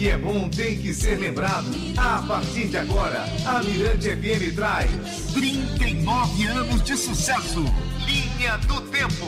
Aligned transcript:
que 0.00 0.08
é 0.08 0.16
bom 0.16 0.48
tem 0.48 0.78
que 0.78 0.94
ser 0.94 1.18
lembrado. 1.18 1.66
A 1.98 2.22
partir 2.26 2.68
de 2.68 2.78
agora, 2.78 3.22
a 3.44 3.62
Mirante 3.62 4.08
FM 4.08 4.54
traz 4.56 4.90
39 5.34 6.46
anos 6.46 6.82
de 6.82 6.96
sucesso. 6.96 7.62
Linha 8.06 8.56
do 8.56 8.80
Tempo. 8.80 9.26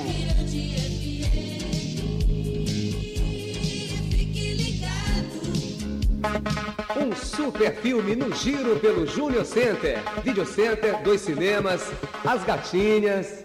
Um 6.96 7.14
super 7.14 7.74
filme 7.76 8.16
no 8.16 8.34
giro 8.34 8.80
pelo 8.80 9.06
Júnior 9.06 9.44
Center. 9.44 9.98
Video 10.24 10.46
Center, 10.46 11.02
dois 11.02 11.20
cinemas, 11.20 11.82
as 12.24 12.42
gatinhas. 12.44 13.41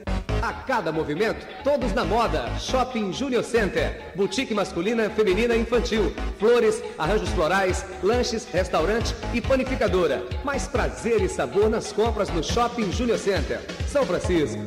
A 0.47 0.53
cada 0.53 0.93
movimento, 0.93 1.45
todos 1.61 1.91
na 1.91 2.05
moda. 2.05 2.47
Shopping 2.57 3.11
Júnior 3.11 3.43
Center. 3.43 4.13
Boutique 4.15 4.53
masculina, 4.53 5.09
feminina 5.09 5.53
e 5.53 5.59
infantil. 5.59 6.13
Flores, 6.39 6.81
arranjos 6.97 7.27
florais, 7.31 7.85
lanches, 8.01 8.45
restaurante 8.45 9.13
e 9.33 9.41
panificadora. 9.41 10.23
Mais 10.45 10.65
prazer 10.65 11.21
e 11.21 11.27
sabor 11.27 11.69
nas 11.69 11.91
compras 11.91 12.29
no 12.29 12.41
Shopping 12.41 12.89
Júnior 12.93 13.17
Center. 13.17 13.59
São 13.89 14.05
Francisco. 14.05 14.61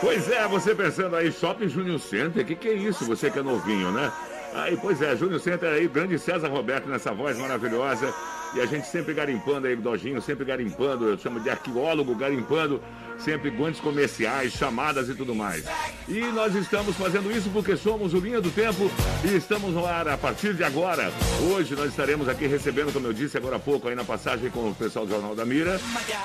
Pois 0.00 0.30
é, 0.30 0.46
você 0.46 0.72
pensando 0.72 1.16
aí, 1.16 1.32
Shopping 1.32 1.68
Júnior 1.68 1.98
Center, 1.98 2.44
o 2.44 2.46
que, 2.46 2.54
que 2.54 2.68
é 2.68 2.74
isso? 2.74 3.04
Você 3.04 3.32
que 3.32 3.40
é 3.40 3.42
novinho, 3.42 3.90
né? 3.90 4.12
Aí, 4.54 4.76
pois 4.76 5.02
é, 5.02 5.16
Júnior 5.16 5.40
Center 5.40 5.72
aí, 5.72 5.88
grande 5.88 6.20
César 6.20 6.46
Roberto 6.46 6.88
nessa 6.88 7.12
voz 7.12 7.36
maravilhosa. 7.36 8.14
E 8.54 8.60
a 8.60 8.66
gente 8.66 8.86
sempre 8.86 9.12
garimpando 9.12 9.66
aí, 9.66 9.76
Dojinho, 9.76 10.22
sempre 10.22 10.44
garimpando, 10.44 11.06
eu 11.06 11.18
chamo 11.18 11.38
de 11.38 11.50
arqueólogo, 11.50 12.14
garimpando 12.14 12.80
sempre 13.18 13.50
guantes 13.50 13.80
comerciais, 13.80 14.52
chamadas 14.52 15.08
e 15.08 15.14
tudo 15.14 15.34
mais. 15.34 15.64
E 16.08 16.20
nós 16.32 16.54
estamos 16.54 16.96
fazendo 16.96 17.30
isso 17.30 17.50
porque 17.50 17.76
somos 17.76 18.14
o 18.14 18.18
Linha 18.18 18.40
do 18.40 18.50
Tempo 18.50 18.90
e 19.24 19.36
estamos 19.36 19.74
no 19.74 19.84
ar 19.84 20.08
a 20.08 20.16
partir 20.16 20.54
de 20.54 20.64
agora. 20.64 21.12
Hoje 21.52 21.74
nós 21.74 21.90
estaremos 21.90 22.28
aqui 22.28 22.46
recebendo, 22.46 22.92
como 22.92 23.06
eu 23.06 23.12
disse 23.12 23.36
agora 23.36 23.56
há 23.56 23.58
pouco, 23.58 23.88
aí 23.88 23.94
na 23.94 24.04
passagem 24.04 24.50
com 24.50 24.70
o 24.70 24.74
pessoal 24.74 25.04
do 25.04 25.12
Jornal 25.12 25.34
da 25.34 25.44
Mira, 25.44 25.80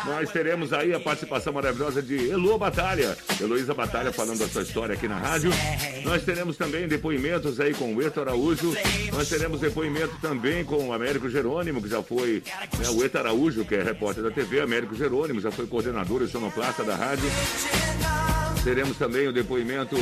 nós 0.06 0.30
teremos 0.31 0.73
aí 0.73 0.94
a 0.94 1.00
participação 1.00 1.53
maravilhosa 1.53 2.02
de 2.02 2.30
Elo 2.30 2.58
Batalha, 2.58 3.18
Heloísa 3.40 3.73
Batalha 3.73 4.12
falando 4.12 4.40
da 4.40 4.48
sua 4.48 4.62
história 4.62 4.96
aqui 4.96 5.08
na 5.08 5.18
rádio. 5.18 5.52
Nós 6.03 6.23
teremos 6.23 6.58
também 6.58 6.88
depoimentos 6.88 7.59
aí 7.59 7.73
com 7.73 7.94
o 7.94 8.02
Eto 8.02 8.22
Araújo, 8.22 8.73
nós 9.12 9.28
teremos 9.30 9.59
depoimento 9.59 10.16
também 10.22 10.64
com 10.64 10.88
o 10.88 10.94
Américo 10.94 11.30
Jerônimo, 11.30 11.81
que 11.81 11.90
já 11.90 12.03
foi 12.03 12.44
né, 12.80 12.90
o 12.90 13.03
Eto 13.03 13.18
Araújo, 13.18 13.66
que 13.66 13.75
é 13.75 13.84
repórter 13.84 14.23
da 14.23 14.31
TV, 14.31 14.62
Américo 14.62 14.96
Jerônimo, 14.96 15.40
já 15.40 15.52
foi 15.52 15.66
coordenador 15.68 16.22
e 16.22 16.28
sonoplasta 16.28 16.83
da 16.84 16.95
rádio. 16.95 17.30
Teremos 18.64 18.98
também 18.98 19.28
o 19.28 19.34
depoimento, 19.34 19.95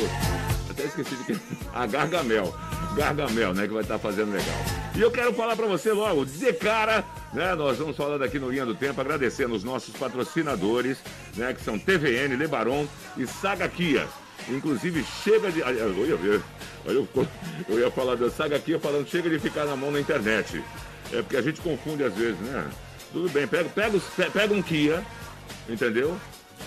até 0.70 0.84
esqueci 0.84 1.14
de 1.16 1.24
que, 1.24 1.40
a 1.74 1.86
Gargamel. 1.86 2.54
Gargamel, 2.94 3.54
né, 3.54 3.66
que 3.66 3.72
vai 3.72 3.82
estar 3.82 3.98
fazendo 3.98 4.32
legal. 4.32 4.56
E 4.94 5.00
eu 5.00 5.10
quero 5.10 5.32
falar 5.32 5.56
para 5.56 5.66
você 5.66 5.92
logo, 5.92 6.24
de 6.24 6.52
cara, 6.52 7.04
né, 7.32 7.54
nós 7.54 7.78
vamos 7.78 7.96
falando 7.96 8.22
aqui 8.22 8.38
no 8.38 8.50
Linha 8.50 8.66
do 8.66 8.74
Tempo, 8.74 9.00
agradecendo 9.00 9.54
os 9.54 9.64
nossos 9.64 9.94
patrocinadores, 9.96 10.98
né, 11.36 11.54
que 11.54 11.62
são 11.64 11.78
TVN, 11.78 12.36
Lebaron 12.36 12.86
e 13.16 13.26
Saga 13.26 13.68
Kia. 13.68 14.06
Inclusive, 14.48 15.04
chega 15.22 15.50
de. 15.50 15.60
Ia, 15.60 16.42
eu, 16.84 17.08
eu 17.68 17.78
ia 17.78 17.90
falar 17.90 18.16
da 18.16 18.30
Saga 18.30 18.58
Kia 18.58 18.78
falando, 18.78 19.08
chega 19.08 19.30
de 19.30 19.38
ficar 19.38 19.64
na 19.64 19.76
mão 19.76 19.90
na 19.90 20.00
internet. 20.00 20.62
É 21.12 21.22
porque 21.22 21.36
a 21.36 21.42
gente 21.42 21.60
confunde 21.60 22.02
às 22.02 22.14
vezes, 22.14 22.38
né? 22.40 22.68
Tudo 23.12 23.28
bem, 23.28 23.46
pega, 23.46 23.68
pega, 23.68 24.00
pega 24.32 24.54
um 24.54 24.62
Kia, 24.62 25.02
entendeu? 25.68 26.16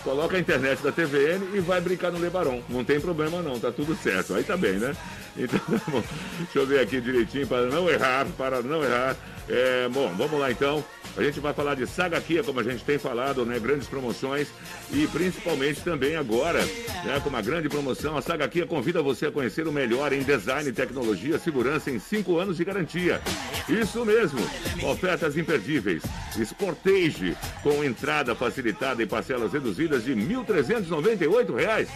Coloca 0.03 0.37
a 0.37 0.39
internet 0.39 0.81
da 0.81 0.91
TVN 0.91 1.55
e 1.55 1.59
vai 1.59 1.81
brincar 1.81 2.11
no 2.11 2.19
Lebaron. 2.19 2.61
Não 2.69 2.83
tem 2.83 2.99
problema 2.99 3.41
não, 3.41 3.59
tá 3.59 3.71
tudo 3.71 3.95
certo. 3.95 4.33
Aí 4.33 4.43
tá 4.43 4.55
bem, 4.55 4.73
né? 4.73 4.95
Então, 5.37 5.59
tá 5.79 5.91
bom. 5.91 6.03
Deixa 6.39 6.59
eu 6.59 6.65
ver 6.65 6.79
aqui 6.79 7.01
direitinho 7.01 7.47
para 7.47 7.65
não 7.67 7.89
errar, 7.89 8.25
para 8.37 8.61
não 8.61 8.83
errar. 8.83 9.15
É, 9.47 9.87
bom, 9.89 10.11
vamos 10.15 10.39
lá 10.39 10.51
então. 10.51 10.83
A 11.17 11.23
gente 11.23 11.39
vai 11.39 11.53
falar 11.53 11.75
de 11.75 11.87
Saga 11.87 12.19
Kia, 12.19 12.43
como 12.43 12.59
a 12.59 12.63
gente 12.63 12.83
tem 12.83 12.97
falado, 12.97 13.45
né? 13.45 13.57
Grandes 13.57 13.87
promoções 13.87 14.49
e 14.91 15.07
principalmente 15.07 15.79
também 15.81 16.17
agora, 16.17 16.59
né? 17.05 17.21
Com 17.23 17.29
uma 17.29 17.41
grande 17.41 17.69
promoção, 17.69 18.17
a 18.17 18.21
Saga 18.21 18.47
Kia 18.49 18.65
convida 18.65 19.01
você 19.01 19.27
a 19.27 19.31
conhecer 19.31 19.65
o 19.65 19.71
melhor 19.71 20.11
em 20.11 20.23
design, 20.23 20.69
tecnologia, 20.73 21.39
segurança 21.39 21.89
em 21.89 21.99
5 21.99 22.37
anos 22.37 22.57
de 22.57 22.65
garantia. 22.65 23.21
Isso 23.69 24.03
mesmo, 24.03 24.39
ofertas 24.83 25.37
imperdíveis. 25.37 26.03
Sportage, 26.43 27.37
com 27.63 27.81
entrada 27.81 28.35
facilitada 28.35 29.01
e 29.01 29.05
parcelas 29.05 29.53
reduzidas 29.53 30.03
de 30.03 30.13
R$ 30.13 30.21
1.398. 30.21 31.87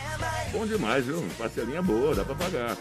Bom 0.54 0.66
demais, 0.66 1.06
viu? 1.06 1.22
Parcelinha 1.38 1.82
boa, 1.82 2.16
dá 2.16 2.24
para 2.24 2.36
pagar. 2.36 2.78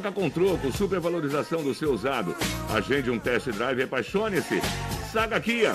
Com 0.00 0.28
troco, 0.28 0.70
supervalorização 0.70 1.62
do 1.62 1.74
seu 1.74 1.92
usado. 1.92 2.34
Agende 2.74 3.10
um 3.10 3.18
test 3.18 3.48
drive 3.48 3.82
apaixone-se. 3.82 4.60
Saga 5.10 5.40
Kia, 5.40 5.72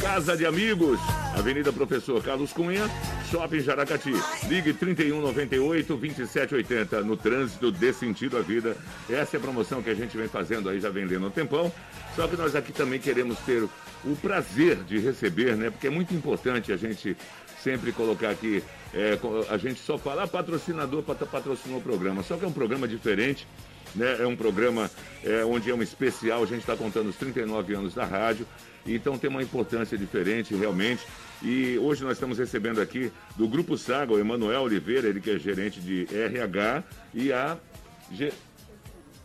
Casa 0.00 0.36
de 0.36 0.44
Amigos, 0.44 1.00
Avenida 1.34 1.72
Professor 1.72 2.22
Carlos 2.22 2.52
Cunha, 2.52 2.88
Shopping 3.30 3.60
Jaracati. 3.60 4.12
Ligue 4.48 4.74
3198 4.74 5.96
2780 5.96 7.00
no 7.00 7.16
trânsito 7.16 7.72
dê 7.72 7.92
sentido 7.92 8.36
à 8.36 8.40
vida. 8.40 8.76
Essa 9.08 9.36
é 9.36 9.38
a 9.38 9.40
promoção 9.40 9.82
que 9.82 9.88
a 9.88 9.94
gente 9.94 10.14
vem 10.16 10.28
fazendo 10.28 10.68
aí, 10.68 10.78
já 10.78 10.90
vendendo 10.90 11.26
um 11.26 11.30
tempão. 11.30 11.72
Só 12.14 12.28
que 12.28 12.36
nós 12.36 12.54
aqui 12.54 12.72
também 12.72 13.00
queremos 13.00 13.38
ter 13.38 13.62
o 14.04 14.16
prazer 14.20 14.76
de 14.84 14.98
receber, 14.98 15.56
né? 15.56 15.70
Porque 15.70 15.86
é 15.86 15.90
muito 15.90 16.12
importante 16.14 16.70
a 16.70 16.76
gente 16.76 17.16
sempre 17.62 17.90
colocar 17.92 18.28
aqui, 18.28 18.62
é, 18.94 19.18
a 19.50 19.58
gente 19.58 19.80
só 19.80 19.98
fala 19.98 20.22
ah, 20.22 20.28
patrocinador 20.28 21.02
patrocinou 21.02 21.78
o 21.78 21.82
programa, 21.82 22.22
só 22.22 22.36
que 22.36 22.44
é 22.44 22.48
um 22.48 22.52
programa 22.52 22.86
diferente. 22.86 23.46
Né? 23.94 24.22
É 24.22 24.26
um 24.26 24.36
programa 24.36 24.90
é, 25.22 25.44
onde 25.44 25.70
é 25.70 25.74
um 25.74 25.82
especial, 25.82 26.42
a 26.42 26.46
gente 26.46 26.60
está 26.60 26.76
contando 26.76 27.08
os 27.08 27.16
39 27.16 27.74
anos 27.74 27.94
da 27.94 28.04
rádio, 28.04 28.46
então 28.86 29.18
tem 29.18 29.30
uma 29.30 29.42
importância 29.42 29.96
diferente 29.98 30.54
realmente. 30.54 31.02
E 31.42 31.76
hoje 31.78 32.02
nós 32.02 32.12
estamos 32.12 32.38
recebendo 32.38 32.80
aqui 32.80 33.12
do 33.36 33.46
Grupo 33.48 33.76
Saga 33.76 34.12
o 34.12 34.18
Emanuel 34.18 34.62
Oliveira, 34.62 35.08
ele 35.08 35.20
que 35.20 35.30
é 35.30 35.38
gerente 35.38 35.80
de 35.80 36.06
RH, 36.12 36.82
e 37.12 37.32
a. 37.32 37.58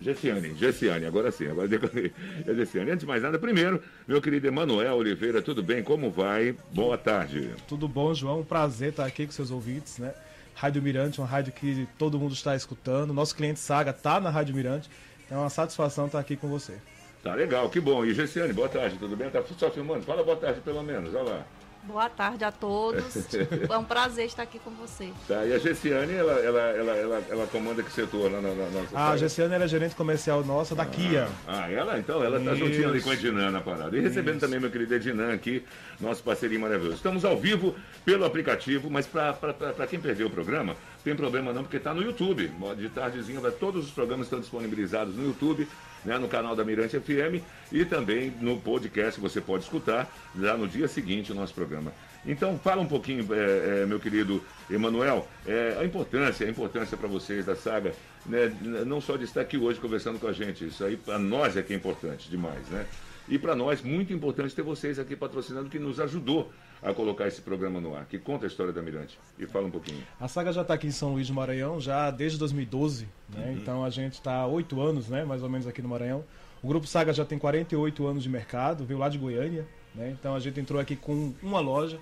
Gessiane, 0.01 0.55
Gessiane, 0.55 1.05
agora 1.05 1.29
sim, 1.29 1.47
agora 1.47 1.67
decorei. 1.67 2.11
É 2.47 2.53
Gessiane. 2.53 2.91
Antes 2.91 3.01
de 3.01 3.05
mais 3.05 3.21
nada, 3.21 3.37
primeiro, 3.37 3.81
meu 4.07 4.21
querido 4.21 4.47
Emanuel 4.47 4.95
Oliveira, 4.95 5.41
tudo 5.41 5.61
bem? 5.61 5.83
Como 5.83 6.09
vai? 6.09 6.55
Boa 6.71 6.97
tarde. 6.97 7.51
Tudo 7.67 7.87
bom, 7.87 8.13
João? 8.13 8.39
Um 8.39 8.45
prazer 8.45 8.89
estar 8.91 9.05
aqui 9.05 9.25
com 9.25 9.31
seus 9.31 9.51
ouvintes, 9.51 9.97
né? 9.97 10.13
Rádio 10.55 10.81
Mirante, 10.81 11.19
uma 11.19 11.27
rádio 11.27 11.51
que 11.53 11.87
todo 11.97 12.17
mundo 12.17 12.33
está 12.33 12.55
escutando. 12.55 13.13
Nosso 13.13 13.35
cliente 13.35 13.59
Saga 13.59 13.91
está 13.91 14.19
na 14.19 14.29
Rádio 14.29 14.55
Mirante. 14.55 14.89
É 15.29 15.35
uma 15.35 15.49
satisfação 15.49 16.05
estar 16.05 16.19
aqui 16.19 16.35
com 16.35 16.47
você. 16.47 16.73
Tá 17.21 17.35
legal, 17.35 17.69
que 17.69 17.79
bom. 17.79 18.05
E 18.05 18.13
Gessiane, 18.13 18.53
boa 18.53 18.69
tarde, 18.69 18.97
tudo 18.97 19.15
bem? 19.17 19.29
Tá 19.29 19.43
só 19.57 19.69
filmando? 19.69 20.03
Fala 20.03 20.23
boa 20.23 20.37
tarde 20.37 20.61
pelo 20.61 20.81
menos, 20.81 21.13
olha 21.13 21.23
lá. 21.23 21.45
Boa 21.83 22.09
tarde 22.09 22.43
a 22.43 22.51
todos. 22.51 23.15
é 23.69 23.77
um 23.77 23.83
prazer 23.83 24.25
estar 24.25 24.43
aqui 24.43 24.59
com 24.59 24.69
você. 24.71 25.09
Tá, 25.27 25.45
e 25.45 25.53
a 25.53 25.57
Gessiane, 25.57 26.13
ela, 26.13 26.33
ela, 26.33 26.59
ela, 26.59 26.91
ela, 26.95 27.23
ela 27.29 27.47
comanda 27.47 27.81
que 27.81 27.91
setor 27.91 28.31
lá 28.31 28.41
na, 28.41 28.49
na 28.53 28.69
nossa. 28.69 28.87
Ah, 28.93 29.11
a 29.11 29.17
Gessiane 29.17 29.53
era 29.53 29.67
gerente 29.67 29.95
comercial 29.95 30.43
nossa 30.43 30.75
da 30.75 30.83
ah, 30.83 30.85
Kia. 30.85 31.27
Ah, 31.47 31.71
ela 31.71 31.97
então, 31.97 32.23
ela 32.23 32.39
tá 32.39 32.53
juntinha 32.53 32.87
ali 32.87 33.01
com 33.01 33.11
a 33.11 33.15
Dinan 33.15 33.51
na 33.51 33.61
parada. 33.61 33.97
E 33.97 34.01
recebendo 34.01 34.37
Isso. 34.37 34.45
também 34.45 34.59
meu 34.59 34.69
querido 34.69 34.93
Edinan 34.93 35.33
aqui, 35.33 35.63
nosso 35.99 36.21
parceirinho 36.21 36.61
maravilhoso. 36.61 36.97
Estamos 36.97 37.23
ao 37.23 37.37
vivo 37.37 37.75
pelo 38.03 38.25
aplicativo, 38.25 38.89
mas 38.89 39.07
para 39.07 39.87
quem 39.87 39.99
perdeu 39.99 40.27
o 40.27 40.29
programa, 40.29 40.75
tem 41.09 41.15
problema 41.15 41.51
não, 41.51 41.63
porque 41.63 41.77
está 41.77 41.91
no 41.91 42.03
YouTube. 42.03 42.51
De 42.77 42.87
tardezinha, 42.89 43.41
todos 43.51 43.85
os 43.85 43.91
programas 43.91 44.27
estão 44.27 44.39
disponibilizados 44.39 45.15
no 45.15 45.25
YouTube 45.25 45.67
né, 46.05 46.19
no 46.19 46.27
canal 46.27 46.55
da 46.55 46.63
Mirante 46.63 46.99
FM 46.99 47.43
e 47.71 47.83
também 47.83 48.31
no 48.39 48.59
podcast 48.61 49.19
você 49.19 49.41
pode 49.41 49.63
escutar 49.63 50.07
já 50.39 50.55
no 50.55 50.67
dia 50.67 50.87
seguinte 50.87 51.31
o 51.31 51.35
nosso 51.35 51.53
programa. 51.53 51.91
Então 52.23 52.59
fala 52.59 52.81
um 52.81 52.85
pouquinho, 52.85 53.27
é, 53.33 53.81
é, 53.81 53.85
meu 53.87 53.99
querido 53.99 54.43
Emanuel, 54.69 55.27
é, 55.47 55.77
a 55.79 55.83
importância, 55.83 56.45
a 56.45 56.49
importância 56.49 56.95
para 56.95 57.07
vocês 57.07 57.43
da 57.43 57.55
saga, 57.55 57.93
né, 58.25 58.53
não 58.61 59.01
só 59.01 59.17
de 59.17 59.23
estar 59.23 59.41
aqui 59.41 59.57
hoje 59.57 59.79
conversando 59.79 60.19
com 60.19 60.27
a 60.27 60.33
gente, 60.33 60.67
isso 60.67 60.83
aí 60.83 60.95
para 60.95 61.17
nós 61.17 61.57
é 61.57 61.63
que 61.63 61.73
é 61.73 61.75
importante 61.75 62.29
demais, 62.29 62.67
né? 62.67 62.85
E 63.29 63.37
para 63.37 63.55
nós, 63.55 63.81
muito 63.81 64.11
importante 64.11 64.55
ter 64.55 64.63
vocês 64.63 64.97
aqui 64.97 65.15
patrocinando, 65.15 65.69
que 65.69 65.77
nos 65.77 65.99
ajudou 65.99 66.51
a 66.81 66.93
colocar 66.93 67.27
esse 67.27 67.41
programa 67.41 67.79
no 67.79 67.95
ar, 67.95 68.05
que 68.05 68.17
conta 68.17 68.45
a 68.45 68.47
história 68.47 68.73
da 68.73 68.81
Mirante. 68.81 69.19
E 69.37 69.45
fala 69.45 69.67
um 69.67 69.71
pouquinho. 69.71 70.01
A 70.19 70.27
saga 70.27 70.51
já 70.51 70.61
está 70.61 70.73
aqui 70.73 70.87
em 70.87 70.91
São 70.91 71.13
Luís 71.13 71.27
do 71.27 71.33
Maranhão, 71.33 71.79
já 71.79 72.09
desde 72.09 72.39
2012, 72.39 73.07
né? 73.29 73.45
Uhum. 73.45 73.53
Então 73.53 73.83
a 73.85 73.89
gente 73.89 74.13
está 74.13 74.33
há 74.37 74.47
oito 74.47 74.81
anos, 74.81 75.07
né? 75.09 75.23
Mais 75.23 75.43
ou 75.43 75.49
menos 75.49 75.67
aqui 75.67 75.81
no 75.81 75.89
Maranhão. 75.89 76.23
O 76.63 76.67
Grupo 76.67 76.87
Saga 76.87 77.13
já 77.13 77.23
tem 77.23 77.37
48 77.37 78.07
anos 78.07 78.23
de 78.23 78.29
mercado, 78.29 78.83
veio 78.83 78.99
lá 78.99 79.07
de 79.09 79.17
Goiânia, 79.17 79.67
né? 79.93 80.09
Então 80.19 80.33
a 80.33 80.39
gente 80.39 80.59
entrou 80.59 80.81
aqui 80.81 80.95
com 80.95 81.33
uma 81.43 81.59
loja. 81.59 81.99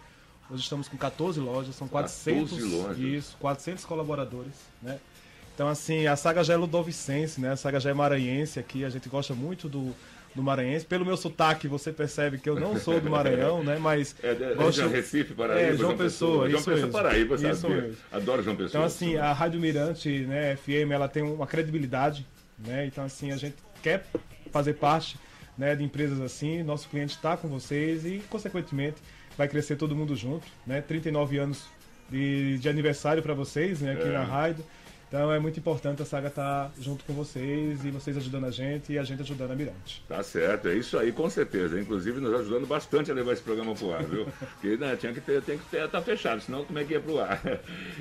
Hoje 0.49 0.63
estamos 0.63 0.87
com 0.87 0.95
14 0.95 1.39
lojas, 1.41 1.75
são 1.75 1.89
400, 1.89 2.51
14 2.51 2.75
lojas. 2.75 2.97
Isso, 2.99 3.37
400 3.37 3.83
colaboradores, 3.83 4.53
né? 4.81 4.97
Então, 5.53 5.67
assim, 5.67 6.05
a 6.05 6.15
saga 6.15 6.43
já 6.43 6.53
é 6.53 6.55
ludovicense, 6.55 7.41
né? 7.41 7.51
A 7.51 7.55
saga 7.57 7.79
já 7.79 7.89
é 7.89 7.93
maranhense 7.93 8.59
aqui. 8.59 8.85
A 8.85 8.89
gente 8.89 9.09
gosta 9.09 9.33
muito 9.33 9.67
do, 9.67 9.93
do 10.37 10.43
Maranhense. 10.43 10.85
Pelo 10.85 11.03
meu 11.03 11.17
sotaque, 11.17 11.67
você 11.67 11.91
percebe 11.91 12.37
que 12.37 12.47
eu 12.49 12.57
não 12.57 12.79
sou 12.79 13.01
do 13.01 13.09
Maranhão, 13.09 13.63
né? 13.63 13.77
Mas. 13.77 14.15
É, 14.23 14.29
é, 14.29 14.55
gosto... 14.55 14.81
é 14.81 14.87
Recife, 14.87 15.33
Paraíba. 15.33 15.61
É, 15.61 15.75
João, 15.75 15.97
Pessoa. 15.97 16.49
João 16.49 16.63
Pessoa, 16.63 16.91
Paraíba, 16.91 17.37
sabe? 17.37 17.53
Isso 17.53 17.69
mesmo. 17.69 17.95
Adoro 18.11 18.43
João 18.43 18.55
Pessoa. 18.55 18.69
Então, 18.69 18.83
assim, 18.83 19.17
a 19.17 19.33
Rádio 19.33 19.59
Mirante, 19.59 20.09
né, 20.21 20.55
FM, 20.55 20.91
ela 20.91 21.09
tem 21.09 21.23
uma 21.23 21.47
credibilidade, 21.47 22.25
né? 22.57 22.85
Então, 22.85 23.03
assim, 23.03 23.31
a 23.31 23.37
gente 23.37 23.55
quer 23.81 24.05
fazer 24.51 24.73
parte 24.73 25.17
né, 25.57 25.75
de 25.75 25.83
empresas 25.83 26.21
assim, 26.21 26.61
nosso 26.61 26.87
cliente 26.87 27.15
está 27.15 27.35
com 27.35 27.47
vocês 27.47 28.05
e, 28.05 28.21
consequentemente, 28.29 28.97
vai 29.37 29.47
crescer 29.47 29.75
todo 29.75 29.95
mundo 29.95 30.15
junto. 30.15 30.45
Né? 30.65 30.81
39 30.81 31.37
anos 31.39 31.65
de, 32.09 32.59
de 32.59 32.69
aniversário 32.69 33.23
para 33.23 33.33
vocês 33.33 33.81
né, 33.81 33.93
aqui 33.93 34.07
É. 34.07 34.11
na 34.11 34.23
Raido. 34.23 34.63
Então 35.07 35.31
é 35.31 35.39
muito 35.39 35.57
importante 35.57 36.01
a 36.01 36.05
Saga 36.05 36.27
estar 36.27 36.69
junto 36.81 37.05
com 37.05 37.13
vocês 37.13 37.85
e 37.85 37.91
vocês 37.91 38.17
ajudando 38.17 38.43
a 38.45 38.51
gente 38.51 38.91
e 38.91 38.99
a 38.99 39.03
gente 39.03 39.21
ajudando 39.21 39.51
a 39.51 39.55
Mirante. 39.55 40.03
Tá 40.05 40.21
certo, 40.21 40.67
é 40.67 40.75
isso 40.75 40.97
aí, 40.99 41.13
com 41.13 41.29
certeza. 41.29 41.79
Inclusive, 41.79 42.19
nos 42.19 42.33
ajudando 42.41 42.67
bastante 42.67 43.09
a 43.09 43.13
levar 43.13 43.31
esse 43.31 43.41
programa 43.41 43.73
pro 43.73 43.93
ar, 43.93 44.03
viu? 44.03 44.25
Porque 44.25 44.75
né, 44.75 44.97
tinha 44.97 45.13
que 45.13 45.21
ter, 45.21 45.41
tem 45.41 45.57
que 45.57 45.63
ter, 45.67 45.87
tá 45.89 46.01
fechado, 46.01 46.41
senão 46.41 46.65
como 46.65 46.77
é 46.79 46.83
que 46.83 46.91
ia 46.91 46.99
pro 46.99 47.19
ar? 47.21 47.39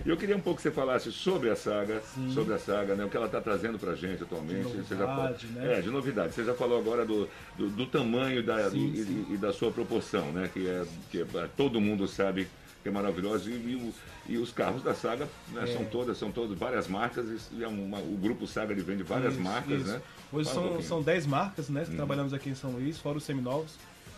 E 0.05 0.09
eu 0.09 0.17
queria 0.17 0.37
um 0.37 0.41
pouco 0.41 0.57
que 0.57 0.63
você 0.63 0.73
falasse 0.73 1.13
sobre 1.13 1.49
a 1.49 1.55
saga, 1.55 2.03
sobre 2.35 2.55
a 2.55 2.59
saga, 2.59 2.97
né? 2.97 3.05
O 3.05 3.09
que 3.09 3.17
ela 3.17 3.29
tá 3.29 3.41
trazendo 3.41 3.79
pra 3.79 3.95
gente 3.95 4.25
atualmente. 4.25 4.69
De 4.69 4.83
já 4.89 4.97
falou- 5.07 5.15
novidade, 5.17 5.47
né? 5.47 5.79
É, 5.79 5.81
de 5.81 5.91
novidade. 5.91 6.35
Você 6.35 6.45
já 6.45 6.55
falou 6.55 6.77
agora 6.77 7.05
do, 7.07 7.29
do, 7.57 7.69
do 7.69 7.87
tamanho 7.87 8.43
da, 8.43 8.69
Sim, 8.69 8.93
e, 8.93 9.05
sim. 9.05 9.27
e- 9.31 9.35
e 9.35 9.37
da 9.37 9.53
sua 9.53 9.71
proporção, 9.71 10.33
né? 10.33 10.51
Que 10.53 10.67
é, 10.67 10.85
que 11.13 11.21
é- 11.21 11.49
todo 11.57 11.81
mundo 11.81 12.09
sabe 12.09 12.49
que 12.87 12.91
é 12.91 12.93
maravilhoso. 12.93 13.51
E, 13.51 13.53
e 13.55 13.93
e 14.29 14.39
os 14.39 14.51
carros 14.53 14.83
da 14.83 14.93
saga 14.95 15.29
né, 15.53 15.63
É. 15.65 15.67
são 15.73 15.85
todas, 15.85 16.19
são 16.19 16.31
todas 16.33 16.57
várias 16.59 16.87
marcas. 16.89 17.49
E 17.53 17.63
é 17.63 17.69
uma- 17.69 17.99
o 17.99 18.17
grupo 18.17 18.47
Saga 18.47 18.73
ele 18.73 18.83
vende 18.83 19.03
várias 19.05 19.35
Isso, 19.35 19.43
marcas, 19.43 19.81
isso. 19.83 19.91
né? 19.93 20.01
Hoje 20.33 20.49
Fala 20.49 20.61
um 20.61 20.63
são, 20.63 20.63
pouquinho. 20.69 20.89
são 20.89 21.03
10 21.03 21.27
marcas 21.27 21.69
né, 21.69 21.85
que 21.85 21.95
trabalhamos 21.95 22.33
aqui 22.35 22.49
em 22.51 22.55
São 22.57 22.71
Luís, 22.73 22.99
fora 22.99 23.19
os 23.19 23.25
seminovos, 23.25 23.73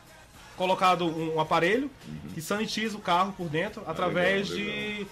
colocado 0.56 1.06
um 1.06 1.38
aparelho 1.40 1.90
que 2.34 2.40
sanitiza 2.42 2.96
o 2.96 3.00
carro 3.00 3.32
por 3.36 3.48
dentro 3.48 3.82
através 3.86 4.50
Uhum. 4.50 4.56
Ah, 4.56 4.58
legal, 4.58 4.74
de. 4.98 5.06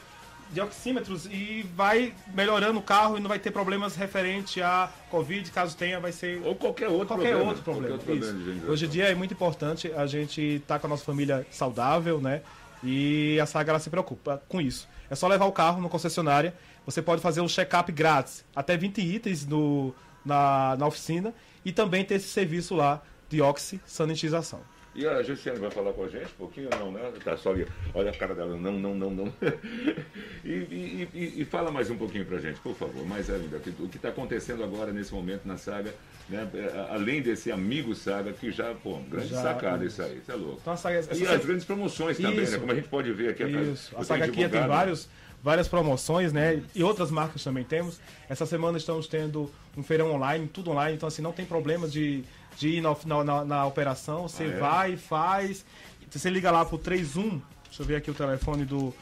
De 0.55 0.61
oxímetros 0.61 1.27
e 1.27 1.67
vai 1.75 2.15
melhorando 2.33 2.79
o 2.79 2.83
carro 2.83 3.19
e 3.19 3.21
não 3.21 3.29
vai 3.29 3.41
ter 3.41 3.51
problemas 3.51 3.97
referente 3.97 4.63
a 4.63 4.89
Covid, 5.11 5.51
caso 5.51 5.77
tenha, 5.77 5.99
vai 5.99 6.13
ser 6.13 6.41
Ou 6.45 6.55
qualquer 6.55 6.89
outro 6.89 7.09
qualquer 7.09 7.31
problema. 7.31 7.49
outro 7.51 7.63
problema. 7.65 7.97
Qualquer 7.97 8.13
outro 8.13 8.33
problema. 8.35 8.73
Hoje 8.73 8.87
em 8.87 8.89
dia 8.89 9.11
é 9.11 9.15
muito 9.17 9.35
importante 9.35 9.93
a 9.93 10.07
gente 10.07 10.41
estar 10.41 10.79
com 10.79 10.87
a 10.87 10.91
nossa 10.91 11.05
família 11.05 11.45
saudável, 11.51 12.21
né? 12.21 12.41
E 12.85 13.37
a 13.41 13.47
Saga 13.47 13.73
ela 13.73 13.81
se 13.81 13.91
preocupa 13.91 14.41
com 14.49 14.61
isso. 14.61 14.89
É 15.11 15.15
só 15.17 15.27
levar 15.27 15.47
o 15.47 15.53
carro 15.53 15.83
na 15.83 15.89
concessionária. 15.89 16.55
Você 16.87 17.03
pode 17.03 17.21
fazer 17.21 17.41
um 17.41 17.49
check-up 17.49 17.91
grátis, 17.91 18.45
até 18.55 18.77
20 18.77 19.01
itens 19.01 19.45
no, 19.45 19.93
na, 20.25 20.77
na 20.77 20.87
oficina. 20.87 21.35
E 21.65 21.73
também 21.73 22.05
ter 22.05 22.15
esse 22.15 22.29
serviço 22.29 22.77
lá 22.77 23.03
de 23.29 23.43
oxi-sanitização. 23.43 24.61
E 24.95 25.07
a 25.07 25.23
Jussiane 25.23 25.59
vai 25.59 25.71
falar 25.71 25.93
com 25.93 26.05
a 26.05 26.09
gente 26.09 26.27
um 26.27 26.37
pouquinho? 26.39 26.69
Não, 26.79 26.93
né? 26.93 27.13
Tá 27.25 27.37
só 27.37 27.51
ali. 27.51 27.67
Olha 27.93 28.11
a 28.11 28.15
cara 28.17 28.35
dela. 28.35 28.57
Não, 28.57 28.73
não, 28.73 28.95
não, 28.95 29.11
não. 29.11 29.33
e, 30.45 30.49
e- 30.51 31.09
e- 31.13 31.35
e 31.43 31.45
fala 31.45 31.71
mais 31.71 31.91
um 31.91 31.97
pouquinho 31.97 32.25
pra 32.25 32.39
gente, 32.39 32.61
por 32.61 32.75
favor. 32.77 33.05
Mais 33.07 33.29
ainda. 33.29 33.57
O 33.81 33.89
que 33.89 33.97
está 33.97 34.11
acontecendo 34.11 34.63
agora 34.63 34.93
nesse 34.93 35.13
momento 35.13 35.43
na 35.47 35.57
saga, 35.57 35.93
né? 36.29 36.49
É, 36.55 36.93
Além 36.95 37.21
desse 37.23 37.51
amigo 37.51 37.95
saga, 37.95 38.33
que 38.33 38.51
já, 38.53 38.73
pô, 38.75 38.99
grande 39.11 39.29
Já, 39.29 39.43
sacada 39.43 39.85
isso. 39.85 40.01
isso 40.01 40.11
aí. 40.13 40.19
Isso 40.19 40.31
é 40.33 40.35
louco. 40.37 40.59
Então 40.63 40.77
Saga, 40.77 41.01
E 41.15 41.27
as 41.27 41.45
grandes 41.45 41.65
promoções 41.65 42.17
também, 42.19 42.43
Isso. 42.43 42.53
né? 42.53 42.59
Como 42.59 42.73
a 42.73 42.75
gente 42.75 42.89
pode 42.89 43.13
ver 43.13 43.31
aqui. 43.31 43.43
Isso. 43.45 43.93
eu 43.95 44.01
A 44.01 44.05
Saga 44.05 44.25
aqui 44.25 44.35
tem 44.35 44.45
divulgado. 44.45 44.69
vários, 44.73 45.09
várias 45.43 45.67
promoções, 45.69 46.33
né? 46.33 46.63
E 46.75 46.85
outras 46.85 47.11
marcas 47.11 47.43
também 47.43 47.65
temos. 47.65 48.01
Essa 48.29 48.47
semana 48.47 48.79
estamos 48.79 49.07
tendo 49.07 49.51
um 49.77 49.83
feirão 49.83 50.13
online, 50.13 50.47
tudo 50.53 50.71
online, 50.71 50.95
então 50.97 51.09
assim, 51.09 51.21
não 51.21 51.33
tem 51.33 51.45
problema 51.45 51.89
de, 51.89 52.23
de 52.57 52.69
ir 52.69 52.81
na, 52.81 52.95
na, 53.07 53.25
na- 53.25 53.45
na 53.45 53.67
operação. 53.67 54.23
Você 54.29 54.45
Ah, 54.45 54.47
é? 54.47 54.59
vai, 54.59 54.97
faz. 54.97 55.65
Você 56.11 56.31
liga 56.31 56.51
lá 56.51 56.65
pro 56.65 56.79
31, 56.79 57.41
deixa 57.65 57.83
eu 57.83 57.87
ver 57.87 57.97
aqui 57.97 58.11
o 58.11 58.15
telefone 58.15 58.65
do. 58.65 58.95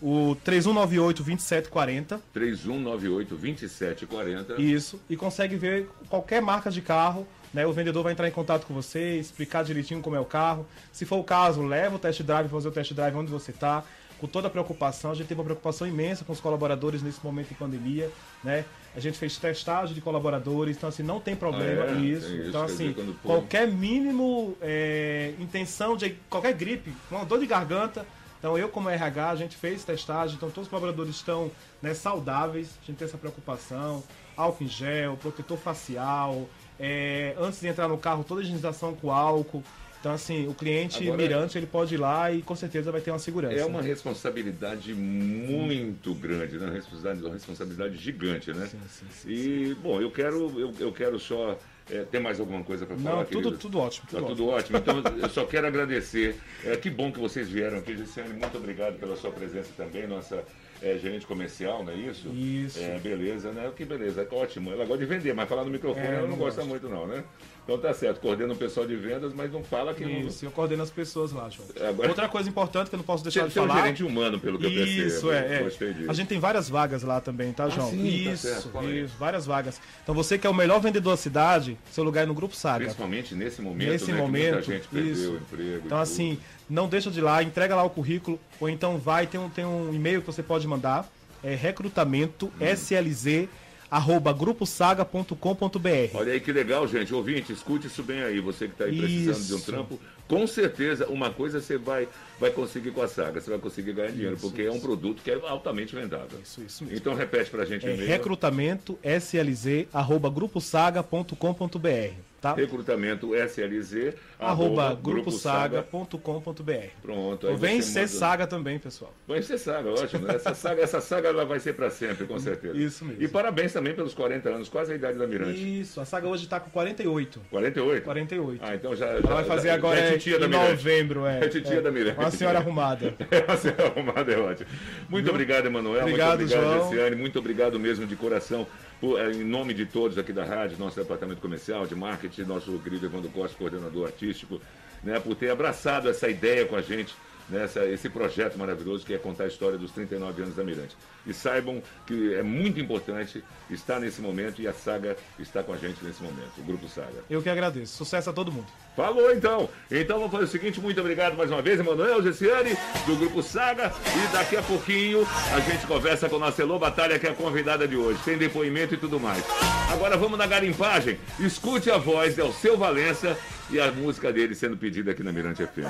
O 0.00 0.36
3198 0.44 1.22
2740. 1.22 2.20
3198 2.32 3.36
2740. 3.36 4.60
Isso. 4.60 5.00
E 5.08 5.16
consegue 5.16 5.56
ver 5.56 5.88
qualquer 6.08 6.40
marca 6.42 6.70
de 6.70 6.80
carro. 6.82 7.26
Né, 7.54 7.66
o 7.66 7.72
vendedor 7.72 8.02
vai 8.02 8.12
entrar 8.12 8.26
em 8.26 8.30
contato 8.30 8.64
com 8.66 8.72
você, 8.72 9.16
explicar 9.18 9.62
direitinho 9.62 10.00
como 10.00 10.16
é 10.16 10.20
o 10.20 10.24
carro. 10.24 10.66
Se 10.90 11.04
for 11.04 11.16
o 11.18 11.24
caso, 11.24 11.60
leva 11.62 11.96
o 11.96 11.98
test 11.98 12.22
drive, 12.22 12.48
fazer 12.48 12.68
o 12.68 12.72
test 12.72 12.94
drive 12.94 13.14
onde 13.14 13.30
você 13.30 13.50
está. 13.50 13.84
Com 14.18 14.26
toda 14.26 14.46
a 14.46 14.50
preocupação, 14.50 15.10
a 15.10 15.14
gente 15.14 15.26
teve 15.26 15.38
uma 15.38 15.44
preocupação 15.44 15.86
imensa 15.86 16.24
com 16.24 16.32
os 16.32 16.40
colaboradores 16.40 17.02
nesse 17.02 17.22
momento 17.22 17.48
de 17.48 17.54
pandemia, 17.54 18.10
né? 18.42 18.64
A 18.94 19.00
gente 19.00 19.16
fez 19.16 19.36
testagem 19.38 19.94
de 19.94 20.00
colaboradores, 20.00 20.76
então 20.76 20.88
assim, 20.88 21.02
não 21.02 21.18
tem 21.18 21.34
problema 21.34 21.84
Ah, 21.84 21.98
é? 21.98 22.00
isso. 22.00 22.28
Tem 22.28 22.48
Então 22.48 22.62
assim, 22.62 22.92
dizer, 22.92 23.14
qualquer 23.22 23.66
mínimo 23.66 24.56
é, 24.60 25.34
intenção 25.38 25.96
de 25.96 26.10
qualquer 26.28 26.52
gripe, 26.52 26.92
uma 27.10 27.24
dor 27.24 27.38
de 27.38 27.46
garganta, 27.46 28.06
então 28.38 28.58
eu 28.58 28.68
como 28.68 28.90
RH, 28.90 29.30
a 29.30 29.36
gente 29.36 29.56
fez 29.56 29.84
testagem, 29.84 30.36
então 30.36 30.50
todos 30.50 30.64
os 30.64 30.68
colaboradores 30.68 31.14
estão 31.14 31.50
né, 31.80 31.94
saudáveis, 31.94 32.70
a 32.82 32.86
gente 32.86 32.96
tem 32.98 33.06
essa 33.06 33.16
preocupação, 33.16 34.02
álcool 34.36 34.64
em 34.64 34.68
gel, 34.68 35.16
protetor 35.16 35.56
facial, 35.56 36.48
é, 36.78 37.34
antes 37.38 37.60
de 37.60 37.68
entrar 37.68 37.86
no 37.88 37.96
carro, 37.96 38.24
toda 38.24 38.40
a 38.40 38.42
higienização 38.42 38.94
com 38.94 39.10
álcool. 39.12 39.62
Então 40.02 40.12
assim, 40.14 40.48
o 40.48 40.52
cliente 40.54 41.04
Agora- 41.04 41.16
mirante, 41.22 41.56
ele 41.56 41.66
pode 41.66 41.94
ir 41.94 41.98
lá 41.98 42.32
e 42.32 42.42
com 42.42 42.56
certeza 42.56 42.90
vai 42.90 43.00
ter 43.00 43.12
uma 43.12 43.20
segurança. 43.20 43.54
É 43.54 43.64
uma 43.64 43.80
responsabilidade 43.80 44.92
muito 44.92 46.12
grande, 46.12 46.58
né? 46.58 46.66
Uma 46.66 46.72
responsabilidade, 46.74 47.24
uma 47.24 47.34
responsabilidade 47.34 47.96
gigante, 47.98 48.52
né? 48.52 48.66
Sim, 48.66 48.78
sim, 48.88 49.06
sim, 49.12 49.28
E, 49.30 49.74
bom, 49.80 50.00
eu 50.00 50.10
quero, 50.10 50.58
eu, 50.58 50.74
eu 50.80 50.92
quero 50.92 51.20
só. 51.20 51.56
é, 51.88 52.02
tem 52.02 52.20
mais 52.20 52.40
alguma 52.40 52.64
coisa 52.64 52.84
para 52.84 52.96
falar? 52.96 53.16
Não, 53.18 53.24
tudo, 53.24 53.42
querido? 53.42 53.58
tudo 53.58 53.78
ótimo. 53.78 54.06
Tá 54.10 54.18
Tudo 54.18 54.26
tudo 54.30 54.48
ótimo. 54.48 54.78
Então, 54.78 55.02
eu 55.22 55.28
só 55.28 55.44
quero 55.44 55.68
agradecer. 55.68 56.34
É, 56.64 56.76
que 56.76 56.90
bom 56.90 57.12
que 57.12 57.20
vocês 57.20 57.48
vieram 57.48 57.78
aqui, 57.78 57.96
Gisele. 57.96 58.30
Muito 58.30 58.56
obrigado 58.58 58.98
pela 58.98 59.14
sua 59.16 59.30
presença 59.30 59.70
também, 59.76 60.04
nossa 60.08 60.42
é, 60.82 60.98
gerente 60.98 61.26
comercial, 61.26 61.84
não 61.84 61.92
é 61.92 61.96
isso? 61.96 62.28
Isso. 62.30 62.80
É, 62.80 62.98
beleza, 62.98 63.52
né? 63.52 63.70
Que 63.76 63.84
beleza, 63.84 64.26
ótimo. 64.32 64.72
Ela 64.72 64.84
gosta 64.84 64.98
de 64.98 65.06
vender, 65.06 65.32
mas 65.32 65.48
falar 65.48 65.64
no 65.64 65.70
microfone 65.70 66.04
É, 66.04 66.10
ela 66.14 66.22
não 66.22 66.30
não 66.30 66.36
gosta 66.38 66.64
muito, 66.64 66.88
não, 66.88 67.06
né? 67.06 67.22
Então 67.64 67.78
tá 67.78 67.94
certo, 67.94 68.20
coordena 68.20 68.52
o 68.52 68.56
pessoal 68.56 68.84
de 68.84 68.96
vendas, 68.96 69.32
mas 69.32 69.52
não 69.52 69.62
fala 69.62 69.94
que 69.94 70.02
Isso, 70.04 70.44
eu 70.44 70.50
coordeno 70.50 70.82
as 70.82 70.90
pessoas 70.90 71.30
lá, 71.30 71.48
João. 71.48 71.68
Agora- 71.88 72.08
Outra 72.08 72.28
coisa 72.28 72.48
importante 72.48 72.88
que 72.88 72.94
eu 72.96 72.98
não 72.98 73.04
posso 73.04 73.22
deixar 73.22 73.46
de 73.46 73.56
um 73.58 73.66
falar. 73.66 73.82
gerente 73.82 74.02
humano, 74.02 74.40
pelo 74.40 74.58
que 74.58 74.66
eu 74.66 74.70
percebo. 74.70 75.06
Isso, 75.06 75.30
é, 75.30 75.56
é. 75.58 75.62
Gostei 75.62 75.92
disso. 75.92 76.10
A 76.10 76.14
gente 76.14 76.26
tem 76.26 76.40
várias 76.40 76.68
vagas 76.68 77.04
lá 77.04 77.20
também, 77.20 77.52
tá, 77.52 77.68
João? 77.68 77.88
sim, 77.90 78.24
tá 78.24 78.30
isso, 78.32 78.48
certo, 78.48 78.68
fala 78.70 78.88
aí. 78.88 79.04
isso, 79.04 79.14
várias 79.16 79.46
vagas. 79.46 79.80
Então 80.02 80.12
você 80.12 80.36
que 80.36 80.46
é 80.46 80.50
o 80.50 80.54
melhor 80.54 80.80
vendedor 80.80 81.12
da 81.12 81.16
cidade, 81.16 81.78
seu 81.92 82.02
lugar 82.02 82.24
é 82.24 82.26
no 82.26 82.34
Grupo 82.34 82.56
Saga. 82.56 82.84
Principalmente 82.84 83.32
nesse 83.34 83.62
momento, 83.62 83.88
Nesse 83.90 84.10
né, 84.10 84.18
momento, 84.18 84.54
muita 84.54 84.62
gente 84.72 84.88
perdeu 84.88 85.12
isso. 85.12 85.30
o 85.32 85.36
emprego. 85.36 85.82
Então, 85.86 85.98
assim, 85.98 86.38
não 86.68 86.88
deixa 86.88 87.12
de 87.12 87.20
ir 87.20 87.22
lá, 87.22 87.44
entrega 87.44 87.76
lá 87.76 87.84
o 87.84 87.90
currículo, 87.90 88.40
ou 88.58 88.68
então 88.68 88.98
vai, 88.98 89.28
tem 89.28 89.38
um, 89.40 89.48
tem 89.48 89.64
um 89.64 89.94
e-mail 89.94 90.20
que 90.20 90.26
você 90.26 90.42
pode 90.42 90.66
mandar, 90.66 91.08
é 91.44 91.54
recrutamento 91.54 92.52
slz 92.60 93.48
arroba 93.92 94.32
gruposaga.com.br. 94.32 96.14
Olha 96.16 96.32
aí 96.32 96.40
que 96.40 96.50
legal, 96.50 96.88
gente. 96.88 97.12
Ouvinte, 97.12 97.52
escute 97.52 97.88
isso 97.88 98.02
bem 98.02 98.22
aí. 98.22 98.40
Você 98.40 98.66
que 98.66 98.72
está 98.72 98.86
aí 98.86 98.96
precisando 98.98 99.46
de 99.46 99.52
um 99.52 99.56
Isso. 99.58 99.66
trampo, 99.66 100.00
com 100.26 100.46
certeza 100.46 101.06
uma 101.08 101.28
coisa 101.30 101.60
você 101.60 101.76
vai, 101.76 102.08
vai 102.40 102.50
conseguir 102.50 102.90
com 102.92 103.02
a 103.02 103.08
saga. 103.08 103.38
Você 103.38 103.50
vai 103.50 103.58
conseguir 103.58 103.92
ganhar 103.92 104.10
dinheiro, 104.12 104.38
porque 104.40 104.62
é 104.62 104.72
um 104.72 104.80
produto 104.80 105.22
que 105.22 105.30
é 105.30 105.38
altamente 105.46 105.94
vendável. 105.94 106.38
Isso, 106.42 106.62
isso 106.62 106.84
mesmo. 106.84 106.96
Então 106.98 107.14
repete 107.14 107.50
pra 107.50 107.66
gente 107.66 107.84
É 107.86 107.92
e-mail. 107.92 108.08
recrutamento 108.08 108.98
slz 109.04 109.86
arroba 109.92 110.30
gruposaga.com.br, 110.30 112.14
tá? 112.42 112.52
Recrutamento 112.54 113.34
SLZ, 113.34 114.14
Arroba 114.38 114.88
Saga. 114.88 115.00
gruposaga.com.br. 115.00 116.72
Pronto. 117.00 117.46
aí 117.48 117.56
vem 117.56 117.80
ser 117.80 118.00
manda- 118.00 118.08
saga 118.12 118.46
também, 118.46 118.78
pessoal. 118.78 119.14
Vai 119.26 119.40
ser 119.42 119.56
saga, 119.58 119.90
ótimo. 119.90 120.26
né? 120.26 120.34
Essa 120.34 120.52
saga, 120.54 120.82
essa 120.82 121.00
saga 121.00 121.28
ela 121.28 121.44
vai 121.44 121.60
ser 121.60 121.72
para 121.74 121.88
sempre, 121.90 122.26
com 122.26 122.38
certeza. 122.38 122.76
Isso 122.76 123.04
mesmo. 123.04 123.22
E 123.22 123.28
parabéns 123.28 123.72
também 123.72 123.94
pelos 123.94 124.12
40 124.12 124.48
anos, 124.50 124.68
quase 124.68 124.92
a 124.92 124.94
idade 124.96 125.18
da 125.18 125.26
Mirante. 125.26 125.80
Isso, 125.80 126.00
a 126.00 126.04
saga 126.04 126.26
hoje 126.28 126.46
tá 126.48 126.58
com 126.60 126.68
48. 126.70 127.40
48? 127.50 128.04
48. 128.04 128.60
Ah, 128.64 128.74
então 128.74 128.94
já. 128.96 129.20
Já- 129.20 129.28
vai 129.34 129.44
fazer 129.44 129.68
já- 129.68 129.74
agora 129.74 129.98
é 130.00 130.08
é, 130.08 130.12
titia 130.12 130.38
da 130.38 130.46
em 130.46 130.48
Mirante. 130.50 130.70
novembro, 130.70 131.26
é. 131.26 131.38
É 131.44 131.48
titia 131.48 131.74
é. 131.78 131.80
da 131.80 131.90
Mirante. 131.92 132.18
Uma 132.18 132.30
senhora 132.30 132.58
arrumada. 132.58 133.14
É, 133.30 133.40
você 133.46 133.68
é 133.68 133.86
arrumado, 133.86 134.30
é 134.30 134.36
ótimo. 134.38 134.68
Muito 135.08 135.30
obrigado, 135.30 135.66
Emanuel. 135.66 136.02
Obrigado, 136.02 136.40
Muito 136.40 136.52
obrigado, 136.54 136.74
João. 136.78 136.84
Luciane. 136.90 137.16
Muito 137.16 137.38
obrigado 137.38 137.78
mesmo 137.80 138.06
de 138.06 138.16
coração. 138.16 138.66
Eh, 139.02 139.32
em 139.32 139.44
nome 139.44 139.74
de 139.74 139.84
todos 139.84 140.16
aqui 140.16 140.32
da 140.32 140.44
rádio, 140.44 140.78
nosso 140.78 140.96
departamento 140.96 141.40
comercial, 141.40 141.86
de 141.86 141.94
marketing, 141.94 142.42
nosso 142.42 142.78
querido 142.78 143.06
Evandro 143.06 143.30
Costa, 143.30 143.56
coordenador 143.56 144.06
artístico, 144.06 144.60
né, 145.02 145.18
por 145.18 145.34
ter 145.34 145.50
abraçado 145.50 146.08
essa 146.08 146.28
ideia 146.28 146.64
com 146.64 146.76
a 146.76 146.82
gente, 146.82 147.14
né, 147.52 147.64
essa- 147.64 147.84
esse 147.86 148.08
projeto 148.08 148.56
maravilhoso 148.58 149.04
que 149.04 149.14
é 149.14 149.18
contar 149.18 149.44
a 149.44 149.46
história 149.48 149.78
dos 149.78 149.90
39 149.92 150.42
anos 150.42 150.56
da 150.56 150.64
Mirante. 150.64 150.96
E 151.26 151.32
saibam 151.32 151.80
que 152.06 152.34
é 152.34 152.42
muito 152.42 152.80
importante 152.80 153.44
estar 153.70 154.00
nesse 154.00 154.20
momento 154.20 154.60
e 154.60 154.66
a 154.66 154.72
Saga 154.72 155.16
está 155.38 155.62
com 155.62 155.72
a 155.72 155.76
gente 155.76 156.04
nesse 156.04 156.20
momento, 156.22 156.50
o 156.58 156.62
Grupo 156.62 156.88
Saga. 156.88 157.22
Eu 157.30 157.40
que 157.40 157.48
agradeço. 157.48 157.96
Sucesso 157.96 158.30
a 158.30 158.32
todo 158.32 158.50
mundo. 158.50 158.66
Falou 158.96 159.32
então. 159.32 159.68
Então 159.90 160.16
vamos 160.18 160.32
fazer 160.32 160.44
o 160.44 160.48
seguinte, 160.48 160.80
muito 160.80 161.00
obrigado 161.00 161.36
mais 161.36 161.50
uma 161.50 161.62
vez, 161.62 161.78
Emanuel, 161.78 162.22
Gessiane, 162.22 162.76
do 163.06 163.16
Grupo 163.16 163.42
Saga. 163.42 163.92
E 164.06 164.32
daqui 164.32 164.56
a 164.56 164.62
pouquinho 164.62 165.26
a 165.54 165.60
gente 165.60 165.86
conversa 165.86 166.28
com 166.28 166.36
a 166.36 166.40
nossa 166.40 166.60
Elô 166.62 166.78
Batalha, 166.78 167.18
que 167.18 167.26
é 167.26 167.30
a 167.30 167.34
convidada 167.34 167.86
de 167.86 167.96
hoje. 167.96 168.18
Tem 168.24 168.36
depoimento 168.36 168.94
e 168.94 168.96
tudo 168.96 169.20
mais. 169.20 169.44
Agora 169.92 170.16
vamos 170.16 170.38
na 170.38 170.46
garimpagem. 170.46 171.18
Escute 171.38 171.90
a 171.90 171.98
voz 171.98 172.34
de 172.34 172.40
Alceu 172.40 172.76
Valença 172.76 173.36
e 173.72 173.80
a 173.80 173.90
música 173.90 174.30
dele 174.30 174.54
sendo 174.54 174.76
pedida 174.76 175.12
aqui 175.12 175.22
na 175.22 175.32
Mirante 175.32 175.64
FM. 175.64 175.86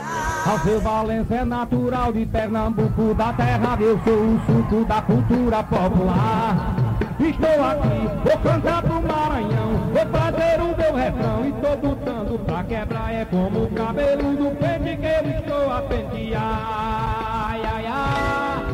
Alceu 0.46 0.80
Valença 0.80 1.34
é 1.34 1.44
natural 1.44 2.12
de 2.12 2.24
Pernambuco, 2.24 3.12
da 3.14 3.32
terra 3.32 3.76
eu 3.80 4.00
sou 4.04 4.14
o 4.14 4.40
suco 4.46 4.84
da 4.84 5.02
cultura 5.02 5.64
popular. 5.64 6.76
Estou 7.18 7.64
aqui, 7.64 8.28
vou 8.28 8.38
cantar 8.38 8.82
pro 8.82 9.02
Maranhão, 9.02 9.90
vou 9.92 10.06
fazer 10.06 10.60
o 10.60 10.76
meu 10.76 10.94
refrão 10.94 11.48
e 11.48 11.52
tô 11.52 11.76
botando 11.76 12.38
pra 12.44 12.64
quebrar. 12.64 13.12
É 13.14 13.24
como 13.24 13.64
o 13.64 13.70
cabelo 13.72 14.36
do 14.36 14.50
pente 14.56 14.96
que 14.96 15.06
eu 15.06 15.38
estou 15.38 15.72
a 15.72 15.82
pentear. 15.82 17.50
Ai, 17.50 17.62
ai, 17.64 17.86
ai. 17.86 18.64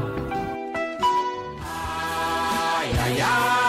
Ai, 2.74 2.90
ai, 2.98 3.20
ai. 3.20 3.67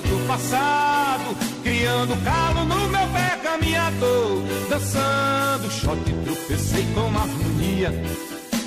Do 0.00 0.26
passado, 0.26 1.36
criando 1.62 2.16
calo 2.24 2.64
no 2.64 2.88
meu 2.88 3.06
pé 3.08 3.38
caminhador. 3.42 4.42
Dançando 4.68 5.70
shot, 5.70 5.98
tropecei 6.24 6.86
com 6.94 7.06
harmonia, 7.06 7.92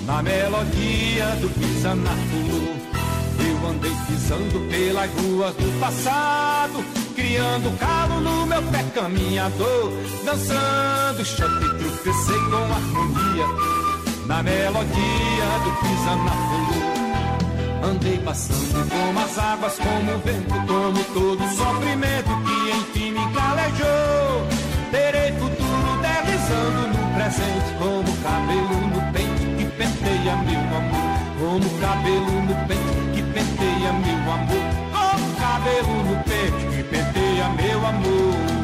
na 0.06 0.22
melodia 0.22 1.26
do 1.40 1.50
pisa 1.60 1.96
na 1.96 2.12
flor. 2.12 2.76
Eu 3.40 3.70
andei 3.70 3.92
pisando 4.08 4.60
pelas 4.70 5.10
ruas 5.12 5.56
do 5.56 5.80
passado, 5.80 6.84
criando 7.16 7.78
calo 7.78 8.20
no 8.20 8.46
meu 8.46 8.62
pé 8.64 8.84
caminhador, 8.94 9.92
dançando 10.26 11.24
shot 11.24 11.52
e 11.52 11.84
tropecei 11.84 12.40
com 12.50 12.74
harmonia, 12.74 13.48
na 14.26 14.44
melodia 14.44 15.46
do 15.64 15.72
pisa 15.82 16.16
na 16.16 16.32
flor. 16.32 16.81
Andei 17.84 18.18
passando 18.20 18.88
como 18.90 19.20
as 19.20 19.38
águas, 19.38 19.78
como 19.78 20.12
o 20.14 20.20
vento, 20.20 20.54
como 20.68 21.04
todo 21.14 21.42
sofrimento 21.56 22.30
que 22.46 22.72
enfim 22.78 23.12
me 23.12 23.34
calejou. 23.34 24.48
Terei 24.92 25.32
futuro 25.34 26.02
deslizando 26.02 26.88
no 26.90 27.16
presente, 27.16 27.74
como 27.80 28.18
cabelo 28.18 28.88
no 28.88 29.12
pente 29.12 29.46
que 29.58 29.66
penteia 29.66 30.36
meu 30.36 30.78
amor. 30.78 31.12
Como 31.40 31.80
cabelo 31.80 32.42
no 32.44 32.56
pente 32.68 33.16
que 33.16 33.24
penteia 33.24 33.94
meu 33.94 34.32
amor. 34.32 34.66
Como 34.94 35.36
cabelo 35.38 36.04
no 36.04 36.24
pente 36.24 36.76
que 36.76 36.84
penteia 36.84 37.50
meu 37.50 37.88
amor. 37.88 38.61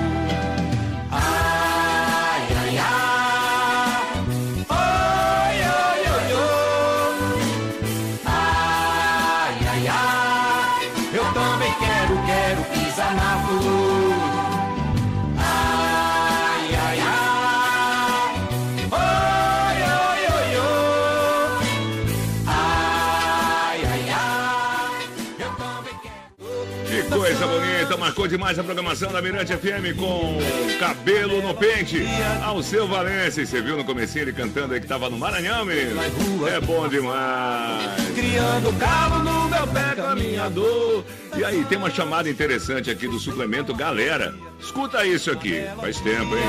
Coisa 27.10 27.48
bonita, 27.48 27.98
marcou 27.98 28.28
demais 28.28 28.60
a 28.60 28.64
programação 28.64 29.12
da 29.12 29.22
Mirante 29.22 29.56
FM 29.56 29.98
com 29.98 30.38
cabelo 30.80 31.42
no 31.42 31.54
pente. 31.54 32.06
Ao 32.44 32.62
seu 32.62 32.88
Valença, 32.88 33.42
e 33.42 33.48
você 33.48 33.62
viu 33.62 33.78
no 33.78 33.84
comecinho 33.84 34.24
ele 34.24 34.34
cantando 34.34 34.74
aí 34.74 34.82
que 34.82 34.88
tava 34.88 35.10
no 35.10 35.18
Maranhão, 35.18 35.66
menino? 35.66 36.00
É 36.48 36.60
bom 36.60 36.88
demais. 36.88 38.02
Criando 38.16 38.78
calo 38.80 39.24
no 39.24 39.50
meu 39.50 39.68
pé 39.68 39.96
Caminhador. 39.96 41.04
E 41.36 41.44
aí, 41.44 41.64
tem 41.66 41.78
uma 41.78 41.90
chamada 41.90 42.30
interessante 42.30 42.90
aqui 42.90 43.08
do 43.08 43.20
suplemento 43.20 43.74
Galera. 43.74 44.34
Escuta 44.60 45.06
isso 45.06 45.32
aqui, 45.32 45.64
faz 45.80 46.00
tempo, 46.00 46.36
hein? 46.36 46.44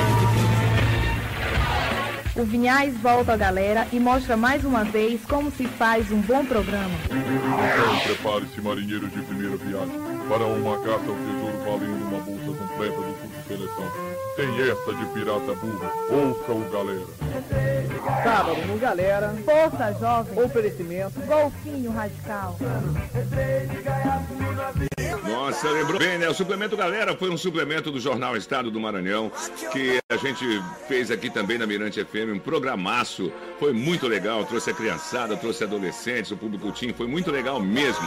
O 2.38 2.44
Vinhais 2.44 2.96
volta 2.98 3.32
à 3.32 3.36
galera 3.36 3.88
e 3.92 3.98
mostra 3.98 4.36
mais 4.36 4.64
uma 4.64 4.84
vez 4.84 5.20
como 5.28 5.50
se 5.50 5.66
faz 5.66 6.12
um 6.12 6.20
bom 6.20 6.44
programa. 6.44 6.94
Prepare-se, 8.04 8.60
marinheiro 8.60 9.08
de 9.08 9.20
primeira 9.22 9.56
viagem, 9.56 9.98
para 10.28 10.44
uma 10.44 10.76
caça 10.78 11.08
ao 11.08 11.16
tesouro 11.16 11.58
valendo 11.64 12.04
uma 12.04 12.20
bolsa 12.20 12.58
completa 12.58 12.96
do 12.96 13.14
curso 13.18 13.48
seleção. 13.48 13.84
Tem 14.36 14.70
essa 14.70 14.94
de 14.94 15.06
pirata 15.06 15.54
burro, 15.54 15.90
ouça 16.10 16.52
o 16.52 16.70
galera. 16.70 17.06
Sábado 18.22 18.66
no 18.66 18.78
Galera. 18.78 19.34
Força 19.44 19.92
Jovem. 19.98 20.44
Oferecimento. 20.44 21.20
Golfinho 21.26 21.90
Radical. 21.90 22.56
Nossa, 25.28 25.70
lembrou 25.70 25.98
bem, 25.98 26.18
né? 26.18 26.28
O 26.28 26.34
suplemento 26.34 26.76
Galera 26.76 27.16
foi 27.16 27.30
um 27.30 27.36
suplemento 27.36 27.90
do 27.90 27.98
Jornal 27.98 28.36
Estado 28.36 28.70
do 28.70 28.78
Maranhão, 28.78 29.30
que 29.72 29.98
a 30.10 30.16
gente 30.16 30.44
fez 30.86 31.10
aqui 31.10 31.30
também 31.30 31.56
na 31.56 31.66
Mirante 31.66 32.04
FM, 32.04 32.34
um 32.34 32.38
programaço. 32.38 33.32
Foi 33.58 33.72
muito 33.72 34.06
legal, 34.06 34.44
trouxe 34.44 34.70
a 34.70 34.74
criançada, 34.74 35.36
trouxe 35.36 35.64
adolescentes, 35.64 36.30
o 36.30 36.36
público 36.36 36.70
team, 36.72 36.92
foi 36.94 37.06
muito 37.06 37.30
legal 37.30 37.60
mesmo. 37.60 38.04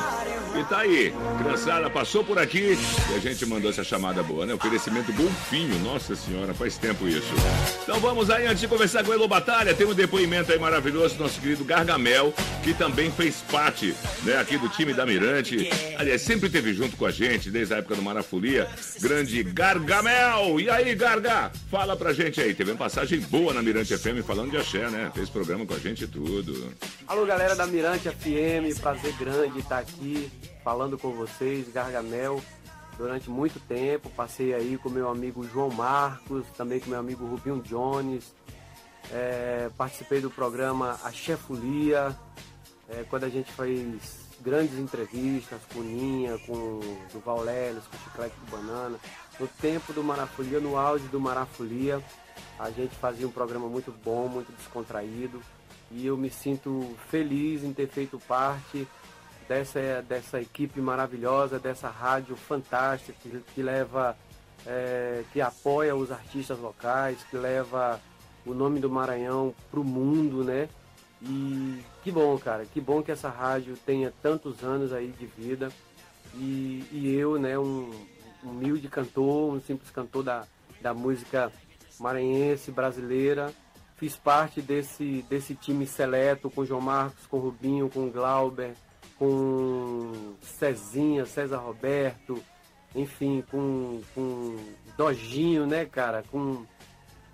E 0.60 0.64
tá 0.66 0.80
aí, 0.80 1.14
criançada 1.42 1.90
passou 1.90 2.24
por 2.24 2.38
aqui 2.38 2.78
e 3.12 3.16
a 3.16 3.20
gente 3.20 3.46
mandou 3.46 3.70
essa 3.70 3.84
chamada 3.84 4.22
boa, 4.22 4.46
né? 4.46 4.54
Oferecimento 4.54 5.12
Golfinho, 5.14 5.80
nossa 5.80 6.16
senhora, 6.16 6.54
faz 6.54 6.78
tempo 6.78 7.08
isso. 7.08 7.34
Então 7.84 8.00
vamos 8.00 8.30
aí, 8.30 8.46
antes 8.46 8.62
de 8.62 8.68
conversar 8.68 9.04
com 9.04 9.10
o 9.10 9.14
Elo 9.14 9.28
Batalha, 9.28 9.74
tem 9.74 9.88
um 9.88 9.94
depoimento 9.94 10.52
aí 10.52 10.60
maravilhoso 10.60 11.16
do 11.16 11.24
nosso 11.24 11.42
querido 11.42 11.66
Gargamel, 11.66 12.34
que 12.64 12.74
também 12.74 13.12
fez 13.12 13.38
parte, 13.52 13.96
né, 14.24 14.38
aqui 14.38 14.58
do 14.58 14.70
time 14.70 14.94
da 14.94 15.06
Mirante. 15.06 15.70
Aliás, 15.98 16.22
sempre 16.22 16.51
teve 16.52 16.74
junto 16.74 16.98
com 16.98 17.06
a 17.06 17.12
gente 17.12 17.50
desde 17.50 17.74
a 17.74 17.78
época 17.78 17.96
do 17.96 18.02
Marafolia, 18.02 18.70
grande 19.00 19.42
Gargamel. 19.42 20.60
E 20.60 20.70
aí, 20.70 20.94
Garga? 20.94 21.52
Fala 21.70 21.96
pra 21.96 22.14
gente 22.14 22.42
aí. 22.42 22.54
Teve 22.54 22.72
uma 22.72 22.78
passagem 22.78 23.20
boa 23.22 23.54
na 23.54 23.62
Mirante 23.62 23.98
FM 23.98 24.22
falando 24.26 24.52
de 24.52 24.58
axé, 24.58 24.90
né? 24.90 25.10
Fez 25.16 25.30
programa 25.30 25.66
com 25.66 25.74
a 25.74 25.80
gente 25.80 26.04
e 26.04 26.08
tudo. 26.08 26.74
Alô, 27.08 27.26
galera 27.26 27.56
da 27.56 27.66
Mirante 27.66 28.10
FM, 28.10 28.78
prazer 28.80 29.14
grande 29.14 29.60
estar 29.60 29.80
aqui 29.80 30.30
falando 30.64 30.98
com 30.98 31.12
vocês, 31.12 31.70
Gargamel. 31.70 32.42
Durante 32.98 33.30
muito 33.30 33.60
tempo, 33.62 34.10
passei 34.10 34.54
aí 34.54 34.78
com 34.78 34.90
meu 34.90 35.10
amigo 35.10 35.48
João 35.52 35.70
Marcos, 35.70 36.46
também 36.58 36.80
com 36.80 36.90
meu 36.90 37.00
amigo 37.00 37.26
Rubinho 37.26 37.62
Jones. 37.62 38.36
É, 39.12 39.70
participei 39.78 40.22
do 40.22 40.30
programa 40.30 41.00
A 41.04 41.12
Chefolia, 41.12 42.16
é, 42.90 43.04
quando 43.10 43.24
a 43.24 43.30
gente 43.30 43.52
fez 43.54 44.21
grandes 44.42 44.78
entrevistas 44.78 45.60
com 45.74 45.82
Ninha, 45.82 46.38
com 46.40 46.80
Duval 47.14 47.42
Leles, 47.42 47.84
com 47.86 47.98
Chiclete 47.98 48.36
de 48.44 48.52
Banana. 48.52 48.98
No 49.40 49.48
tempo 49.48 49.94
do 49.94 50.04
Marafolia, 50.04 50.60
no 50.60 50.78
auge 50.78 51.08
do 51.08 51.20
Marafolia, 51.20 52.02
a 52.60 52.70
gente 52.70 52.96
fazia 52.96 53.28
um 53.28 53.32
programa 53.32 53.68
muito 53.68 53.92
bom, 54.04 54.28
muito 54.28 54.52
descontraído. 54.52 55.42
E 55.92 56.06
eu 56.06 56.18
me 56.18 56.30
sinto 56.30 56.96
feliz 57.10 57.64
em 57.64 57.74
ter 57.74 57.88
feito 57.88 58.20
parte 58.20 58.88
dessa, 59.48 60.02
dessa 60.08 60.40
equipe 60.40 60.80
maravilhosa, 60.80 61.60
dessa 61.60 61.90
rádio 61.90 62.36
fantástica 62.36 63.18
que, 63.22 63.44
que 63.54 63.62
leva, 63.62 64.18
é, 64.66 65.24
que 65.34 65.42
apoia 65.42 65.96
os 65.96 66.12
artistas 66.12 66.58
locais, 66.58 67.18
que 67.30 67.36
leva 67.36 68.00
o 68.46 68.54
nome 68.54 68.80
do 68.80 68.90
Maranhão 68.90 69.54
para 69.70 69.80
o 69.80 69.84
mundo, 69.84 70.44
né? 70.44 70.70
E 71.22 71.82
que 72.04 72.12
bom, 72.12 72.38
cara, 72.38 72.66
que 72.66 72.82
bom 72.82 73.02
que 73.02 73.12
essa 73.12 73.30
rádio 73.30 73.78
tenha 73.86 74.12
tantos 74.22 74.64
anos 74.64 74.92
aí 74.92 75.08
de 75.08 75.26
vida. 75.26 75.72
E, 76.36 76.84
e 76.92 77.14
eu, 77.14 77.40
né, 77.40 77.60
um 77.60 77.92
humilde 78.44 78.88
cantor, 78.88 79.54
um 79.54 79.60
simples 79.60 79.92
cantor 79.92 80.24
da, 80.24 80.46
da 80.82 80.94
música 80.94 81.52
maranhense, 82.00 82.72
brasileira, 82.72 83.54
fiz 83.98 84.16
parte 84.16 84.62
desse, 84.62 85.24
desse 85.30 85.54
time 85.54 85.86
seleto 85.86 86.50
com 86.50 86.66
João 86.66 86.82
Marcos, 86.82 87.28
com 87.28 87.38
Rubinho, 87.38 87.90
com 87.90 88.10
Glauber, 88.10 88.74
com 89.20 90.34
Cezinha, 90.42 91.28
César 91.28 91.58
Roberto, 91.58 92.42
enfim, 92.96 93.44
com, 93.52 94.02
com 94.16 94.56
Dojinho, 94.98 95.68
né, 95.68 95.86
cara? 95.86 96.24
Com. 96.32 96.66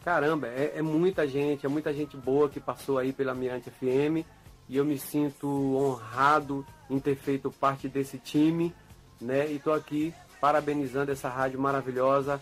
Caramba, 0.07 0.47
é, 0.47 0.71
é 0.77 0.81
muita 0.81 1.27
gente, 1.27 1.65
é 1.65 1.69
muita 1.69 1.91
gente 1.91 2.15
boa 2.15 2.47
que 2.47 2.61
passou 2.61 2.97
aí 2.97 3.11
pela 3.11 3.35
Mirante 3.35 3.69
FM 3.69 4.25
e 4.69 4.77
eu 4.77 4.85
me 4.85 4.97
sinto 4.97 5.49
honrado 5.75 6.65
em 6.89 6.97
ter 6.97 7.17
feito 7.17 7.51
parte 7.51 7.89
desse 7.89 8.17
time, 8.17 8.73
né? 9.19 9.51
E 9.51 9.57
estou 9.57 9.73
aqui 9.73 10.13
parabenizando 10.39 11.11
essa 11.11 11.27
rádio 11.27 11.59
maravilhosa 11.59 12.39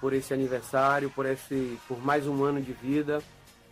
por 0.00 0.12
esse 0.12 0.34
aniversário, 0.34 1.08
por 1.08 1.24
esse, 1.24 1.78
por 1.86 2.04
mais 2.04 2.26
um 2.26 2.42
ano 2.42 2.60
de 2.60 2.72
vida 2.72 3.22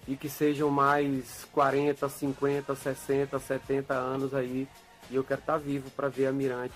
e 0.07 0.15
que 0.15 0.29
sejam 0.29 0.71
mais 0.71 1.45
40, 1.51 2.09
50, 2.09 2.77
60, 2.77 3.41
70 3.41 3.93
anos 3.93 4.35
aí 4.35 4.69
e 5.11 5.17
eu 5.17 5.25
quero 5.25 5.41
estar 5.41 5.57
vivo 5.57 5.91
para 5.91 6.09
ver 6.09 6.27
a 6.27 6.33
Mirante 6.33 6.75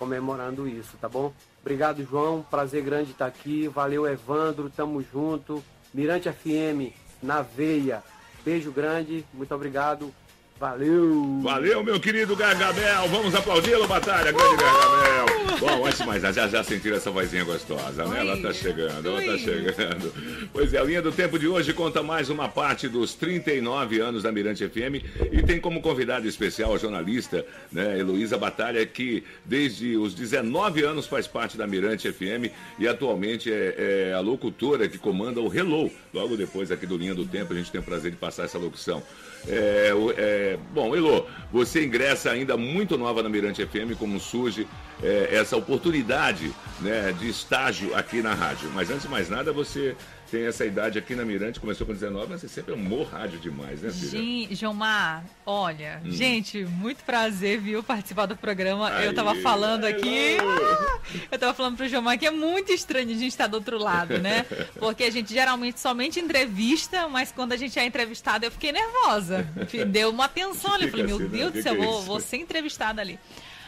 comemorando 0.00 0.66
isso, 0.66 0.96
tá 1.00 1.08
bom? 1.08 1.32
Obrigado, 1.60 2.02
João. 2.02 2.44
Prazer 2.50 2.82
grande 2.82 3.12
estar 3.12 3.26
aqui. 3.26 3.68
Valeu, 3.68 4.04
Evandro. 4.04 4.68
Tamo 4.68 5.00
junto. 5.00 5.62
Mirante 5.92 6.30
FM 6.30 6.92
na 7.22 7.42
veia. 7.42 8.02
Beijo 8.44 8.70
grande. 8.70 9.24
Muito 9.32 9.54
obrigado. 9.54 10.12
Valeu! 10.58 11.40
Valeu, 11.42 11.84
meu 11.84 12.00
querido 12.00 12.34
Gargamel. 12.34 13.08
Vamos 13.08 13.34
aplaudi-lo, 13.34 13.86
Batalha, 13.86 14.32
grande 14.32 14.56
Gargamel. 14.56 15.37
Bom, 15.60 15.86
antes 15.86 15.98
de 15.98 16.06
mais 16.06 16.22
nada, 16.22 16.34
já, 16.34 16.46
já 16.46 16.62
sentiram 16.62 16.96
essa 16.96 17.10
vozinha 17.10 17.42
gostosa, 17.42 18.04
né? 18.06 18.20
Ela 18.20 18.36
tá 18.36 18.52
chegando, 18.52 19.08
ela 19.08 19.22
tá 19.22 19.38
chegando. 19.38 20.12
Pois 20.52 20.72
é, 20.74 20.78
a 20.78 20.84
linha 20.84 21.02
do 21.02 21.10
tempo 21.10 21.38
de 21.38 21.48
hoje 21.48 21.72
conta 21.72 22.02
mais 22.02 22.28
uma 22.28 22.48
parte 22.48 22.86
dos 22.88 23.14
39 23.14 24.00
anos 24.00 24.22
da 24.22 24.30
Mirante 24.30 24.68
FM 24.68 25.02
e 25.32 25.42
tem 25.42 25.58
como 25.58 25.80
convidada 25.80 26.28
especial 26.28 26.74
a 26.74 26.78
jornalista, 26.78 27.44
né, 27.72 27.98
Heloísa 27.98 28.36
Batalha, 28.36 28.84
que 28.84 29.24
desde 29.44 29.96
os 29.96 30.14
19 30.14 30.82
anos 30.82 31.06
faz 31.06 31.26
parte 31.26 31.56
da 31.56 31.66
Mirante 31.66 32.12
FM 32.12 32.52
e 32.78 32.86
atualmente 32.86 33.50
é, 33.52 34.10
é 34.10 34.14
a 34.14 34.20
locutora 34.20 34.88
que 34.88 34.98
comanda 34.98 35.40
o 35.40 35.52
Hello. 35.52 35.90
Logo 36.12 36.36
depois 36.36 36.70
aqui 36.70 36.86
do 36.86 36.96
Linha 36.96 37.14
do 37.14 37.24
Tempo, 37.24 37.52
a 37.52 37.56
gente 37.56 37.70
tem 37.70 37.80
o 37.80 37.84
prazer 37.84 38.10
de 38.10 38.16
passar 38.16 38.44
essa 38.44 38.58
locução. 38.58 39.02
É, 39.46 39.92
é, 40.16 40.58
bom, 40.72 40.94
Elô, 40.96 41.24
você 41.52 41.84
ingressa 41.84 42.30
ainda 42.30 42.56
muito 42.56 42.98
nova 42.98 43.22
na 43.22 43.28
Mirante 43.28 43.64
FM, 43.64 43.96
como 43.98 44.18
surge 44.18 44.66
é, 45.02 45.37
essa 45.38 45.56
oportunidade 45.56 46.52
né, 46.80 47.12
de 47.18 47.28
estágio 47.28 47.94
aqui 47.94 48.22
na 48.22 48.34
rádio. 48.34 48.70
Mas 48.74 48.90
antes 48.90 49.02
de 49.02 49.08
mais 49.08 49.28
nada, 49.28 49.52
você 49.52 49.96
tem 50.30 50.44
essa 50.44 50.64
idade 50.66 50.98
aqui 50.98 51.14
na 51.14 51.24
Mirante, 51.24 51.58
começou 51.58 51.86
com 51.86 51.92
19, 51.94 52.26
mas 52.28 52.42
você 52.42 52.48
sempre 52.48 52.74
amou 52.74 53.02
rádio 53.02 53.38
demais, 53.38 53.80
né, 53.80 53.90
filha? 53.90 54.10
Sim, 54.10 54.48
Gilmar, 54.50 55.24
olha, 55.46 56.02
Hum. 56.04 56.10
gente, 56.10 56.64
muito 56.66 57.02
prazer, 57.02 57.58
viu, 57.58 57.82
participar 57.82 58.26
do 58.26 58.36
programa. 58.36 58.90
Aí, 58.90 59.06
eu 59.06 59.14
tava 59.14 59.34
falando 59.36 59.86
aqui, 59.86 60.36
ah, 60.38 60.98
eu 61.32 61.38
tava 61.38 61.54
falando 61.54 61.78
pro 61.78 61.88
Gilmar 61.88 62.18
que 62.18 62.26
é 62.26 62.30
muito 62.30 62.70
estranho 62.70 63.08
a 63.08 63.14
gente 63.14 63.28
estar 63.28 63.46
do 63.46 63.54
outro 63.54 63.78
lado, 63.78 64.18
né? 64.18 64.44
Porque 64.78 65.04
a 65.04 65.10
gente 65.10 65.32
geralmente 65.32 65.80
somente 65.80 66.20
entrevista, 66.20 67.08
mas 67.08 67.32
quando 67.32 67.52
a 67.52 67.56
gente 67.56 67.78
é 67.78 67.86
entrevistado 67.86 68.44
eu 68.44 68.50
fiquei 68.50 68.70
nervosa. 68.70 69.48
Deu 69.88 70.10
uma 70.10 70.28
tensão 70.28 70.74
ali, 70.74 70.84
eu 70.84 70.90
falei, 70.90 71.06
meu 71.06 71.16
assim, 71.16 71.24
né? 71.24 71.38
Deus 71.38 71.52
do 71.52 71.62
céu, 71.62 71.72
é 71.72 71.76
vou, 71.78 72.02
vou 72.02 72.20
ser 72.20 72.36
entrevistada 72.36 73.00
ali. 73.00 73.18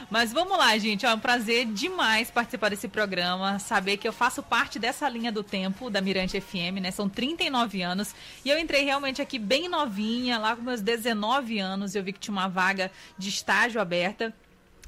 Mas 0.08 0.32
vamos 0.32 0.56
lá, 0.56 0.76
gente. 0.78 1.04
É 1.04 1.12
um 1.12 1.18
prazer 1.18 1.66
demais 1.66 2.30
participar 2.30 2.70
desse 2.70 2.88
programa. 2.88 3.58
Saber 3.58 3.96
que 3.96 4.06
eu 4.06 4.12
faço 4.12 4.42
parte 4.42 4.78
dessa 4.78 5.08
linha 5.08 5.32
do 5.32 5.42
tempo 5.42 5.90
da 5.90 6.00
Mirante 6.00 6.40
FM, 6.40 6.80
né? 6.80 6.90
São 6.90 7.08
39 7.08 7.82
anos. 7.82 8.14
E 8.44 8.50
eu 8.50 8.58
entrei 8.58 8.84
realmente 8.84 9.20
aqui 9.20 9.38
bem 9.38 9.68
novinha, 9.68 10.38
lá 10.38 10.56
com 10.56 10.62
meus 10.62 10.80
19 10.80 11.58
anos. 11.58 11.94
Eu 11.94 12.02
vi 12.02 12.12
que 12.12 12.20
tinha 12.20 12.32
uma 12.32 12.48
vaga 12.48 12.90
de 13.18 13.28
estágio 13.28 13.80
aberta. 13.80 14.32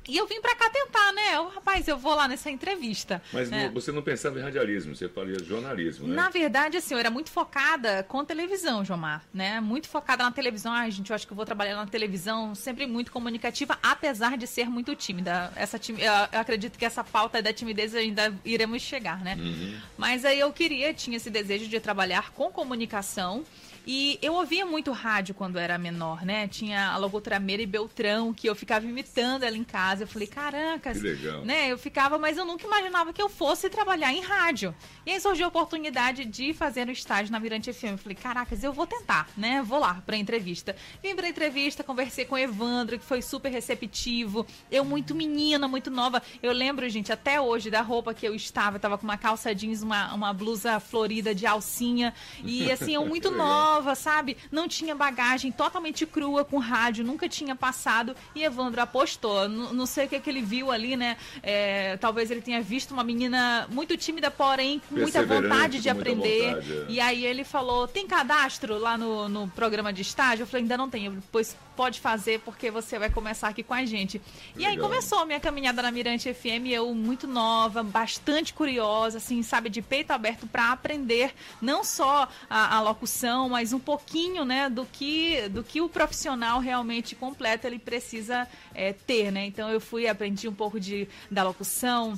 E 0.09 0.17
eu 0.17 0.27
vim 0.27 0.41
pra 0.41 0.55
cá 0.57 0.69
tentar, 0.69 1.12
né? 1.12 1.37
Eu, 1.37 1.49
rapaz, 1.49 1.87
eu 1.87 1.97
vou 1.97 2.15
lá 2.15 2.27
nessa 2.27 2.51
entrevista. 2.51 3.23
Mas 3.33 3.51
né? 3.51 3.71
você 3.73 3.93
não 3.93 4.03
pensava 4.03 4.38
em 4.38 4.43
radialismo, 4.43 4.95
você 4.97 5.09
fazia 5.09 5.38
jornalismo, 5.45 6.09
né? 6.09 6.15
Na 6.15 6.29
verdade, 6.29 6.77
assim, 6.77 6.95
eu 6.95 6.99
era 7.01 7.11
muito 7.11 7.31
focada 7.31 8.03
com 8.09 8.25
televisão, 8.25 8.85
Jomar, 8.85 9.25
né? 9.33 9.61
Muito 9.61 9.88
focada 9.88 10.25
na 10.25 10.33
televisão. 10.33 10.73
Ai, 10.73 10.91
gente, 10.91 11.11
eu 11.11 11.15
acho 11.15 11.27
que 11.27 11.33
eu 11.33 11.37
vou 11.37 11.45
trabalhar 11.47 11.77
na 11.77 11.87
televisão, 11.87 12.55
sempre 12.55 12.87
muito 12.87 13.12
comunicativa, 13.12 13.79
apesar 13.83 14.37
de 14.37 14.47
ser 14.47 14.69
muito 14.69 14.95
tímida. 14.97 15.53
Essa 15.55 15.79
tim- 15.79 15.99
eu 15.99 16.12
eu 16.33 16.41
acredito 16.41 16.79
que 16.79 16.85
essa 16.85 17.05
pauta 17.05 17.41
da 17.43 17.53
timidez 17.53 17.95
ainda 17.95 18.35
iremos 18.45 18.83
chegar, 18.83 19.21
né? 19.23 19.37
Uhum. 19.38 19.79
Mas 19.97 20.25
aí 20.25 20.38
eu 20.41 20.53
queria, 20.53 20.93
tinha 20.93 21.17
esse 21.17 21.31
desejo 21.31 21.69
de 21.69 21.79
trabalhar 21.81 22.33
com 22.33 22.51
comunicação. 22.51 23.45
E 23.87 24.18
eu 24.23 24.35
ouvia 24.35 24.64
muito 24.64 24.92
rádio 24.92 25.35
quando 25.35 25.59
era 25.59 25.77
menor, 25.79 26.25
né? 26.25 26.47
Tinha 26.47 26.90
a 26.90 26.97
locutora 26.97 27.40
Meire 27.40 27.66
Beltrão, 27.66 28.33
que 28.33 28.49
eu 28.49 28.55
ficava 28.55 28.87
imitando 28.87 29.42
ela 29.42 29.57
em 29.57 29.64
casa. 29.64 30.05
Eu 30.05 30.09
falei, 30.09 30.29
caracas, 30.29 30.99
Que 30.99 31.05
legal. 31.09 31.45
né? 31.45 31.68
Eu 31.73 31.77
ficava, 31.79 32.18
mas 32.18 32.37
eu 32.38 32.45
nunca 32.45 32.66
imaginava 32.66 33.12
que 33.12 33.21
eu 33.21 33.29
fosse 33.29 33.68
trabalhar 33.68 34.12
em 34.12 34.21
rádio. 34.21 34.75
E 35.05 35.11
aí 35.11 35.21
surgiu 35.21 35.47
a 35.47 35.49
oportunidade 35.49 36.25
de 36.25 36.53
fazer 36.55 36.87
o 36.88 36.92
estágio 36.92 37.33
na 37.33 37.40
Mirante 37.40 37.73
FM. 37.73 37.85
Eu 37.92 37.99
falei, 37.99 38.16
caracas, 38.16 38.62
eu 38.62 38.73
vou 38.73 38.87
tentar, 38.87 39.29
né? 39.37 39.62
Vou 39.62 39.79
lá 39.81 40.03
pra 40.07 40.16
entrevista. 40.16 40.77
Vim 41.03 41.16
pra 41.16 41.29
entrevista, 41.29 41.83
conversei 41.83 42.25
com 42.25 42.35
o 42.35 42.38
Evandro, 42.38 42.99
que 42.99 43.05
foi 43.05 43.21
super 43.21 43.51
receptivo. 43.51 44.47
Eu 44.71 44.85
muito 44.85 45.14
menina, 45.14 45.66
muito 45.66 45.90
nova. 45.90 46.23
Eu 46.42 46.53
lembro, 46.53 46.88
gente, 46.88 47.12
até 47.12 47.40
hoje 47.40 47.71
da 47.71 47.81
roupa 47.81 48.14
que 48.14 48.27
eu 48.27 48.35
estava. 48.35 48.77
Eu 48.77 48.81
tava 48.81 48.97
com 48.97 49.05
uma 49.05 49.16
calça 49.18 49.55
jeans, 49.55 49.83
uma, 49.83 50.14
uma 50.14 50.33
blusa 50.33 50.79
florida 50.79 51.35
de 51.35 51.47
alcinha. 51.47 52.14
E 52.45 52.71
assim, 52.71 52.95
eu 52.95 53.05
muito 53.12 53.31
nova, 53.31 53.71
sabe? 53.94 54.37
Não 54.50 54.66
tinha 54.68 54.94
bagagem, 54.94 55.50
totalmente 55.52 56.04
crua 56.06 56.44
com 56.44 56.58
rádio, 56.58 57.04
nunca 57.04 57.28
tinha 57.28 57.54
passado. 57.56 58.14
E 58.35 58.42
Evandro 58.44 58.80
apostou. 58.80 59.44
N- 59.48 59.72
não 59.72 59.87
sei 59.87 60.06
o 60.06 60.08
que, 60.08 60.20
que 60.20 60.28
ele 60.30 60.42
viu 60.42 60.70
ali, 60.70 60.96
né? 60.96 61.16
É, 61.42 61.96
talvez 61.98 62.30
ele 62.30 62.40
tenha 62.42 62.61
visto 62.61 62.92
uma 62.92 63.04
menina 63.04 63.66
muito 63.70 63.96
tímida, 63.96 64.30
porém 64.30 64.80
com 64.88 64.96
muita 64.96 65.24
vontade 65.24 65.80
de 65.80 65.88
aprender. 65.88 66.54
vontade, 66.54 66.72
é. 66.72 66.85
E 66.88 67.00
aí 67.00 67.24
ele 67.24 67.44
falou: 67.44 67.87
tem 67.88 68.06
cadastro 68.06 68.78
lá 68.78 68.96
no, 68.98 69.28
no 69.28 69.48
programa 69.48 69.92
de 69.92 70.02
estágio? 70.02 70.42
Eu 70.42 70.46
falei, 70.46 70.62
ainda 70.62 70.76
não 70.76 70.90
tenho. 70.90 71.22
Pois 71.30 71.56
pode 71.83 72.01
fazer, 72.01 72.38
porque 72.45 72.71
você 72.71 72.97
vai 72.97 73.11
começar 73.11 73.49
aqui 73.49 73.61
com 73.61 73.75
a 73.75 73.85
gente. 73.85 74.23
E 74.57 74.64
aí 74.64 74.79
começou 74.79 75.18
a 75.18 75.27
minha 75.27 75.40
caminhada 75.40 75.83
na 75.83 75.90
Mirante 75.90 76.33
FM, 76.33 76.68
eu 76.71 76.95
muito 76.95 77.27
nova, 77.27 77.83
bastante 77.83 78.55
curiosa, 78.55 79.18
assim, 79.18 79.42
sabe, 79.42 79.68
de 79.68 79.83
peito 79.83 80.12
aberto 80.12 80.47
para 80.47 80.71
aprender 80.71 81.35
não 81.61 81.83
só 81.83 82.29
a, 82.49 82.77
a 82.77 82.81
locução, 82.81 83.49
mas 83.49 83.73
um 83.73 83.81
pouquinho, 83.81 84.45
né, 84.45 84.71
do 84.71 84.87
que, 84.87 85.49
do 85.49 85.64
que 85.64 85.81
o 85.81 85.88
profissional 85.88 86.61
realmente 86.61 87.16
completo 87.16 87.66
ele 87.66 87.81
precisa 87.81 88.47
é, 88.73 88.92
ter, 88.92 89.33
né? 89.33 89.45
Então 89.47 89.68
eu 89.68 89.81
fui, 89.81 90.07
aprendi 90.07 90.47
um 90.47 90.55
pouco 90.55 90.79
de, 90.79 91.09
da 91.29 91.42
locução, 91.42 92.16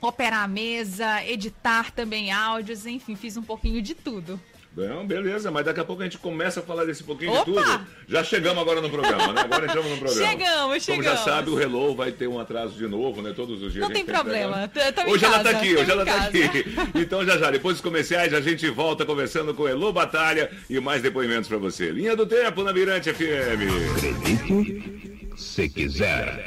operar 0.00 0.44
a 0.44 0.48
mesa, 0.48 1.22
editar 1.26 1.90
também 1.90 2.32
áudios, 2.32 2.86
enfim, 2.86 3.16
fiz 3.16 3.36
um 3.36 3.42
pouquinho 3.42 3.82
de 3.82 3.94
tudo. 3.94 4.40
Não, 4.76 5.06
beleza, 5.06 5.52
mas 5.52 5.64
daqui 5.64 5.78
a 5.78 5.84
pouco 5.84 6.02
a 6.02 6.04
gente 6.04 6.18
começa 6.18 6.58
a 6.58 6.62
falar 6.62 6.84
desse 6.84 7.04
pouquinho 7.04 7.32
Opa! 7.32 7.44
de 7.44 7.52
tudo. 7.52 7.86
Já 8.08 8.24
chegamos 8.24 8.60
agora 8.60 8.80
no 8.80 8.90
programa, 8.90 9.32
né? 9.32 9.42
Agora 9.42 9.66
entramos 9.66 9.88
no 9.90 9.98
programa. 9.98 10.26
Chegamos, 10.30 10.86
Como 10.86 11.02
já 11.02 11.10
chegamos. 11.16 11.20
sabe, 11.20 11.50
o 11.50 11.60
Hello 11.60 11.94
vai 11.94 12.10
ter 12.10 12.26
um 12.26 12.40
atraso 12.40 12.74
de 12.74 12.88
novo, 12.88 13.22
né? 13.22 13.32
Todos 13.36 13.62
os 13.62 13.72
dias. 13.72 13.86
Não 13.86 13.94
tem 13.94 14.04
problema, 14.04 14.68
Hoje 15.06 15.24
ela 15.24 15.38
casa, 15.38 15.52
tá 15.52 15.58
aqui, 15.58 15.76
hoje 15.76 15.90
ela 15.90 16.04
tá 16.04 16.12
casa. 16.12 16.26
aqui. 16.26 16.64
Então 17.04 17.24
já 17.24 17.38
já, 17.38 17.50
depois 17.50 17.76
dos 17.76 17.82
comerciais, 17.82 18.34
a 18.34 18.40
gente 18.40 18.68
volta 18.68 19.04
conversando 19.06 19.54
com 19.54 19.62
o 19.64 19.68
Hello 19.68 19.92
Batalha 19.92 20.50
e 20.68 20.80
mais 20.80 21.02
depoimentos 21.02 21.48
pra 21.48 21.58
você. 21.58 21.90
Linha 21.90 22.16
do 22.16 22.26
Tempo 22.26 22.62
na 22.64 22.72
Mirante 22.72 23.12
FM. 23.12 23.94
Acredite 23.96 25.30
se 25.36 25.68
quiser. 25.68 26.46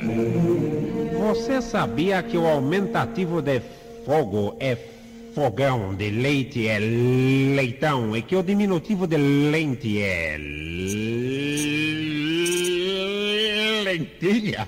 Você 1.17 1.61
sabia 1.61 2.21
que 2.23 2.37
o 2.37 2.45
aumentativo 2.45 3.41
de 3.41 3.61
fogo 4.05 4.55
é 4.59 4.75
fogão, 5.37 5.93
de 5.93 6.09
leite 6.09 6.67
é 6.67 6.79
leitão 6.79 8.17
e 8.17 8.23
que 8.23 8.35
o 8.35 8.41
diminutivo 8.41 9.05
de 9.05 9.17
lente 9.17 10.01
é 10.01 10.35
lentilha? 13.83 14.67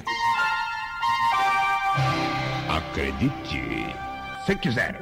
Acredite 2.69 3.63
se 4.45 4.55
quiser. 4.57 4.93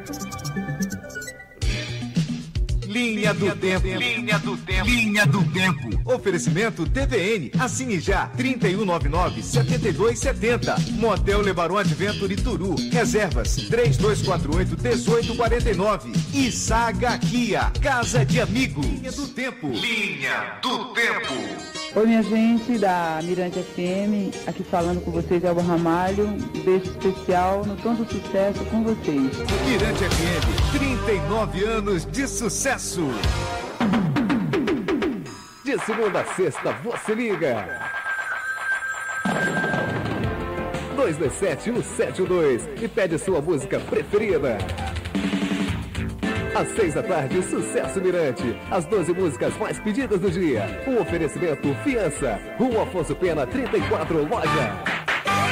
Linha 2.97 3.31
do 3.31 3.55
Tempo. 3.55 3.85
Linha 3.85 4.39
do 4.39 4.57
Tempo. 4.57 4.89
Linha 4.89 5.23
do 5.27 5.43
Tempo. 5.51 5.87
Oferecimento 6.03 6.89
TVN. 6.89 7.51
Assine 7.59 7.99
já. 7.99 8.27
3199-7270. 8.35 10.93
Motel 10.93 11.41
Lebaron 11.41 11.77
Adventure 11.77 12.35
Turu. 12.35 12.73
Reservas 12.91 13.55
3248-1849. 13.69 16.11
E 16.33 16.51
Saga 16.51 17.19
Kia. 17.19 17.71
Casa 17.79 18.25
de 18.25 18.41
Amigo. 18.41 18.81
Linha 18.81 19.11
do 19.11 19.27
Tempo. 19.27 19.67
Linha 19.69 20.57
do 20.63 20.85
Tempo. 20.93 21.35
Oi, 21.95 22.05
minha 22.05 22.21
gente 22.21 22.77
da 22.77 23.21
Mirante 23.23 23.59
FM, 23.59 24.29
aqui 24.45 24.61
falando 24.63 25.01
com 25.01 25.09
vocês, 25.09 25.41
Elba 25.43 25.63
Ramalho. 25.63 26.27
Um 26.27 26.37
beijo 26.63 26.85
especial 26.91 27.65
no 27.65 27.75
Tom 27.77 27.95
do 27.95 28.05
Sucesso 28.05 28.63
com 28.65 28.83
vocês. 28.83 29.31
Mirante 29.65 30.03
FM. 30.03 30.45
39 30.77 31.63
anos 31.63 32.05
de 32.05 32.27
sucesso. 32.27 32.86
De 35.65 35.77
segunda 35.85 36.21
a 36.21 36.25
sexta, 36.35 36.71
você 36.81 37.13
liga. 37.13 37.81
227-172 40.95 42.81
e 42.81 42.87
pede 42.87 43.19
sua 43.19 43.41
música 43.41 43.77
preferida. 43.81 44.57
Às 46.55 46.69
seis 46.69 46.93
da 46.93 47.03
tarde, 47.03 47.43
Sucesso 47.43 47.99
Mirante. 47.99 48.57
As 48.71 48.85
12 48.85 49.11
músicas 49.11 49.57
mais 49.57 49.77
pedidas 49.79 50.21
do 50.21 50.31
dia. 50.31 50.81
Um 50.87 51.01
oferecimento 51.01 51.75
Fiança. 51.83 52.39
Rua 52.57 52.83
Afonso 52.83 53.13
Pena, 53.17 53.45
34, 53.45 54.25
loja. 54.29 54.96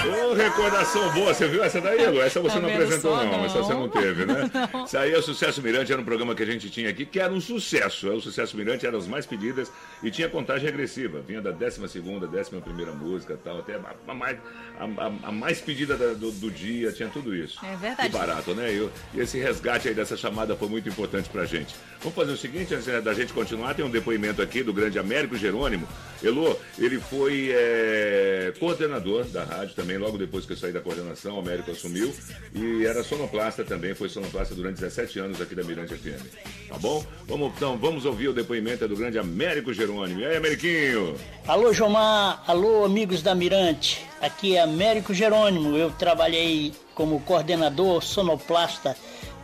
Ô, 0.05 0.33
recordação 0.33 1.11
boa, 1.13 1.33
você 1.33 1.47
viu 1.47 1.63
essa 1.63 1.81
daí, 1.81 2.05
Lu? 2.07 2.21
Essa 2.21 2.39
você 2.39 2.55
Tá 2.55 2.61
não 2.61 2.69
apresentou, 2.69 3.15
só? 3.17 3.23
não, 3.23 3.45
essa 3.45 3.57
você 3.59 3.73
não 3.73 3.89
teve, 3.89 4.25
né? 4.25 4.49
Não. 4.73 4.85
Isso 4.85 4.97
aí 4.97 5.11
é 5.13 5.17
o 5.17 5.21
Sucesso 5.21 5.61
Mirante, 5.61 5.91
era 5.91 6.01
um 6.01 6.05
programa 6.05 6.35
que 6.35 6.43
a 6.43 6.45
gente 6.45 6.69
tinha 6.69 6.89
aqui, 6.89 7.05
que 7.05 7.19
era 7.19 7.31
um 7.33 7.41
sucesso. 7.41 8.07
É, 8.11 8.13
O 8.15 8.21
Sucesso 8.21 8.55
Mirante 8.57 8.85
era 8.85 8.97
as 8.97 9.07
mais 9.07 9.25
pedidas 9.25 9.71
e 10.03 10.11
tinha 10.11 10.29
contagem 10.29 10.65
regressiva. 10.65 11.21
Vinha 11.21 11.41
da 11.41 11.51
12 11.51 11.87
segunda, 11.87 12.27
11 12.27 12.51
primeira 12.61 12.91
música 12.91 13.37
tal, 13.43 13.59
até 13.59 13.75
a, 14.07 14.13
mais, 14.13 14.37
a, 14.79 14.83
a- 15.05 15.29
a 15.29 15.31
mais 15.31 15.59
pedida 15.59 15.95
da- 15.97 16.13
do, 16.13 16.31
do 16.31 16.51
dia, 16.51 16.91
tinha 16.91 17.09
tudo 17.09 17.35
isso. 17.35 17.59
É 17.65 17.75
verdade. 17.75 18.09
Que 18.09 18.17
barato, 18.17 18.53
né? 18.53 18.71
E, 18.71 18.89
esse 19.19 19.37
resgate 19.39 19.87
aí 19.87 19.93
dessa 19.93 20.15
chamada 20.17 20.55
foi 20.55 20.67
muito 20.67 20.87
importante 20.89 21.29
pra 21.29 21.45
gente. 21.45 21.75
Vamos 21.99 22.15
fazer 22.15 22.31
o 22.33 22.37
seguinte, 22.37 22.73
antes 22.75 23.03
da 23.03 23.13
gente 23.13 23.33
continuar, 23.33 23.73
tem 23.73 23.83
um 23.83 23.89
depoimento 23.89 24.41
aqui 24.41 24.61
do 24.63 24.73
grande 24.73 24.99
Américo 24.99 25.35
Jerônimo. 25.37 25.87
Elô, 26.23 26.55
ele 26.77 26.99
foi 26.99 27.49
é, 27.51 28.53
coordenador 28.59 29.25
da 29.25 29.43
rádio 29.43 29.73
também, 29.95 29.97
logo 29.97 30.17
depois 30.17 30.45
que 30.45 30.53
eu 30.53 30.57
saí 30.57 30.71
da 30.71 30.81
coordenação, 30.81 31.37
o 31.37 31.39
Américo 31.39 31.71
assumiu. 31.71 32.13
E 32.53 32.85
era 32.85 33.03
sonoplasta 33.03 33.63
também, 33.63 33.95
foi 33.95 34.09
sonoplasta 34.09 34.53
durante 34.53 34.75
17 34.75 35.19
anos 35.19 35.41
aqui 35.41 35.55
da 35.55 35.63
Mirante 35.63 35.95
FM. 35.95 36.69
Tá 36.69 36.77
bom? 36.77 37.03
Vamos, 37.27 37.53
então, 37.55 37.77
vamos 37.77 38.05
ouvir 38.05 38.29
o 38.29 38.33
depoimento 38.33 38.87
do 38.87 38.95
grande 38.95 39.17
Américo 39.17 39.73
Jerônimo. 39.73 40.19
E 40.19 40.25
aí, 40.25 40.37
Ameriquinho? 40.37 41.15
Alô, 41.47 41.73
Jomar. 41.73 42.43
Alô, 42.47 42.85
amigos 42.85 43.21
da 43.21 43.33
Mirante. 43.33 44.05
Aqui 44.21 44.55
é 44.55 44.61
Américo 44.61 45.13
Jerônimo. 45.13 45.75
Eu 45.77 45.91
trabalhei 45.91 46.73
como 46.93 47.21
coordenador 47.21 48.01
sonoplasta 48.03 48.95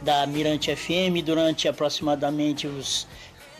da 0.01 0.25
Mirante 0.25 0.75
FM 0.75 1.23
durante 1.23 1.67
aproximadamente 1.67 2.65
os 2.65 3.07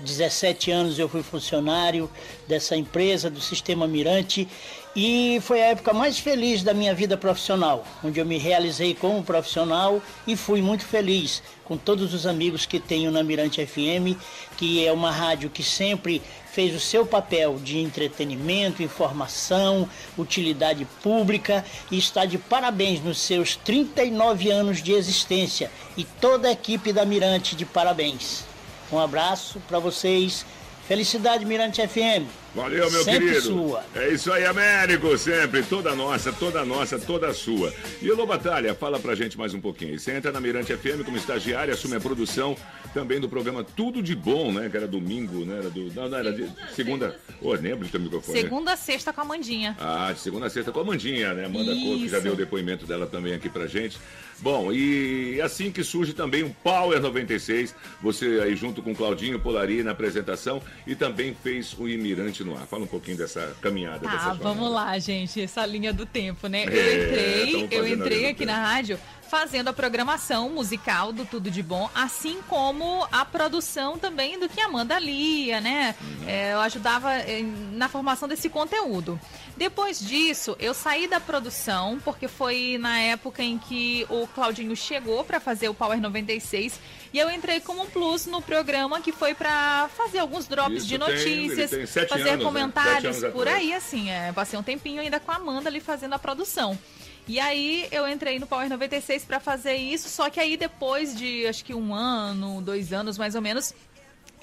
17 0.02 0.72
anos. 0.72 1.00
Eu 1.00 1.08
fui 1.08 1.24
funcionário 1.24 2.10
dessa 2.48 2.76
empresa, 2.76 3.30
do 3.30 3.40
Sistema 3.40 3.88
Mirante. 3.88 4.48
E 4.94 5.40
foi 5.42 5.62
a 5.62 5.68
época 5.68 5.94
mais 5.94 6.20
feliz 6.20 6.64
da 6.64 6.74
minha 6.74 6.94
vida 6.94 7.16
profissional, 7.16 7.86
onde 8.04 8.20
eu 8.20 8.26
me 8.26 8.38
realizei 8.38 8.94
como 8.94 9.24
profissional 9.24 10.02
e 10.28 10.36
fui 10.36 10.62
muito 10.62 10.84
feliz 10.84 11.42
com 11.64 11.78
todos 11.78 12.14
os 12.14 12.26
amigos 12.26 12.66
que 12.66 12.78
tenho 12.78 13.10
na 13.10 13.24
Mirante 13.24 13.66
FM, 13.66 14.20
que 14.58 14.86
é 14.86 14.92
uma 14.92 15.10
rádio 15.10 15.50
que 15.50 15.64
sempre 15.64 16.22
fez 16.52 16.76
o 16.76 16.80
seu 16.82 17.06
papel 17.06 17.58
de 17.58 17.80
entretenimento, 17.80 18.84
informação, 18.84 19.88
utilidade 20.18 20.86
pública 21.02 21.64
e 21.90 21.98
está 21.98 22.26
de 22.26 22.38
parabéns 22.38 23.02
nos 23.02 23.20
seus 23.20 23.56
39 23.56 24.52
anos 24.52 24.84
de 24.84 24.92
existência 24.92 25.72
e 25.96 26.04
toda 26.04 26.50
a 26.50 26.52
equipe 26.52 26.92
da 26.92 27.06
Mirante 27.06 27.56
de 27.56 27.66
parabéns. 27.66 28.51
Um 28.92 29.00
abraço 29.00 29.62
para 29.68 29.80
vocês. 29.80 30.46
Felicidade 30.88 31.46
Mirante 31.46 31.82
FM. 31.88 32.28
Valeu, 32.54 32.92
meu 32.92 33.04
Sempre 33.04 33.28
querido. 33.28 33.42
sua. 33.42 33.84
É 33.96 34.10
isso 34.10 34.30
aí, 34.34 34.44
Américo, 34.44 35.18
sempre. 35.18 35.64
Toda 35.64 35.96
nossa, 35.96 36.34
toda 36.34 36.66
nossa, 36.66 37.00
toda 37.00 37.34
sua. 37.34 37.74
E 38.02 38.10
Elô 38.10 38.26
Batalha, 38.26 38.76
fala 38.76 39.00
pra 39.00 39.16
gente 39.16 39.38
mais 39.38 39.54
um 39.54 39.62
pouquinho. 39.62 39.98
Você 39.98 40.12
entra 40.12 40.34
na 40.34 40.42
Mirante 40.42 40.76
FM 40.76 41.06
como 41.06 41.16
estagiária, 41.16 41.74
assume 41.74 41.96
a 41.96 42.00
produção 42.02 42.58
também 42.94 43.22
do 43.22 43.30
programa 43.30 43.64
Tudo 43.64 44.04
de 44.04 44.14
Bom, 44.14 44.52
né? 44.52 44.68
Que 44.70 44.76
era 44.76 44.88
domingo, 44.88 45.46
né? 45.46 45.60
Era 45.60 45.70
do, 45.70 45.94
não, 45.94 46.10
não, 46.10 46.18
era 46.18 46.34
de 46.34 46.50
segunda. 46.76 47.18
Ô, 47.42 47.54
lembra 47.54 47.86
do 47.86 47.90
teu 47.90 48.02
microfone? 48.02 48.42
Segunda 48.42 48.74
a 48.74 48.76
sexta 48.76 49.14
com 49.14 49.22
a 49.22 49.26
Mandinha. 49.26 49.78
Ah, 49.80 50.12
de 50.12 50.20
segunda 50.20 50.48
a 50.48 50.50
sexta 50.50 50.74
com 50.74 50.82
a 50.82 50.84
Mandinha, 50.84 51.34
né? 51.34 51.46
Amanda 51.46 51.74
Couto, 51.74 52.00
que 52.00 52.10
já 52.10 52.20
deu 52.20 52.34
o 52.34 52.36
depoimento 52.36 52.86
dela 52.86 53.08
também 53.08 53.34
aqui 53.34 53.48
pra 53.48 53.66
gente. 53.66 53.98
Bom, 54.42 54.72
e 54.74 55.40
assim 55.42 55.72
que 55.72 55.84
surge 55.84 56.14
também 56.14 56.42
o 56.44 56.50
Power 56.64 57.00
96, 57.00 57.76
você 58.02 58.42
aí 58.44 58.56
junto 58.56 58.82
com 58.82 58.96
Claudinho 58.96 59.40
Polari 59.40 59.84
na 59.84 59.92
apresentação 59.92 60.62
e 60.88 60.96
também 60.96 61.36
fez 61.44 61.76
o 61.78 61.88
Imirante 61.88 62.44
no 62.44 62.58
ar. 62.58 62.66
Fala 62.66 62.84
um 62.84 62.88
pouquinho 62.88 63.18
dessa 63.18 63.56
caminhada, 63.62 64.00
dessa 64.00 64.12
Tá, 64.18 64.24
jornada. 64.24 64.44
vamos 64.44 64.72
lá, 64.72 64.98
gente. 64.98 65.40
Essa 65.42 65.64
linha 65.66 65.94
do 65.94 66.06
tempo, 66.08 66.48
né? 66.48 66.64
É, 66.64 66.66
eu 66.66 67.60
entrei, 67.60 67.68
eu 67.80 67.88
entrei 67.88 68.26
aqui 68.26 68.40
tempo. 68.40 68.52
na 68.52 68.66
rádio 68.66 69.00
fazendo 69.32 69.70
a 69.70 69.74
programação 69.74 70.50
musical 70.50 71.14
do 71.14 71.24
Tudo 71.24 71.50
de 71.50 71.64
Bom, 71.64 71.90
assim 71.96 72.40
como 72.50 73.08
a 73.10 73.24
produção 73.24 73.98
também 73.98 74.38
do 74.38 74.50
que 74.50 74.60
a 74.60 74.66
Amanda 74.66 75.00
lia, 75.00 75.62
né? 75.62 75.96
Uhum. 76.02 76.28
É, 76.28 76.52
eu 76.52 76.60
ajudava 76.60 77.14
eh, 77.14 77.42
na 77.72 77.88
formação 77.88 78.28
desse 78.28 78.50
conteúdo. 78.50 79.18
Depois 79.56 80.02
disso, 80.02 80.58
eu 80.60 80.74
saí 80.74 81.08
da 81.08 81.22
produção, 81.22 81.98
porque 82.04 82.28
foi 82.28 82.78
na 82.78 83.00
época 83.00 83.42
em 83.42 83.58
que 83.58 84.06
o 84.10 84.28
Claudinho 84.28 84.76
chegou 84.76 85.24
para 85.24 85.40
fazer 85.40 85.70
o 85.70 85.74
Power 85.74 86.02
96 86.02 86.78
e 87.14 87.18
eu 87.18 87.32
entrei 87.32 87.62
como 87.62 87.84
um 87.84 87.86
plus 87.86 88.26
no 88.26 88.42
programa 88.42 89.00
que 89.00 89.14
foi 89.14 89.34
para 89.34 89.90
fazer 89.96 90.20
alguns 90.20 90.46
drops 90.46 90.80
Isso 90.80 90.88
de 90.88 91.00
tem- 91.00 91.08
notícias, 91.08 91.70
tem 91.70 91.86
sete 91.86 92.10
fazer 92.10 92.32
anos, 92.32 92.40
né? 92.40 92.46
Comentários 92.46 93.24
anos 93.24 93.34
por 93.34 93.48
aí, 93.48 93.74
assim, 93.74 94.10
é, 94.10 94.34
passei 94.34 94.60
um 94.60 94.64
tempinho 94.64 95.00
ainda 95.02 95.22
com 95.22 95.32
a 95.32 95.36
Amanda 95.36 95.70
ali 95.70 95.80
fazendo 95.80 96.16
a 96.16 96.20
produção. 96.20 96.78
E 97.28 97.40
aí 97.40 97.88
eu 97.92 98.08
entrei 98.08 98.40
no 98.40 98.48
Power 98.48 98.70
96 98.70 99.26
para 99.26 99.40
fazer 99.40 99.76
isso, 99.76 100.10
só 100.10 100.30
que 100.30 100.40
aí 100.40 100.58
depois 100.58 101.16
de 101.16 101.46
acho 101.48 101.64
que 101.64 101.74
um 101.74 101.94
ano, 101.94 102.62
dois 102.62 102.92
anos 102.92 103.18
mais 103.18 103.36
ou 103.36 103.42
menos, 103.42 103.74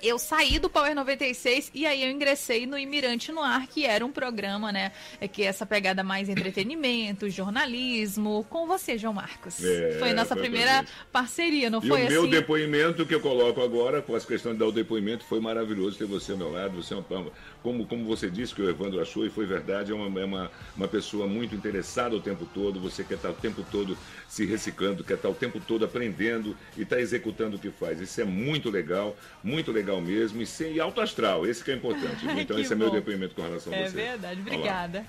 eu 0.02 0.18
saí 0.18 0.58
do 0.58 0.70
Power 0.70 0.94
96 0.94 1.70
e 1.74 1.86
aí 1.86 2.04
eu 2.04 2.10
ingressei 2.10 2.66
no 2.66 2.78
Imirante 2.78 3.32
no 3.32 3.42
Ar, 3.42 3.66
que 3.66 3.84
era 3.84 4.04
um 4.04 4.12
programa, 4.12 4.70
né? 4.70 4.92
é 5.20 5.26
Que 5.26 5.42
é 5.42 5.46
essa 5.46 5.66
pegada 5.66 6.02
mais 6.02 6.28
entretenimento, 6.30 7.28
jornalismo, 7.28 8.46
com 8.48 8.66
você, 8.66 8.96
João 8.96 9.14
Marcos. 9.14 9.62
É, 9.62 9.96
foi 9.98 10.12
nossa 10.12 10.34
foi 10.34 10.42
primeira 10.42 10.84
parceria, 11.12 11.68
não 11.68 11.80
E 11.82 11.88
foi 11.88 12.04
o 12.04 12.08
meu 12.08 12.22
assim? 12.22 12.30
depoimento 12.30 13.06
que 13.06 13.14
eu 13.14 13.20
coloco 13.20 13.60
agora, 13.60 14.00
com 14.00 14.14
as 14.14 14.24
questões 14.24 14.54
de 14.54 14.60
dar 14.60 14.66
o 14.66 14.72
depoimento, 14.72 15.24
foi 15.24 15.40
maravilhoso 15.40 15.98
ter 15.98 16.06
você 16.06 16.32
ao 16.32 16.38
meu 16.38 16.52
lado. 16.52 16.82
Você 16.82 16.94
é 16.94 16.96
uma, 16.96 17.32
como, 17.62 17.86
como 17.86 18.04
você 18.04 18.30
disse 18.30 18.54
que 18.54 18.62
o 18.62 18.68
Evandro 18.68 19.00
achou, 19.00 19.26
e 19.26 19.30
foi 19.30 19.46
verdade, 19.46 19.92
é 19.92 19.94
uma, 19.94 20.20
é 20.20 20.24
uma, 20.24 20.50
uma 20.76 20.88
pessoa 20.88 21.26
muito 21.26 21.54
interessada 21.54 22.14
o 22.14 22.20
tempo 22.20 22.46
todo. 22.54 22.80
Você 22.80 23.02
quer 23.04 23.14
estar 23.14 23.30
o 23.30 23.34
tempo 23.34 23.64
todo 23.70 23.96
se 24.28 24.44
reciclando, 24.46 25.02
quer 25.04 25.14
estar 25.14 25.28
o 25.28 25.34
tempo 25.34 25.60
todo 25.60 25.84
aprendendo 25.84 26.56
e 26.76 26.82
está 26.82 27.00
executando 27.00 27.56
o 27.56 27.58
que 27.58 27.70
faz. 27.70 28.00
Isso 28.00 28.20
é 28.20 28.24
muito 28.24 28.70
legal, 28.70 29.16
muito 29.42 29.72
legal 29.72 30.00
mesmo. 30.00 30.40
E, 30.40 30.46
sem, 30.46 30.74
e 30.74 30.80
alto 30.80 31.00
astral, 31.00 31.46
esse 31.46 31.62
que 31.64 31.70
é 31.70 31.74
importante. 31.74 32.26
Então, 32.38 32.58
esse 32.58 32.72
é 32.72 32.76
meu 32.76 32.88
bom. 32.88 32.94
depoimento 32.94 33.34
com 33.34 33.42
relação 33.42 33.72
a 33.72 33.76
É 33.76 33.88
você. 33.88 33.96
verdade, 33.96 34.40
Vamos 34.40 34.60
lá. 34.64 35.04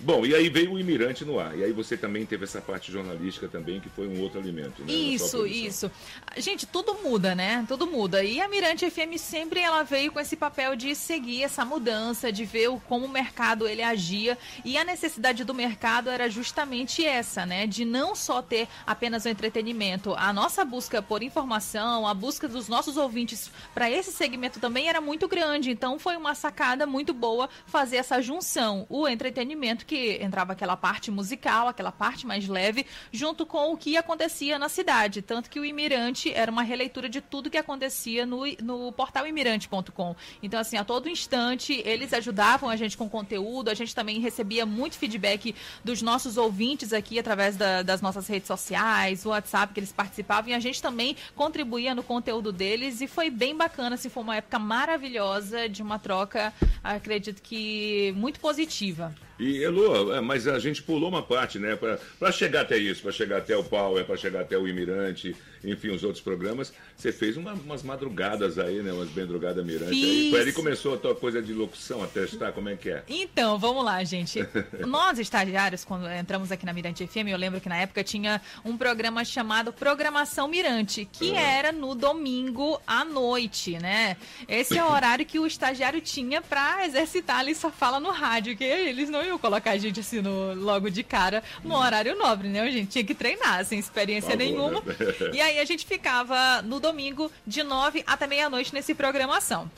Bom, 0.00 0.24
e 0.24 0.34
aí 0.34 0.48
veio 0.48 0.72
o 0.72 0.78
Imirante 0.78 1.24
no 1.24 1.40
ar. 1.40 1.56
E 1.58 1.64
aí 1.64 1.72
você 1.72 1.96
também 1.96 2.24
teve 2.24 2.44
essa 2.44 2.60
parte 2.60 2.92
jornalística 2.92 3.48
também, 3.48 3.80
que 3.80 3.88
foi 3.88 4.06
um 4.06 4.20
outro 4.20 4.38
alimento, 4.38 4.82
né? 4.84 4.92
Isso, 4.92 5.46
isso. 5.46 5.90
Gente, 6.36 6.66
tudo 6.66 6.94
muda, 7.02 7.34
né? 7.34 7.64
Tudo 7.66 7.86
muda. 7.86 8.22
E 8.22 8.40
a 8.40 8.48
Mirante 8.48 8.88
FM 8.90 9.16
sempre 9.18 9.60
ela 9.60 9.82
veio 9.82 10.12
com 10.12 10.20
esse 10.20 10.36
papel 10.36 10.76
de 10.76 10.94
seguir 10.94 11.42
essa 11.42 11.64
mudança, 11.64 12.30
de 12.30 12.44
ver 12.44 12.68
o- 12.68 12.78
como 12.80 13.06
o 13.06 13.08
mercado 13.08 13.66
ele 13.66 13.82
agia. 13.82 14.38
E 14.64 14.78
a 14.78 14.84
necessidade 14.84 15.42
do 15.44 15.52
mercado 15.54 16.10
era 16.10 16.28
justamente 16.30 17.04
essa, 17.04 17.44
né? 17.44 17.66
De 17.66 17.84
não 17.84 18.14
só 18.14 18.40
ter 18.40 18.68
apenas 18.86 19.24
o 19.24 19.28
entretenimento. 19.28 20.14
A 20.16 20.32
nossa 20.32 20.64
busca 20.64 21.02
por 21.02 21.22
informação, 21.22 22.06
a 22.06 22.14
busca 22.14 22.46
dos 22.46 22.68
nossos 22.68 22.96
ouvintes 22.96 23.50
para 23.74 23.90
esse 23.90 24.12
segmento 24.12 24.60
também 24.60 24.88
era 24.88 25.00
muito 25.00 25.26
grande. 25.26 25.70
Então 25.70 25.98
foi 25.98 26.16
uma 26.16 26.34
sacada 26.34 26.86
muito 26.86 27.12
boa 27.12 27.48
fazer 27.66 27.96
essa 27.96 28.20
junção. 28.22 28.86
O 28.88 29.08
entretenimento, 29.08 29.86
que 29.88 30.22
entrava 30.22 30.52
aquela 30.52 30.76
parte 30.76 31.10
musical, 31.10 31.66
aquela 31.66 31.90
parte 31.90 32.26
mais 32.26 32.46
leve, 32.46 32.84
junto 33.10 33.46
com 33.46 33.72
o 33.72 33.76
que 33.76 33.96
acontecia 33.96 34.58
na 34.58 34.68
cidade. 34.68 35.22
Tanto 35.22 35.48
que 35.48 35.58
o 35.58 35.64
Imirante 35.64 36.30
era 36.32 36.52
uma 36.52 36.62
releitura 36.62 37.08
de 37.08 37.20
tudo 37.22 37.48
que 37.50 37.56
acontecia 37.56 38.26
no, 38.26 38.42
no 38.62 38.92
portal 38.92 39.26
imirante.com. 39.26 40.14
Então, 40.42 40.60
assim, 40.60 40.76
a 40.76 40.84
todo 40.84 41.08
instante, 41.08 41.82
eles 41.86 42.12
ajudavam 42.12 42.68
a 42.68 42.76
gente 42.76 42.96
com 42.96 43.08
conteúdo, 43.08 43.70
a 43.70 43.74
gente 43.74 43.94
também 43.94 44.20
recebia 44.20 44.66
muito 44.66 44.98
feedback 44.98 45.54
dos 45.82 46.02
nossos 46.02 46.36
ouvintes 46.36 46.92
aqui 46.92 47.18
através 47.18 47.56
da- 47.56 47.82
das 47.82 48.02
nossas 48.02 48.28
redes 48.28 48.46
sociais, 48.46 49.24
o 49.24 49.30
WhatsApp 49.30 49.72
que 49.72 49.80
eles 49.80 49.90
participavam, 49.92 50.50
e 50.50 50.54
a 50.54 50.60
gente 50.60 50.82
também 50.82 51.16
contribuía 51.34 51.94
no 51.94 52.02
conteúdo 52.02 52.52
deles, 52.52 53.00
e 53.00 53.06
foi 53.06 53.30
bem 53.30 53.56
bacana, 53.56 53.94
assim, 53.94 54.10
foi 54.10 54.22
uma 54.22 54.36
época 54.36 54.58
maravilhosa 54.58 55.66
de 55.68 55.82
uma 55.82 55.98
troca, 55.98 56.52
acredito 56.84 57.40
que 57.40 58.12
muito 58.16 58.38
positiva. 58.38 59.14
E, 59.38 59.62
Elô, 59.62 60.12
é, 60.12 60.20
mas 60.20 60.48
a 60.48 60.58
gente 60.58 60.82
pulou 60.82 61.08
uma 61.08 61.22
parte, 61.22 61.58
né? 61.58 61.78
Para 62.18 62.32
chegar 62.32 62.62
até 62.62 62.76
isso, 62.76 63.02
para 63.02 63.12
chegar 63.12 63.38
até 63.38 63.56
o 63.56 63.62
Power, 63.62 64.04
para 64.04 64.16
chegar 64.16 64.40
até 64.40 64.58
o 64.58 64.66
Imirante, 64.66 65.36
enfim, 65.64 65.88
os 65.90 66.04
outros 66.04 66.22
programas, 66.22 66.72
você 66.96 67.12
fez 67.12 67.36
uma- 67.36 67.52
umas 67.54 67.82
madrugadas 67.82 68.58
aí, 68.58 68.82
né? 68.82 68.92
Umas 68.92 69.12
madrugadas 69.14 69.64
Mirante. 69.64 69.90
Aí, 69.92 70.00
Fiz. 70.22 70.30
foi 70.30 70.40
ali 70.40 70.50
que 70.50 70.56
começou 70.56 70.94
a 70.94 70.98
tua 70.98 71.14
coisa 71.14 71.40
de 71.42 71.52
locução, 71.52 72.02
a 72.02 72.06
testar, 72.06 72.52
como 72.52 72.68
é 72.68 72.76
que 72.76 72.90
é? 72.90 73.02
Então, 73.08 73.58
vamos 73.58 73.84
lá, 73.84 74.02
gente. 74.04 74.38
Nós, 74.86 75.18
estagiários, 75.18 75.84
quando 75.84 76.08
entramos 76.10 76.50
aqui 76.52 76.64
na 76.66 76.72
Mirante 76.72 77.06
FM, 77.06 77.28
eu 77.28 77.36
lembro 77.38 77.60
que 77.60 77.68
na 77.68 77.76
época 77.76 78.02
tinha 78.04 78.40
um 78.64 78.76
programa 78.76 79.24
chamado 79.24 79.72
Programação 79.72 80.46
Mirante, 80.48 81.08
que 81.10 81.32
era 81.32 81.72
no 81.72 81.94
domingo 81.94 82.80
à 82.86 83.04
noite, 83.04 83.78
né? 83.78 84.16
Esse 84.48 84.76
é 84.78 84.84
o 84.84 84.90
horário 84.90 85.24
que 85.26 85.38
o 85.38 85.46
estagiário 85.46 86.00
tinha 86.00 86.40
pra 86.42 86.84
exercitar 86.86 87.38
ali 87.40 87.54
sua 87.54 87.70
fala 87.70 87.98
no 88.00 88.10
rádio, 88.10 88.56
que 88.56 88.64
eles 88.64 89.08
não 89.10 89.24
iam 89.24 89.38
colocar 89.38 89.72
a 89.72 89.78
gente 89.78 90.00
assim 90.00 90.20
no- 90.20 90.54
logo 90.54 90.90
de 90.90 91.02
cara 91.02 91.42
no 91.64 91.74
horário 91.76 92.16
nobre, 92.16 92.48
né? 92.48 92.70
Gente 92.70 92.88
tinha 92.90 93.04
que 93.04 93.14
treinar, 93.14 93.64
sem 93.64 93.78
experiência 93.78 94.36
Por 94.36 94.44
favor, 94.44 94.58
nenhuma. 94.72 94.80
né? 94.82 94.94
E 95.34 95.40
aí 95.40 95.47
a 95.56 95.64
gente 95.64 95.86
ficava 95.86 96.60
no 96.62 96.80
domingo 96.80 97.30
de 97.46 97.62
9 97.62 98.02
até 98.06 98.26
meia-noite 98.26 98.74
nesse 98.74 98.94
programação. 98.94 99.70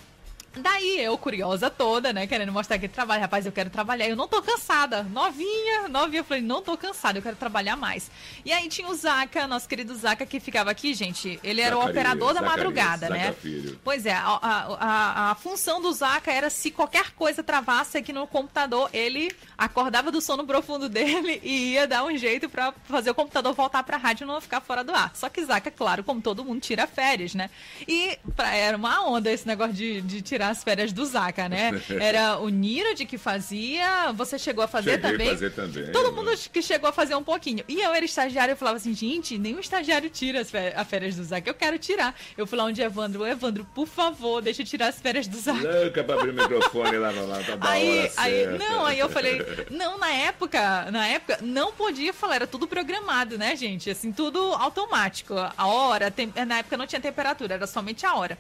Daí 0.53 1.01
eu, 1.01 1.17
curiosa 1.17 1.71
toda, 1.71 2.13
né, 2.13 2.27
querendo 2.27 2.51
mostrar 2.51 2.77
que 2.77 2.89
trabalho, 2.89 3.21
rapaz, 3.23 3.47
eu 3.47 3.53
quero 3.53 3.71
trabalhar, 3.71 4.09
eu 4.09 4.17
não 4.17 4.27
tô 4.27 4.43
cansada, 4.43 5.05
novinha, 5.05 5.87
novinha, 5.89 6.21
eu 6.21 6.25
falei, 6.25 6.43
não 6.43 6.61
tô 6.61 6.77
cansada, 6.77 7.19
eu 7.19 7.23
quero 7.23 7.37
trabalhar 7.37 7.77
mais. 7.77 8.11
E 8.45 8.53
aí 8.53 8.69
tinha 8.69 8.89
o 8.89 8.95
Zaca, 8.95 9.47
nosso 9.47 9.69
querido 9.69 9.95
Zaca, 9.95 10.27
que 10.27 10.41
ficava 10.41 10.69
aqui, 10.69 10.93
gente, 10.93 11.39
ele 11.45 11.61
era 11.61 11.77
o 11.77 11.79
Zacarias, 11.79 11.97
operador 12.03 12.29
da 12.35 12.41
Zacarias, 12.41 12.57
madrugada, 12.57 13.07
Zaca 13.07 13.15
né? 13.15 13.33
Filho. 13.41 13.81
Pois 13.85 14.05
é, 14.05 14.13
a, 14.13 14.25
a, 14.25 14.75
a- 14.75 15.31
a 15.31 15.35
função 15.37 15.81
do 15.81 15.93
Zaca 15.93 16.33
era 16.33 16.51
se 16.51 16.73
qualquer 16.73 17.13
coisa 17.13 17.45
travasse 17.45 17.97
aqui 17.97 18.13
no 18.13 18.27
computador, 18.27 18.91
ele 18.93 19.31
acordava 19.57 20.11
do 20.11 20.21
sono 20.21 20.45
profundo 20.45 20.89
dele 20.89 21.41
e 21.45 21.75
ia 21.75 21.87
dar 21.87 22.05
um 22.05 22.17
jeito 22.17 22.49
pra 22.49 22.75
fazer 22.87 23.11
o 23.11 23.15
computador 23.15 23.55
voltar 23.55 23.85
pra 23.85 23.97
rádio 23.97 24.25
e 24.25 24.27
não 24.27 24.41
ficar 24.41 24.61
fora 24.61 24.83
do 24.83 24.93
ar. 24.93 25.13
Só 25.15 25.29
que 25.29 25.45
Zaca, 25.45 25.71
claro, 25.71 26.03
como 26.03 26.21
todo 26.21 26.45
mundo, 26.45 26.61
tira 26.61 26.89
férias, 26.89 27.37
né? 27.37 27.49
E 27.87 28.19
pra- 28.35 28.53
era 28.53 28.77
uma 28.77 29.07
onda 29.07 29.31
esse 29.31 29.47
negócio 29.47 29.75
de, 29.75 30.01
de 30.01 30.21
tirar 30.23 30.40
as 30.49 30.65
férias 30.65 30.93
do 30.93 31.05
Zaca, 31.05 31.49
né? 31.49 31.71
Era 32.01 32.39
o 32.39 32.49
Nirod 32.49 33.05
que 33.07 33.19
fazia, 33.19 34.13
você 34.13 34.39
chegou 34.39 34.65
a 34.65 34.69
fazer 34.69 34.93
Cheguei 34.93 35.11
também. 35.11 35.29
fazer 35.31 35.51
também, 35.51 35.93
Todo 35.93 36.11
né? 36.11 36.17
mundo 36.17 36.31
que 36.53 36.63
chegou 36.63 36.89
a 36.89 36.93
fazer 36.93 37.15
um 37.15 37.23
pouquinho. 37.23 37.65
E 37.69 37.81
eu 37.81 37.93
era 37.95 38.05
estagiária, 38.05 38.53
eu 38.53 38.57
falava 38.57 38.77
assim, 38.77 38.95
gente, 38.95 39.37
nenhum 39.39 39.59
estagiário 39.61 40.09
tira 40.11 40.41
as 40.41 40.51
férias, 40.51 40.75
as 40.77 40.89
férias 40.89 41.17
do 41.17 41.25
Zaca. 41.25 41.49
Eu 41.51 41.55
quero 41.55 41.79
tirar. 41.79 42.15
Eu 42.37 42.47
fui 42.47 42.57
lá 42.59 42.65
onde 42.65 42.81
Evandro, 42.81 43.27
Evandro, 43.27 43.65
por 43.75 43.87
favor, 43.87 44.41
deixa 44.43 44.63
eu 44.63 44.67
tirar 44.67 44.89
as 44.89 45.01
férias 45.01 45.27
do 45.27 45.37
Zaca. 45.39 45.61
Louca 45.83 46.05
pra 46.05 46.15
abrir 46.15 46.31
o 46.31 46.35
microfone 46.35 46.97
lá, 46.99 47.11
lá, 47.11 47.23
lá 47.23 47.43
tá 47.43 47.57
da 47.57 47.69
Aí, 47.71 48.11
aí, 48.17 48.47
não, 48.59 48.85
aí 48.87 48.99
eu 48.99 49.09
falei, 49.09 49.41
não, 49.71 49.99
na 49.99 50.11
época, 50.11 50.91
na 50.91 51.07
época, 51.07 51.39
não 51.43 51.73
podia 51.73 52.13
falar, 52.13 52.37
era 52.37 52.47
tudo 52.47 52.67
programado, 52.67 53.37
né, 53.39 53.55
gente? 53.57 53.91
Assim, 53.91 54.13
tudo 54.13 54.39
automático. 54.55 55.35
A 55.57 55.67
hora, 55.67 56.11
tem- 56.11 56.33
na 56.47 56.59
época 56.59 56.77
não 56.77 56.87
tinha 56.87 57.01
temperatura, 57.01 57.55
era 57.55 57.67
somente 57.67 58.05
a 58.07 58.15
hora. 58.15 58.39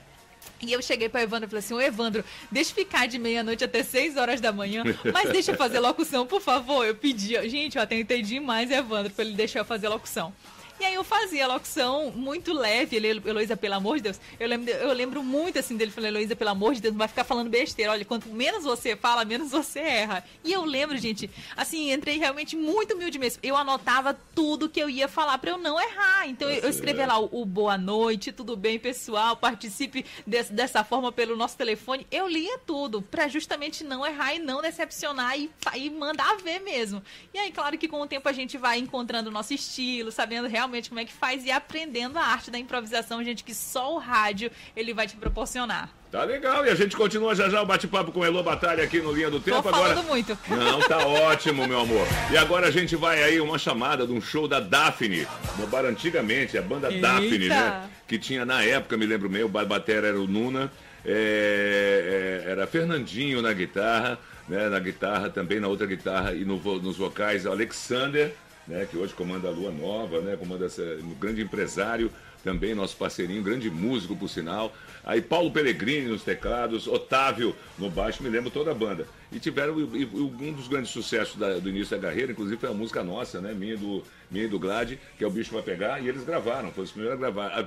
E 0.60 0.72
eu 0.72 0.82
cheguei 0.82 1.08
para 1.08 1.22
Evandro 1.22 1.46
e 1.46 1.50
falei 1.50 1.64
assim: 1.64 1.74
Ô 1.74 1.80
Evandro, 1.80 2.24
deixa 2.50 2.74
ficar 2.74 3.06
de 3.06 3.18
meia-noite 3.18 3.64
até 3.64 3.82
6 3.82 4.16
horas 4.16 4.40
da 4.40 4.52
manhã, 4.52 4.84
mas 5.12 5.30
deixa 5.30 5.52
eu 5.52 5.56
fazer 5.56 5.78
locução, 5.80 6.26
por 6.26 6.40
favor. 6.40 6.84
Eu 6.84 6.94
pedi, 6.94 7.34
gente, 7.48 7.76
eu 7.76 7.82
atentei 7.82 8.22
demais 8.22 8.70
Evandro 8.70 9.12
para 9.12 9.24
ele 9.24 9.34
deixar 9.34 9.60
eu 9.60 9.64
fazer 9.64 9.88
locução. 9.88 10.32
E 10.80 10.84
aí 10.84 10.94
eu 10.94 11.04
fazia 11.04 11.44
a 11.44 11.48
locução 11.48 12.10
muito 12.10 12.54
leve, 12.54 12.96
ele, 12.96 13.08
Heloísa, 13.08 13.54
pelo 13.56 13.74
amor 13.74 13.98
de 13.98 14.04
Deus. 14.04 14.20
Eu 14.38 14.48
lembro, 14.48 14.70
eu 14.70 14.92
lembro 14.94 15.22
muito 15.22 15.58
assim 15.58 15.76
dele 15.76 15.90
falando, 15.90 16.08
Heloísa, 16.08 16.34
pelo 16.34 16.50
amor 16.50 16.74
de 16.74 16.80
Deus, 16.80 16.94
não 16.94 16.98
vai 16.98 17.06
ficar 17.08 17.22
falando 17.24 17.50
besteira. 17.50 17.92
Olha, 17.92 18.04
quanto 18.04 18.30
menos 18.30 18.64
você 18.64 18.96
fala, 18.96 19.22
menos 19.24 19.50
você 19.50 19.78
erra. 19.80 20.24
E 20.42 20.50
eu 20.52 20.64
lembro, 20.64 20.96
gente, 20.96 21.28
assim, 21.54 21.92
entrei 21.92 22.16
realmente 22.18 22.56
muito 22.56 22.94
humilde 22.94 23.18
mesmo. 23.18 23.40
Eu 23.42 23.58
anotava 23.58 24.18
tudo 24.34 24.70
que 24.70 24.80
eu 24.80 24.88
ia 24.88 25.06
falar 25.06 25.36
para 25.36 25.50
eu 25.50 25.58
não 25.58 25.78
errar. 25.78 26.26
Então 26.26 26.48
eu, 26.48 26.62
eu 26.62 26.70
escrevia 26.70 27.06
lá 27.06 27.18
o, 27.20 27.28
o 27.42 27.44
boa 27.44 27.76
noite, 27.76 28.32
tudo 28.32 28.56
bem, 28.56 28.78
pessoal, 28.78 29.36
participe 29.36 30.02
desse- 30.26 30.52
dessa 30.54 30.82
forma 30.82 31.12
pelo 31.12 31.36
nosso 31.36 31.58
telefone. 31.58 32.06
Eu 32.10 32.26
lia 32.26 32.56
tudo 32.58 33.02
para 33.02 33.28
justamente 33.28 33.84
não 33.84 34.06
errar 34.06 34.34
e 34.34 34.38
não 34.38 34.62
decepcionar 34.62 35.38
e, 35.38 35.50
e 35.76 35.90
mandar 35.90 36.38
ver 36.38 36.60
mesmo. 36.60 37.02
E 37.34 37.38
aí, 37.38 37.52
claro 37.52 37.76
que 37.76 37.86
com 37.86 38.00
o 38.00 38.06
tempo 38.06 38.26
a 38.28 38.32
gente 38.32 38.56
vai 38.56 38.78
encontrando 38.78 39.28
o 39.28 39.32
nosso 39.32 39.52
estilo, 39.52 40.10
sabendo 40.10 40.48
realmente 40.48 40.69
como 40.88 41.00
é 41.00 41.04
que 41.04 41.12
faz 41.12 41.44
e 41.44 41.50
aprendendo 41.50 42.18
a 42.18 42.22
arte 42.22 42.50
da 42.50 42.58
improvisação, 42.58 43.22
gente, 43.24 43.42
que 43.42 43.54
só 43.54 43.94
o 43.94 43.98
rádio 43.98 44.50
ele 44.76 44.94
vai 44.94 45.06
te 45.06 45.16
proporcionar. 45.16 45.90
Tá 46.10 46.24
legal, 46.24 46.66
e 46.66 46.70
a 46.70 46.74
gente 46.74 46.96
continua 46.96 47.36
já 47.36 47.48
já 47.48 47.62
o 47.62 47.66
bate-papo 47.66 48.10
com 48.10 48.24
Elô 48.24 48.42
Batalha 48.42 48.82
aqui 48.82 49.00
no 49.00 49.12
Linha 49.12 49.30
do 49.30 49.38
Tempo. 49.38 49.62
Tô 49.62 49.70
falando 49.70 49.92
agora... 49.92 50.06
muito. 50.08 50.36
Não, 50.48 50.80
tá 50.80 50.98
ótimo, 51.06 51.68
meu 51.68 51.80
amor. 51.80 52.04
E 52.32 52.36
agora 52.36 52.66
a 52.66 52.70
gente 52.70 52.96
vai 52.96 53.22
aí, 53.22 53.40
uma 53.40 53.58
chamada 53.58 54.04
de 54.04 54.12
um 54.12 54.20
show 54.20 54.48
da 54.48 54.58
Daphne. 54.58 55.24
No 55.56 55.68
bar 55.68 55.84
antigamente, 55.84 56.58
a 56.58 56.62
banda 56.62 56.90
Eita. 56.90 57.06
Daphne, 57.06 57.48
né? 57.48 57.88
Que 58.08 58.18
tinha 58.18 58.44
na 58.44 58.60
época, 58.64 58.96
me 58.96 59.06
lembro 59.06 59.28
bem, 59.28 59.44
o 59.44 59.48
bar 59.48 59.64
batera 59.64 60.08
era 60.08 60.20
o 60.20 60.26
Nuna, 60.26 60.72
é, 61.04 62.42
é, 62.44 62.50
era 62.50 62.66
Fernandinho 62.66 63.40
na 63.40 63.52
guitarra, 63.52 64.18
né? 64.48 64.68
Na 64.68 64.80
guitarra 64.80 65.30
também, 65.30 65.60
na 65.60 65.68
outra 65.68 65.86
guitarra 65.86 66.34
e 66.34 66.44
no 66.44 66.60
nos 66.80 66.96
vocais, 66.96 67.46
o 67.46 67.52
Alexander, 67.52 68.34
né? 68.70 68.86
Que 68.90 68.96
hoje 68.96 69.12
comanda 69.12 69.48
a 69.48 69.50
Lua 69.50 69.70
Nova, 69.70 70.20
né? 70.20 70.36
Comanda 70.36 70.66
essa, 70.66 70.82
um 71.02 71.14
grande 71.14 71.42
empresário, 71.42 72.10
também 72.42 72.74
nosso 72.74 72.96
parceirinho, 72.96 73.42
grande 73.42 73.68
músico, 73.68 74.16
por 74.16 74.28
sinal. 74.28 74.72
Aí 75.04 75.20
Paulo 75.20 75.50
Pellegrini 75.50 76.08
nos 76.08 76.22
teclados, 76.22 76.86
Otávio 76.86 77.54
no 77.78 77.90
baixo, 77.90 78.22
me 78.22 78.28
lembro 78.30 78.50
toda 78.50 78.70
a 78.70 78.74
banda. 78.74 79.06
E 79.32 79.38
tiveram 79.38 79.78
e- 79.78 80.02
e 80.02 80.04
um 80.06 80.52
dos 80.52 80.66
grandes 80.68 80.90
sucessos 80.90 81.36
da- 81.36 81.58
do 81.58 81.68
início 81.68 81.96
da 81.96 82.08
carreira, 82.08 82.32
inclusive 82.32 82.58
foi 82.58 82.70
a 82.70 82.74
música 82.74 83.02
nossa, 83.04 83.40
né? 83.40 83.52
Minha 83.52 83.74
e 83.74 83.76
do, 83.76 84.02
minha 84.30 84.44
e 84.44 84.48
do 84.48 84.58
Glad, 84.58 84.94
que 85.18 85.24
é 85.24 85.26
o 85.26 85.30
Bicho 85.30 85.52
Vai 85.52 85.62
Pegar, 85.62 86.00
e 86.00 86.08
eles 86.08 86.24
gravaram, 86.24 86.70
foi 86.72 86.84
os 86.84 86.90
primeiros 86.90 87.18
a 87.18 87.20
gravar, 87.20 87.48
há 87.48 87.62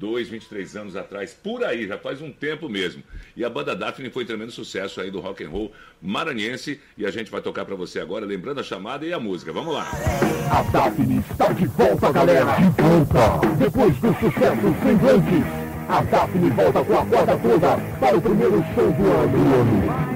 22, 0.00 0.28
23 0.30 0.76
anos 0.76 0.96
atrás, 0.96 1.34
por 1.34 1.62
aí, 1.62 1.86
já 1.86 1.98
faz 1.98 2.22
um 2.22 2.32
tempo 2.32 2.68
mesmo. 2.68 3.02
E 3.36 3.44
a 3.44 3.50
banda 3.50 3.76
Daphne 3.76 4.08
foi 4.10 4.24
um 4.24 4.26
tremendo 4.26 4.50
sucesso 4.50 5.00
aí 5.00 5.10
do 5.10 5.20
rock 5.20 5.44
and 5.44 5.50
roll 5.50 5.72
maranhense, 6.00 6.80
e 6.96 7.04
a 7.04 7.10
gente 7.10 7.30
vai 7.30 7.42
tocar 7.42 7.66
pra 7.66 7.76
você 7.76 8.00
agora, 8.00 8.24
lembrando 8.24 8.60
a 8.60 8.62
chamada 8.62 9.04
e 9.04 9.12
a 9.12 9.20
música. 9.20 9.52
Vamos 9.52 9.74
lá. 9.74 9.86
A 10.50 10.62
Daphne 10.70 11.18
está 11.30 11.52
de 11.52 11.66
volta, 11.66 12.10
galera. 12.10 12.56
De 12.56 12.82
volta. 12.82 13.46
Depois 13.58 13.94
do 13.98 14.14
sucesso 14.14 14.74
Semblantes, 14.82 15.44
a 15.88 16.02
Daphne 16.02 16.50
volta 16.50 16.84
com 16.84 16.98
a 16.98 17.06
corda 17.06 17.36
toda 17.36 17.76
para 18.00 18.16
o 18.16 18.22
primeiro 18.22 18.64
show 18.74 18.90
do 18.90 19.04
ano. 19.04 20.09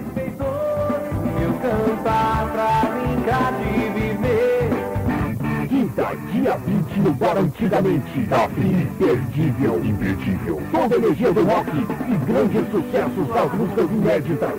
Dia 6.45 6.59
20 6.59 7.01
no 7.01 7.13
bar 7.15 7.39
antigamente. 7.39 8.21
Daphne 8.29 8.83
imperdível. 8.83 9.83
Imperdível. 9.83 10.63
Toda 10.71 10.95
a 10.95 10.99
energia 10.99 11.33
do 11.33 11.43
rock 11.43 11.71
e 11.71 12.17
grandes 12.27 12.71
sucessos 12.71 13.29
das 13.29 13.53
músicas 13.55 13.91
inéditas. 13.91 14.53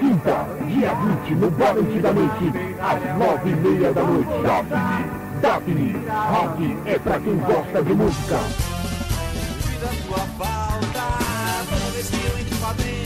Quinta, 0.00 0.48
dia 0.68 0.94
20 0.94 1.34
no 1.34 1.50
bar 1.50 1.76
antigamente, 1.76 2.52
às 2.80 3.18
nove 3.18 3.50
e 3.50 3.56
meia 3.56 3.92
da 3.92 4.02
noite. 4.02 4.42
Daphne. 4.42 5.22
Daphne, 5.42 5.96
rock 6.30 6.78
é 6.86 6.98
pra 6.98 7.20
quem 7.20 7.36
gosta 7.36 7.82
de 7.82 7.92
música. 7.92 8.38
da 9.80 9.88
tua 10.06 10.18
falta. 10.38 11.02
Toda 11.68 11.90
vez 11.92 12.08
que 12.08 12.16
eu 12.16 12.38
entro 12.38 12.56
pra 12.56 12.72
dentro, 12.72 13.01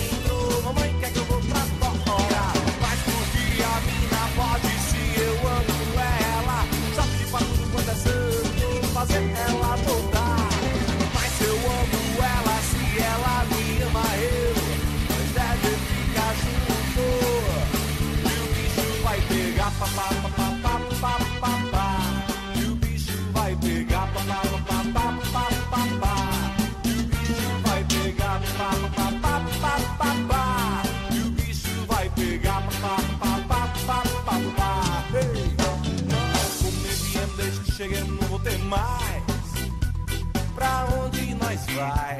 Pra 40.67 40.85
onde 41.01 41.33
nós 41.37 41.65
vai? 41.77 42.19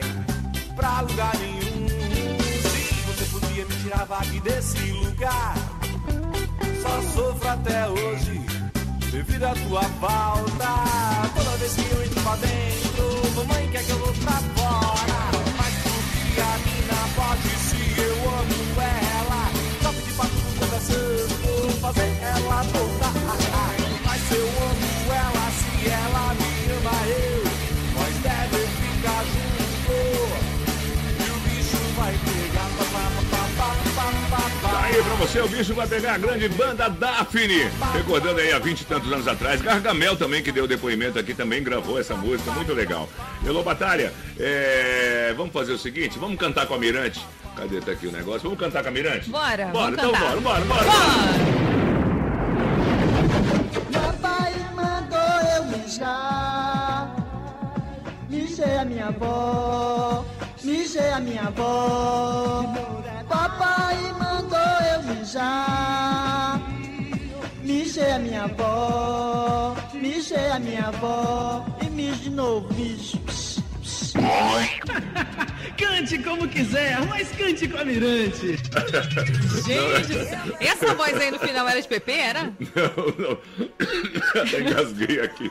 Pra 0.77 1.01
lugar 1.01 1.37
nenhum. 1.39 1.89
Se 2.63 3.03
você 3.07 3.25
podia 3.25 3.65
me 3.65 3.75
tirar 3.83 4.07
aqui 4.09 4.39
desse 4.39 4.93
lugar, 4.93 5.57
só 6.81 7.03
sofro 7.13 7.49
até 7.49 7.89
hoje 7.89 8.41
devido 9.11 9.43
à 9.47 9.53
tua 9.53 9.83
falta. 9.83 10.69
Toda 11.35 11.57
vez 11.57 11.75
que 11.75 11.93
eu 11.93 12.05
entro 12.05 12.23
pra 12.23 12.37
dentro, 12.37 13.35
mamãe 13.35 13.69
quer 13.73 13.85
que 13.85 13.91
eu 13.91 13.99
vou 13.99 14.15
pra 14.15 14.56
O 35.45 35.49
bicho 35.49 35.75
vai 35.75 35.87
pegar 35.87 36.15
a 36.15 36.19
grande 36.19 36.49
banda 36.49 36.89
Daphne. 36.89 37.71
Recordando 37.93 38.41
aí 38.41 38.53
há 38.53 38.59
20 38.59 38.81
e 38.81 38.85
tantos 38.85 39.13
anos 39.13 39.29
atrás. 39.29 39.61
Gargamel 39.61 40.17
também, 40.17 40.43
que 40.43 40.51
deu 40.51 40.67
depoimento 40.67 41.19
aqui, 41.19 41.35
também 41.35 41.63
gravou 41.63 42.01
essa 42.01 42.15
música, 42.17 42.51
muito 42.53 42.73
legal. 42.73 43.09
Elô 43.45 43.63
Batalha, 43.63 44.13
é, 44.41 45.33
vamos 45.37 45.53
fazer 45.53 45.73
o 45.73 45.79
seguinte, 45.79 46.19
vamos 46.19 46.39
cantar 46.39 46.67
com 46.67 46.75
a 46.75 46.79
Mirante. 46.79 47.25
Cadê 47.55 47.81
tá 47.81 47.93
aqui 47.93 48.07
o 48.07 48.13
negócio? 48.13 48.43
Vamos 48.43 48.59
cantar 48.59 48.83
com 48.83 48.89
a 48.89 48.93
Mirante? 48.93 49.29
Bora, 49.31 49.67
Bora, 49.67 49.93
então 49.93 50.11
cantar. 50.13 50.37
bora, 50.37 50.41
bora, 50.41 50.65
bora. 50.65 50.91
Papai 53.93 54.55
mandou 54.75 55.19
eu 55.57 55.65
mijar. 55.79 57.15
Mijei 58.29 58.77
a 58.79 58.85
minha 58.85 59.07
avó, 59.09 60.25
mijei 60.65 61.11
a 61.11 61.21
minha 61.21 61.43
avó. 61.43 62.96
Mijar. 65.37 66.61
Mijei 67.63 68.13
a 68.13 68.19
minha 68.19 68.45
avó, 68.45 69.77
mijei 69.93 70.51
a 70.51 70.59
minha 70.59 70.87
avó. 70.89 71.65
E 71.81 71.91
mijo 71.91 72.23
de 72.23 72.31
novo, 72.31 72.73
mijo. 72.75 73.19
Cante 75.77 76.19
como 76.19 76.49
quiser, 76.49 76.99
mas 77.07 77.29
cante 77.33 77.69
com 77.69 77.79
a 77.79 77.85
Mirante. 77.85 78.57
Gente, 79.67 80.19
essa 80.61 80.95
voz 80.95 81.15
aí 81.17 81.31
no 81.31 81.39
final 81.39 81.69
era 81.69 81.81
de 81.81 81.89
PP, 81.89 82.13
era? 82.13 82.43
Não, 82.45 83.15
não. 83.19 83.39
Até 84.43 84.61
engasguei 84.61 85.21
aqui. 85.21 85.51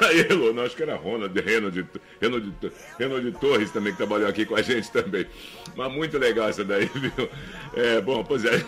Aí, 0.00 0.20
Elô, 0.30 0.52
não, 0.52 0.64
acho 0.64 0.76
que 0.76 0.82
era 0.82 0.96
Ronald, 0.96 1.38
Renald, 1.40 1.86
Renald, 2.20 2.52
Renald 2.98 3.32
Torres 3.40 3.70
também, 3.70 3.92
que 3.92 3.98
trabalhou 3.98 4.28
aqui 4.28 4.44
com 4.44 4.54
a 4.54 4.62
gente 4.62 4.90
também. 4.90 5.26
Mas 5.74 5.92
muito 5.92 6.18
legal 6.18 6.48
essa 6.48 6.64
daí, 6.64 6.90
viu? 6.94 7.28
É, 7.74 8.00
bom, 8.00 8.22
pois 8.22 8.44
é, 8.44 8.62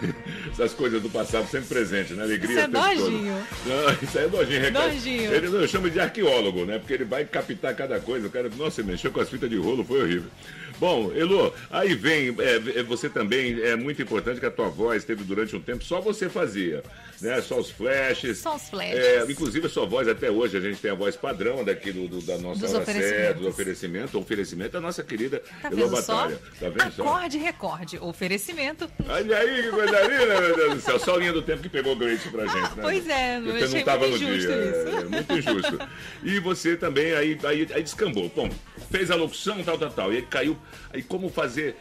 essas 0.51 0.73
coisas 0.73 1.03
do 1.03 1.11
passado 1.11 1.49
sempre 1.49 1.69
presentes, 1.69 2.17
né? 2.17 2.23
Alegria. 2.23 2.51
Isso 2.51 2.61
é 2.61 2.65
o 2.65 2.71
tempo 2.71 2.89
todo. 2.89 3.11
nojinho. 3.11 3.47
Não, 3.67 3.91
isso 4.03 4.19
aí 4.19 4.25
é 4.25 4.29
nojinho, 4.29 4.61
recado. 4.61 4.93
Nojinho. 4.93 5.35
Ele 5.35 5.47
eu 5.47 5.69
chamo 5.69 5.91
de 5.91 6.01
arqueólogo, 6.01 6.65
né? 6.65 6.79
Porque 6.79 6.95
ele 6.95 7.05
vai 7.05 7.25
captar 7.25 7.75
cada 7.75 8.01
coisa. 8.01 8.27
O 8.27 8.31
cara, 8.31 8.51
nossa, 8.57 8.83
mexeu 8.83 9.11
com 9.13 9.21
as 9.21 9.29
fitas 9.29 9.49
de 9.49 9.57
rolo, 9.57 9.85
foi 9.85 10.03
horrível. 10.03 10.31
Bom, 10.79 11.13
Elô, 11.15 11.53
aí 11.71 11.95
vem, 11.95 12.35
é, 12.39 12.79
é, 12.81 12.83
você 12.83 13.09
também, 13.09 13.61
é 13.63 13.77
muito 13.77 14.03
importante 14.03 14.41
que 14.41 14.47
a 14.47 14.51
tua 14.51 14.69
voz 14.69 15.05
teve 15.05 15.23
durante 15.25 15.55
um 15.55 15.61
tempo, 15.61 15.85
só 15.85 16.01
você 16.01 16.29
fazia, 16.29 16.83
né? 17.21 17.41
Só 17.41 17.59
os 17.59 17.71
flashes. 17.71 18.39
Só 18.39 18.57
os 18.57 18.69
flashes. 18.69 18.99
É, 18.99 19.25
inclusive 19.31 19.67
a 19.67 19.71
sua 19.71 19.87
voz 19.87 20.09
até 20.09 20.31
hoje, 20.31 20.57
a 20.57 20.61
gente 20.61 20.81
tem 20.81 20.91
a 20.91 20.95
voz 20.95 21.15
padrão 21.17 21.65
daqui 21.65 21.93
do, 21.93 22.09
do- 22.09 22.21
da 22.23 22.37
nossa 22.39 22.61
Dos 22.61 22.75
oferecimentos. 22.75 23.41
do 23.43 23.49
oferecimento, 23.49 24.19
oferecimento 24.19 24.73
da 24.73 24.81
nossa 24.81 25.03
querida 25.05 25.43
Tá 25.63 25.69
Elô 25.71 25.89
vendo 25.89 26.03
só? 26.03 26.15
Batalha. 26.17 26.39
Tá 26.61 26.69
vendo 26.69 26.93
só? 26.93 27.03
Acorde, 27.03 27.39
recorde. 27.39 27.99
Oferecimento. 28.01 28.91
Olha 29.09 29.39
aí, 29.39 29.63
que 29.63 29.71
coisa 29.71 30.01
linda, 30.03 30.41
meu 30.41 30.57
Deus 30.57 30.75
do 30.75 30.81
céu. 30.81 30.99
Só 30.99 31.15
a 31.15 31.19
linha 31.19 31.33
do 31.33 31.43
tempo 31.43 31.63
que 31.63 31.69
pegou 31.69 31.93
o 31.93 31.97
Gleice 31.97 32.29
pra 32.31 32.47
gente, 32.47 32.75
né? 32.77 32.83
pois 32.83 33.09
é, 33.09 33.41
Porque 33.41 33.63
eu 33.65 33.69
não 33.71 33.83
tava 33.83 34.07
no 34.09 34.19
dia. 34.19 34.51
É, 34.51 35.01
é 35.01 35.05
muito 35.05 35.33
injusto. 35.33 35.79
E 36.23 36.39
você 36.41 36.77
também 36.77 37.13
aí, 37.15 37.39
aí, 37.45 37.67
aí 37.73 37.83
descambou. 37.83 38.29
Bom, 38.35 38.51
fez 38.91 39.11
a 39.11 39.15
locução, 39.15 39.63
tal, 39.63 39.79
tal, 39.79 39.91
tal. 39.91 40.13
E 40.13 40.17
aí 40.17 40.23
caiu. 40.23 40.59
Aí 40.93 41.03
como 41.03 41.29
fazer, 41.29 41.77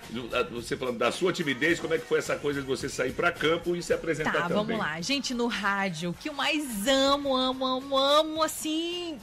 você 0.52 0.76
falando 0.78 0.98
da 0.98 1.12
sua 1.12 1.32
timidez, 1.34 1.80
como 1.80 1.93
é 1.93 1.98
que 1.98 2.06
foi 2.06 2.19
essa 2.19 2.36
coisa 2.36 2.62
de 2.62 2.67
você 2.67 2.88
sair 2.89 3.13
pra 3.13 3.32
campo 3.32 3.76
e 3.76 3.84
se 3.84 3.93
apresentar 3.93 4.32
Tá, 4.34 4.41
também? 4.50 4.56
vamos 4.56 4.78
lá. 4.78 5.00
Gente, 5.02 5.34
no 5.34 5.48
rádio, 5.48 6.10
o 6.12 6.13
que 6.13 6.30
eu 6.30 6.34
mais 6.34 6.88
amo, 6.88 7.36
amo, 7.36 7.65
amo, 7.65 7.98
amo, 7.98 8.43
assim. 8.43 9.17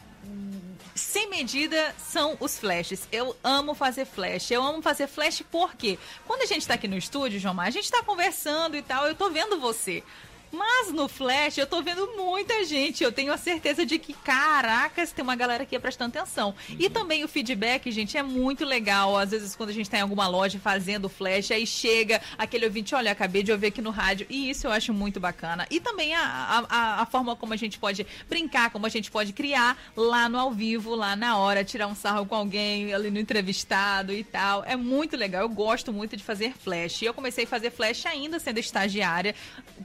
Sem 0.95 1.31
medida 1.31 1.95
são 1.99 2.37
os 2.41 2.59
flashes. 2.59 3.09
Eu 3.11 3.35
amo 3.43 3.75
fazer 3.75 4.05
flash. 4.05 4.51
Eu 4.51 4.63
amo 4.63 4.83
fazer 4.83 5.07
flash 5.07 5.43
porque 5.51 5.99
quando 6.27 6.43
a 6.43 6.47
gente 6.47 6.67
tá 6.67 6.75
aqui 6.75 6.87
no 6.87 6.97
estúdio, 6.97 7.41
João 7.41 7.55
Mar, 7.55 7.67
a 7.69 7.71
gente 7.71 7.91
tá 7.91 8.03
conversando 8.03 8.77
e 8.77 8.83
tal, 8.83 9.07
eu 9.09 9.15
tô 9.15 9.31
vendo 9.31 9.59
você. 9.59 10.03
Mas 10.53 10.93
no 10.93 11.09
Flash 11.09 11.59
eu 11.59 11.67
tô 11.67 11.81
vendo 11.83 12.07
muita 12.17 12.65
gente. 12.65 13.05
Eu 13.05 13.13
tenho 13.13 13.33
a 13.33 13.37
certeza 13.37 13.87
de 13.87 13.99
que, 13.99 14.13
caracas, 14.13 15.13
tem 15.13 15.23
uma 15.23 15.37
galera 15.37 15.63
aqui 15.63 15.79
prestando 15.79 16.19
atenção. 16.19 16.55
E 16.79 16.91
também 16.91 17.23
o 17.23 17.29
feedback, 17.29 17.91
gente, 17.93 18.17
é 18.17 18.23
muito 18.23 18.65
legal. 18.65 19.17
Às 19.17 19.31
vezes, 19.31 19.55
quando 19.55 19.71
a 19.71 19.73
gente 19.73 19.89
tá 19.89 19.99
em 19.99 20.01
alguma 20.01 20.27
loja 20.27 20.59
fazendo 20.59 21.09
Flash, 21.09 21.53
aí 21.53 21.67
chega 21.67 22.21
aquele 22.37 22.67
ouvinte, 22.67 22.95
olha, 22.95 23.13
acabei 23.13 23.43
de 23.45 23.53
ouvir 23.53 23.69
aqui 23.69 23.81
no 23.81 23.91
rádio. 23.91 24.27
E 24.29 24.51
isso 24.51 24.67
eu 24.67 24.73
acho 24.73 24.93
muito 24.93 25.21
bacana. 25.21 25.67
E 25.71 25.79
também 25.79 26.15
a, 26.15 26.21
a, 26.21 26.59
a- 26.69 27.03
a 27.03 27.07
forma 27.07 27.37
como 27.37 27.53
a 27.55 27.57
gente 27.57 27.79
pode 27.79 28.05
brincar, 28.29 28.71
como 28.71 28.87
a 28.87 28.89
gente 28.89 29.09
pode 29.11 29.33
criar 29.33 29.79
lá 29.97 30.29
no 30.29 30.39
ao 30.39 30.51
vivo, 30.51 30.95
lá 30.97 31.15
na 31.15 31.37
hora, 31.37 31.63
tirar 31.63 31.87
um 31.87 31.95
sarro 31.95 32.27
com 32.27 32.35
alguém, 32.35 32.93
ali 32.93 33.11
no 33.11 33.21
entrevistado 33.21 34.13
e 34.13 34.25
tal. 34.25 34.65
É 34.65 34.75
muito 34.75 35.17
legal. 35.17 35.43
Eu 35.43 35.49
gosto 35.49 35.93
muito 35.93 36.17
de 36.17 36.25
fazer 36.25 36.55
Flash. 36.59 37.03
E 37.03 37.05
eu 37.05 37.15
comecei 37.15 37.45
a 37.45 37.47
fazer 37.47 37.71
Flash 37.71 38.07
ainda 38.07 38.41
sendo 38.41 38.59
estagiária. 38.59 39.35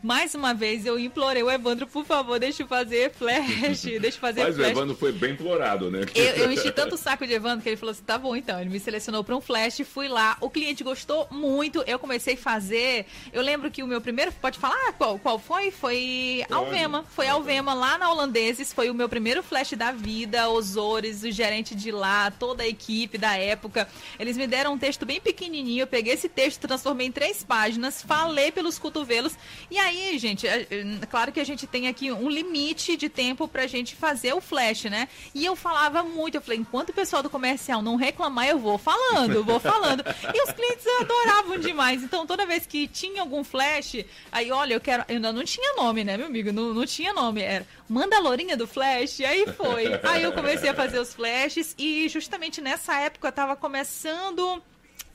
Mais 0.04 0.34
uma 0.34 0.55
vez 0.56 0.86
eu 0.86 0.98
implorei 0.98 1.44
o 1.44 1.52
Evandro, 1.52 1.86
por 1.88 2.06
favor, 2.06 2.40
deixa 2.40 2.64
eu 2.64 2.68
fazer 2.68 3.12
Flash, 3.12 3.84
deixa 4.02 4.18
eu 4.18 4.22
fazer 4.22 4.44
Mas 4.44 4.56
o 4.56 4.58
Flash. 4.58 4.72
Evandro 4.72 4.96
foi 4.96 5.12
bem 5.12 5.34
implorado, 5.34 5.92
né? 5.92 6.02
Eu, 6.16 6.26
eu 6.36 6.52
enchi 6.52 6.72
tanto 6.74 6.96
o 6.96 6.98
saco 6.98 7.26
de 7.28 7.34
Evandro 7.34 7.62
que 7.62 7.70
ele 7.70 7.78
falou 7.78 7.92
assim: 7.92 8.04
tá 8.04 8.18
bom, 8.18 8.36
então. 8.36 8.60
Ele 8.60 8.70
me 8.70 8.80
selecionou 8.80 9.24
para 9.24 9.36
um 9.36 9.42
flash, 9.42 9.82
fui 9.86 10.08
lá. 10.08 10.38
O 10.42 10.50
cliente 10.50 10.84
gostou 10.84 11.28
muito. 11.32 11.84
Eu 11.88 12.00
comecei 12.00 12.36
a 12.36 12.38
fazer. 12.38 13.06
Eu 13.34 13.42
lembro 13.42 13.70
que 13.70 13.84
o 13.84 13.88
meu 13.88 14.02
primeiro. 14.02 14.32
Pode 14.34 14.58
falar 14.58 14.94
qual, 14.94 15.18
qual 15.20 15.40
foi? 15.40 15.72
Foi 15.72 16.44
Alvema. 16.50 17.04
Foi 17.10 17.28
Alvema, 17.28 17.74
lá 17.74 17.98
na 17.98 18.12
Holandeses. 18.12 18.74
Foi 18.74 18.90
o 18.90 18.94
meu 18.94 19.10
primeiro 19.10 19.44
flash 19.44 19.74
da 19.74 19.92
vida. 19.92 20.50
Osores, 20.50 21.24
o 21.24 21.32
gerente 21.32 21.76
de 21.76 21.92
lá, 21.92 22.32
toda 22.32 22.64
a 22.64 22.68
equipe 22.68 23.18
da 23.18 23.36
época. 23.36 23.88
Eles 24.20 24.38
me 24.38 24.48
deram 24.48 24.74
um 24.74 24.78
texto 24.78 25.06
bem 25.06 25.20
pequenininho. 25.20 25.84
Eu 25.84 25.88
peguei 25.88 26.14
esse 26.14 26.30
texto, 26.30 26.68
transformei 26.68 27.08
em 27.08 27.12
três 27.12 27.44
páginas, 27.44 28.02
falei 28.02 28.52
pelos 28.52 28.78
cotovelos. 28.78 29.34
E 29.70 29.78
aí, 29.78 30.18
gente, 30.18 30.45
é, 30.46 30.68
é, 30.70 31.06
claro 31.10 31.32
que 31.32 31.40
a 31.40 31.44
gente 31.44 31.68
tem 31.68 31.88
aqui 31.88 32.12
um 32.12 32.30
limite 32.30 32.98
de 32.98 33.10
tempo 33.10 33.48
pra 33.48 33.68
gente 33.68 33.96
fazer 33.96 34.34
o 34.34 34.42
flash, 34.42 34.86
né? 34.86 35.08
E 35.34 35.46
eu 35.46 35.56
falava 35.56 36.04
muito, 36.04 36.36
eu 36.36 36.42
falei, 36.42 36.60
enquanto 36.60 36.90
o 36.90 36.94
pessoal 36.94 37.24
do 37.24 37.30
comercial 37.30 37.82
não 37.82 37.96
reclamar, 37.96 38.48
eu 38.48 38.60
vou 38.60 38.78
falando, 38.78 39.44
vou 39.44 39.60
falando. 39.60 40.04
E 40.34 40.44
os 40.44 40.52
clientes 40.52 40.86
adoravam 41.02 41.58
demais. 41.60 42.04
Então, 42.04 42.26
toda 42.26 42.46
vez 42.46 42.66
que 42.66 42.88
tinha 42.88 43.22
algum 43.22 43.44
flash, 43.44 44.04
aí, 44.32 44.52
olha, 44.52 44.74
eu 44.74 44.82
quero. 44.82 45.04
Eu 45.08 45.16
ainda 45.16 45.32
não 45.32 45.44
tinha 45.44 45.76
nome, 45.76 46.04
né, 46.04 46.18
meu 46.18 46.26
amigo? 46.26 46.52
Não, 46.52 46.74
não 46.74 46.86
tinha 46.86 47.14
nome. 47.14 47.42
Era 47.42 47.66
manda 47.88 48.18
a 48.18 48.20
lourinha 48.20 48.58
do 48.58 48.68
flash. 48.68 49.20
E 49.20 49.26
aí 49.26 49.46
foi. 49.54 50.00
Aí 50.04 50.24
eu 50.24 50.34
comecei 50.34 50.70
a 50.70 50.74
fazer 50.74 51.00
os 51.00 51.14
flashes 51.14 51.76
e 51.78 52.10
justamente 52.10 52.62
nessa 52.62 53.00
época 53.00 53.28
eu 53.28 53.32
tava 53.32 53.56
começando 53.56 54.62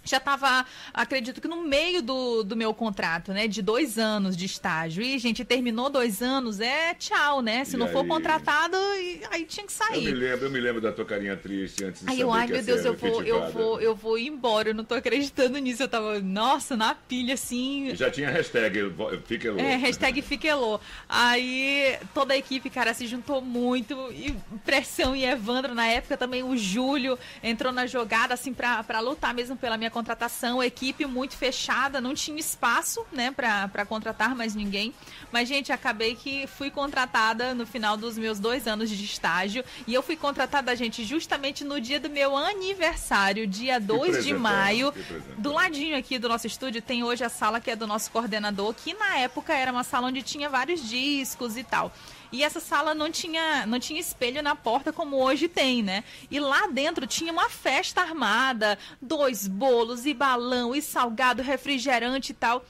já 0.05 0.17
estava, 0.17 0.65
acredito 0.95 1.41
que 1.41 1.49
no 1.49 1.63
meio 1.63 2.03
do, 2.03 2.43
do 2.43 2.57
meu 2.57 2.73
contrato, 2.73 3.33
né? 3.33 3.47
De 3.47 3.61
dois 3.63 3.99
anos 3.99 4.37
de 4.37 4.47
estágio. 4.47 5.03
E, 5.03 5.19
gente, 5.19 5.45
terminou 5.45 5.91
dois 5.91 6.23
anos, 6.23 6.59
é 6.61 6.95
tchau, 6.95 7.43
né? 7.43 7.65
Se 7.65 7.77
E 7.77 7.79
não 7.79 7.89
for 7.89 8.03
aí? 8.03 8.09
contratado, 8.09 8.77
e- 8.77 9.21
aí 9.31 9.45
tinha 9.45 9.67
que 9.67 9.73
Eu 9.73 9.77
sair. 9.77 10.05
me 10.05 10.11
lembro, 10.13 10.47
eu 10.47 10.51
me 10.51 10.61
lembro 10.61 10.81
da 10.81 10.91
tua 10.93 11.05
carinha 11.05 11.37
triste 11.37 11.85
antes 11.85 12.03
de 12.03 12.11
Aí 12.11 12.21
eu, 12.21 12.33
ai 12.33 12.47
meu 12.47 12.63
Deus, 12.63 12.85
eu 12.85 12.95
vou, 12.97 13.23
eu 13.23 13.51
vou, 13.53 13.81
eu 13.81 13.95
vou 13.95 14.19
embora, 14.19 14.71
eu 14.71 14.75
não 14.75 14.85
tô 14.85 14.95
acreditando 14.95 15.59
nisso. 15.59 15.83
Eu 15.83 15.89
tava, 15.89 16.19
nossa, 16.21 16.77
na 16.77 16.95
pilha, 16.95 17.35
assim. 17.35 17.95
Já 17.95 18.11
tinha 18.11 18.31
hashtag, 18.31 18.83
louco. 18.83 19.21
É, 19.59 19.77
hashtag 19.77 20.23
Fiquelô. 20.23 20.81
Aí 21.09 21.99
toda 22.15 22.35
a 22.35 22.37
equipe, 22.37 22.71
cara, 22.71 22.95
se 22.95 23.07
juntou 23.07 23.41
muito. 23.43 23.95
E 24.13 24.35
pressão 24.65 25.15
e 25.15 25.25
Evandro 25.25 25.75
na 25.75 25.87
época 25.87 26.17
também. 26.17 26.43
O 26.43 26.57
Júlio 26.57 27.19
entrou 27.43 27.73
na 27.73 27.87
jogada, 27.87 28.35
assim, 28.35 28.53
pra, 28.55 28.83
pra 28.83 29.01
lutar 29.01 29.35
mesmo 29.35 29.57
pela 29.57 29.77
minha 29.77 29.90
contratação, 29.91 30.63
equipe 30.63 31.05
muito 31.05 31.37
fechada, 31.37 32.01
não 32.01 32.15
tinha 32.15 32.39
espaço, 32.39 33.05
né, 33.13 33.31
pra, 33.31 33.69
pra 33.69 33.85
contratar 33.85 34.35
mais 34.35 34.55
ninguém. 34.55 34.95
Mas, 35.33 35.49
gente, 35.49 35.73
acabei 35.73 36.15
que 36.15 36.47
fui 36.47 36.71
contratada 36.71 37.55
no 37.55 37.67
final 37.67 37.97
dos 37.97 38.17
meus 38.17 38.39
dois 38.39 38.67
anos 38.67 38.89
de 38.89 39.05
estágio. 39.05 39.65
E 39.87 39.95
eu 39.95 40.03
fui 40.03 40.17
contratada, 40.17 40.75
gente, 40.75 41.05
justamente 41.05 41.65
no 41.65 41.81
dia 41.81 42.01
do 42.01 42.09
meu 42.09 42.37
aniversário, 42.37 43.47
dia 43.47 43.79
2 43.79 44.25
de 44.25 44.33
maio. 44.33 44.93
Do 45.37 45.53
ladinho 45.53 45.97
aqui 45.97 46.19
do 46.19 46.29
nosso 46.29 46.47
estúdio 46.47 46.81
tem 46.81 47.05
hoje 47.05 47.25
a 47.25 47.29
sala 47.29 47.61
que 47.61 47.71
é 47.71 47.77
do 47.77 47.87
nosso 47.87 48.11
coordenador, 48.11 48.75
que 48.75 48.95
na 48.95 49.19
época 49.19 49.53
era 49.53 49.71
uma 49.71 49.85
sala 49.85 50.09
onde 50.09 50.23
tinha 50.23 50.49
vários 50.49 50.89
discos 50.89 51.57
e 51.57 51.65
tal. 51.65 51.93
E 52.33 52.45
essa 52.45 52.61
sala 52.61 52.95
não 52.95 53.11
tinha, 53.11 53.67
não 53.67 53.81
tinha 53.81 54.01
espelho 54.01 54.43
na 54.43 54.55
porta 54.55 54.93
como 54.93 55.17
hoje 55.17 55.49
tem, 55.49 55.83
né? 55.83 56.05
E 56.31 56.39
lá 56.39 56.67
dentro 56.69 57.07
tinha 57.07 57.33
uma 57.33 57.49
festa 57.49 58.01
armada, 58.01 58.79
dois 59.03 59.49
bolos 59.49 60.07
e 60.07 60.15
balão 60.15 60.75
e 60.75 60.81
salgado, 60.81 61.43
refrigerante 61.43 62.33
e 62.33 62.35
tal. 62.35 62.65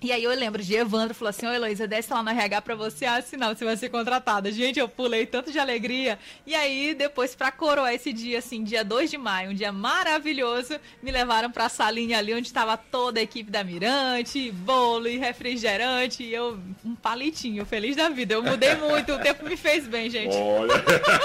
E 0.00 0.12
aí 0.12 0.22
eu 0.22 0.30
lembro 0.30 0.62
de 0.62 0.74
Evandro 0.74 1.14
falou 1.14 1.30
assim: 1.30 1.46
Ô 1.46 1.52
Heloísa, 1.52 1.86
desce 1.86 2.12
lá 2.12 2.22
no 2.22 2.30
RH 2.30 2.62
pra 2.62 2.74
você 2.74 3.04
assinar, 3.04 3.54
você 3.54 3.64
vai 3.64 3.76
ser 3.76 3.88
contratada. 3.88 4.50
Gente, 4.52 4.78
eu 4.78 4.88
pulei 4.88 5.26
tanto 5.26 5.50
de 5.50 5.58
alegria. 5.58 6.18
E 6.46 6.54
aí, 6.54 6.94
depois, 6.94 7.34
pra 7.34 7.50
coroar 7.50 7.92
esse 7.92 8.12
dia, 8.12 8.38
assim, 8.38 8.62
dia 8.62 8.84
2 8.84 9.10
de 9.10 9.18
maio, 9.18 9.50
um 9.50 9.54
dia 9.54 9.72
maravilhoso, 9.72 10.78
me 11.02 11.10
levaram 11.10 11.50
pra 11.50 11.68
salinha 11.68 12.18
ali 12.18 12.32
onde 12.32 12.52
tava 12.52 12.76
toda 12.76 13.18
a 13.18 13.22
equipe 13.22 13.50
da 13.50 13.64
Mirante, 13.64 14.52
bolo 14.52 15.08
e 15.08 15.18
refrigerante. 15.18 16.22
E 16.22 16.32
eu, 16.32 16.58
um 16.84 16.94
palitinho, 16.94 17.66
feliz 17.66 17.96
da 17.96 18.08
vida. 18.08 18.34
Eu 18.34 18.42
mudei 18.42 18.76
muito, 18.76 19.12
o 19.12 19.18
tempo 19.18 19.44
me 19.44 19.56
fez 19.56 19.86
bem, 19.86 20.08
gente. 20.08 20.36
Olha. 20.36 20.74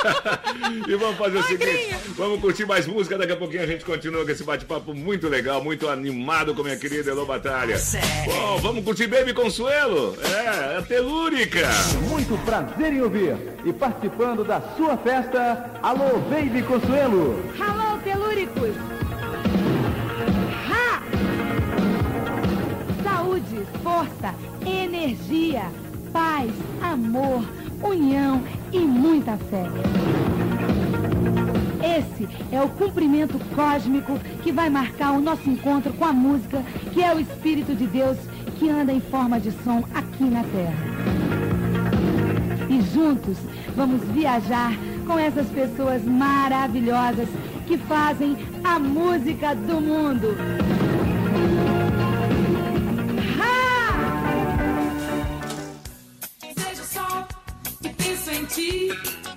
e 0.87 0.95
vamos 0.95 1.17
fazer 1.17 1.37
o 1.37 1.43
seguinte: 1.43 1.95
vamos 2.15 2.41
curtir 2.41 2.65
mais 2.65 2.87
música. 2.87 3.19
Daqui 3.19 3.33
a 3.33 3.37
pouquinho 3.37 3.61
a 3.61 3.67
gente 3.67 3.85
continua 3.85 4.25
com 4.25 4.31
esse 4.31 4.43
bate-papo 4.43 4.95
muito 4.95 5.27
legal, 5.29 5.63
muito 5.63 5.87
animado 5.87 6.55
com 6.55 6.63
minha 6.63 6.77
querida 6.77 7.11
Elô 7.11 7.25
Batalha. 7.25 7.77
Bom, 8.25 8.62
vamos 8.63 8.85
curtir 8.85 9.07
Baby 9.07 9.33
Consuelo? 9.33 10.15
É, 10.23 10.77
a 10.77 10.81
telúrica. 10.81 11.67
Muito 12.09 12.37
prazer 12.45 12.93
em 12.93 13.01
ouvir. 13.01 13.35
E 13.65 13.73
participando 13.73 14.45
da 14.45 14.61
sua 14.77 14.95
festa, 14.95 15.69
alô, 15.83 16.17
Baby 16.29 16.63
Consuelo. 16.63 17.43
Alô, 17.59 17.97
telúricos! 17.99 18.73
Ha! 20.71 21.01
Saúde, 23.03 23.67
força, 23.83 24.33
energia, 24.65 25.63
paz, 26.13 26.49
amor, 26.81 27.43
união 27.83 28.41
e 28.71 28.79
muita 28.79 29.35
fé. 29.35 29.65
Esse 31.83 32.29
é 32.49 32.61
o 32.61 32.69
cumprimento 32.69 33.37
cósmico 33.53 34.17
que 34.41 34.53
vai 34.53 34.69
marcar 34.69 35.11
o 35.11 35.19
nosso 35.19 35.49
encontro 35.49 35.91
com 35.91 36.05
a 36.05 36.13
música, 36.13 36.63
que 36.93 37.03
é 37.03 37.13
o 37.13 37.19
Espírito 37.19 37.75
de 37.75 37.85
Deus 37.87 38.17
que 38.57 38.69
anda 38.69 38.91
em 38.91 39.01
forma 39.01 39.39
de 39.39 39.51
som 39.63 39.83
aqui 39.93 40.23
na 40.23 40.43
Terra. 40.43 40.83
E 42.69 42.81
juntos 42.81 43.37
vamos 43.75 44.01
viajar 44.09 44.71
com 45.05 45.19
essas 45.19 45.47
pessoas 45.47 46.03
maravilhosas 46.03 47.27
que 47.67 47.77
fazem 47.77 48.37
a 48.63 48.79
música 48.79 49.55
do 49.55 49.81
mundo. 49.81 50.35
Vejo 56.55 56.81
o 56.81 56.85
sol 56.85 57.27
e 57.83 57.89
penso 57.89 58.31
em 58.31 58.45
ti. 58.45 59.32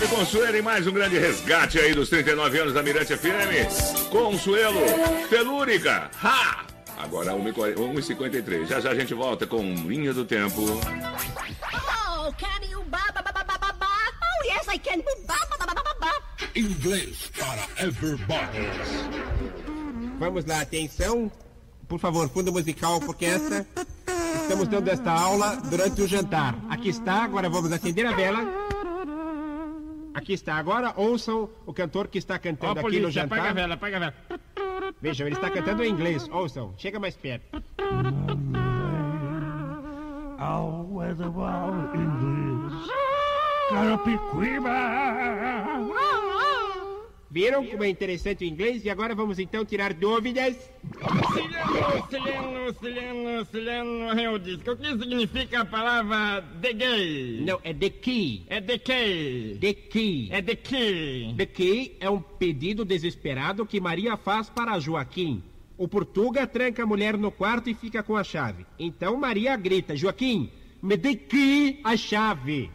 Baby 0.00 0.14
Consuelo, 0.14 0.56
e 0.56 0.62
mais 0.62 0.86
um 0.86 0.92
grande 0.92 1.18
resgate 1.18 1.78
aí 1.78 1.92
dos 1.92 2.08
39 2.08 2.58
anos 2.58 2.72
da 2.72 2.82
Mirante 2.82 3.14
FM. 3.14 4.08
Consuelo, 4.08 4.80
telúrica. 5.28 6.10
Ha! 6.24 6.64
Agora 6.96 7.32
1h53. 7.32 8.64
Já 8.66 8.80
já 8.80 8.92
a 8.92 8.94
gente 8.94 9.12
volta 9.12 9.46
com 9.46 9.62
Linha 9.62 10.14
do 10.14 10.24
Tempo. 10.24 10.62
Oh, 10.62 12.32
can 12.38 12.66
you 12.66 12.82
ba 12.84 13.12
ba 13.14 13.20
ba 13.20 13.30
ba 13.30 13.44
ba 13.44 13.58
ba 13.58 13.72
ba? 13.74 13.88
Oh, 14.22 14.46
yes, 14.46 14.68
I 14.74 14.78
can. 14.78 15.02
Ba 15.26 15.36
ba 15.50 15.66
ba 15.66 15.74
ba 15.74 15.82
ba 15.82 15.94
ba. 16.00 16.12
Inglês 16.56 17.30
para 17.38 17.86
everybody. 17.86 18.70
Vamos 20.18 20.46
lá, 20.46 20.62
atenção. 20.62 21.30
Por 21.86 22.00
favor, 22.00 22.26
fundo 22.30 22.50
musical, 22.50 23.00
porque 23.00 23.26
essa. 23.26 23.66
Estamos 24.42 24.66
dando 24.66 24.88
esta 24.88 25.12
aula 25.12 25.56
durante 25.56 26.00
o 26.00 26.08
jantar. 26.08 26.56
Aqui 26.70 26.88
está, 26.88 27.24
agora 27.24 27.50
vamos 27.50 27.70
acender 27.70 28.06
a 28.06 28.12
vela. 28.12 28.59
Aqui 30.12 30.32
está, 30.32 30.54
agora 30.54 30.92
ouçam 30.96 31.48
o 31.64 31.72
cantor 31.72 32.08
que 32.08 32.18
está 32.18 32.38
cantando 32.38 32.70
Ó, 32.70 32.72
aqui 32.72 32.82
polícia, 32.82 33.02
no 33.02 33.10
jantar. 33.10 33.38
apaga 33.38 33.50
a 33.50 33.54
vela, 33.54 33.74
apaga 33.74 33.96
a 33.96 34.00
vela. 34.00 34.14
Vejam, 35.00 35.26
ele 35.26 35.36
está 35.36 35.50
cantando 35.50 35.84
em 35.84 35.90
inglês. 35.90 36.28
Ouçam, 36.32 36.74
chega 36.76 36.98
mais 36.98 37.16
perto. 37.16 37.62
Weather 40.90 41.26
English. 41.94 42.90
Carapicuíba. 43.70 44.70
Viram 47.30 47.64
como 47.64 47.84
é 47.84 47.88
interessante 47.88 48.44
o 48.44 48.46
inglês? 48.46 48.84
E 48.84 48.90
agora 48.90 49.14
vamos 49.14 49.38
então 49.38 49.64
tirar 49.64 49.94
dúvidas. 49.94 50.56
Sileno, 51.32 52.08
sileno, 52.10 52.74
sileno, 52.80 53.44
sileno, 53.44 54.20
eu 54.20 54.36
disse. 54.36 54.68
O 54.68 54.76
que 54.76 54.88
significa 54.98 55.60
a 55.60 55.64
palavra 55.64 56.40
de 56.40 56.72
gay? 56.72 57.40
Não, 57.46 57.60
é 57.62 57.72
the 57.72 57.88
key. 57.88 58.42
É 58.48 58.60
de 58.60 58.78
que? 58.78 59.56
The 59.60 59.74
key. 59.74 60.28
É 60.32 60.40
de 60.40 60.56
que? 60.56 61.34
The 61.36 61.46
key 61.46 61.96
é 62.00 62.10
um 62.10 62.20
pedido 62.20 62.84
desesperado 62.84 63.64
que 63.64 63.80
Maria 63.80 64.16
faz 64.16 64.50
para 64.50 64.80
Joaquim. 64.80 65.40
O 65.78 65.86
Portuga 65.86 66.48
tranca 66.48 66.82
a 66.82 66.86
mulher 66.86 67.16
no 67.16 67.30
quarto 67.30 67.70
e 67.70 67.74
fica 67.74 68.02
com 68.02 68.16
a 68.16 68.24
chave. 68.24 68.66
Então 68.76 69.16
Maria 69.16 69.56
grita: 69.56 69.94
Joaquim, 69.94 70.50
me 70.82 70.96
dê 70.96 71.78
a 71.84 71.96
chave. 71.96 72.70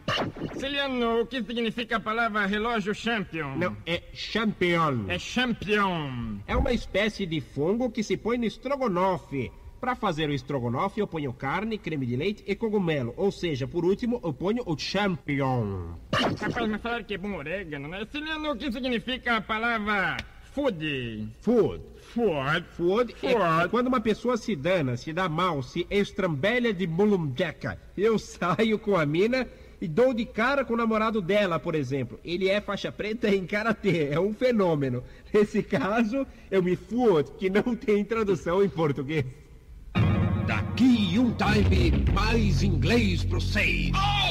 Sileno, 0.58 1.20
o 1.20 1.26
que 1.26 1.42
significa 1.42 1.96
a 1.96 2.00
palavra 2.00 2.46
relógio 2.46 2.94
champion? 2.94 3.56
Não, 3.56 3.76
é 3.84 4.02
champion. 4.12 5.06
É 5.08 5.18
champion. 5.18 6.38
É 6.46 6.56
uma 6.56 6.72
espécie 6.72 7.26
de 7.26 7.40
fungo 7.40 7.90
que 7.90 8.02
se 8.02 8.16
põe 8.16 8.38
no 8.38 8.44
estrogonofe. 8.44 9.50
Para 9.80 9.94
fazer 9.94 10.30
o 10.30 10.32
estrogonofe, 10.32 11.00
eu 11.00 11.06
ponho 11.06 11.32
carne, 11.32 11.78
creme 11.78 12.06
de 12.06 12.16
leite 12.16 12.44
e 12.46 12.54
cogumelo. 12.54 13.12
Ou 13.16 13.30
seja, 13.30 13.68
por 13.68 13.84
último, 13.84 14.20
eu 14.24 14.32
ponho 14.32 14.62
o 14.64 14.76
champion. 14.76 15.94
Rapaz, 16.14 16.68
mas 16.68 16.80
falaram 16.80 17.04
que 17.04 17.14
é 17.14 17.18
bom 17.18 17.36
orégano, 17.36 17.86
né? 17.86 18.06
Sileno, 18.10 18.52
o 18.52 18.56
que 18.56 18.72
significa 18.72 19.36
a 19.36 19.40
palavra 19.40 20.16
food? 20.54 21.28
Food. 21.42 21.82
Food. 22.14 22.64
Food 22.76 23.16
é, 23.22 23.32
é 23.32 23.68
quando 23.68 23.88
uma 23.88 24.00
pessoa 24.00 24.36
se 24.36 24.54
dana, 24.56 24.96
se 24.96 25.12
dá 25.12 25.28
mal, 25.28 25.62
se 25.62 25.86
estrambelha 25.90 26.72
de 26.72 26.86
mulumjeca. 26.86 27.78
Eu 27.96 28.18
saio 28.20 28.78
com 28.78 28.96
a 28.96 29.04
mina 29.04 29.46
e 29.80 29.86
dou 29.86 30.14
de 30.14 30.24
cara 30.24 30.64
com 30.64 30.74
o 30.74 30.76
namorado 30.76 31.20
dela, 31.20 31.58
por 31.58 31.74
exemplo. 31.74 32.18
Ele 32.24 32.48
é 32.48 32.60
faixa 32.60 32.90
preta 32.90 33.28
em 33.28 33.46
karatê, 33.46 34.08
é 34.10 34.20
um 34.20 34.32
fenômeno. 34.32 35.02
Nesse 35.32 35.62
caso, 35.62 36.26
eu 36.50 36.62
me 36.62 36.76
food, 36.76 37.32
que 37.38 37.50
não 37.50 37.74
tem 37.74 38.04
tradução 38.04 38.62
em 38.62 38.68
português. 38.68 39.24
Daqui 40.46 41.18
um 41.18 41.32
time, 41.32 42.04
mais 42.14 42.62
inglês 42.62 43.24
pro 43.24 43.40
seis. 43.40 43.90
Oh! 43.94 44.25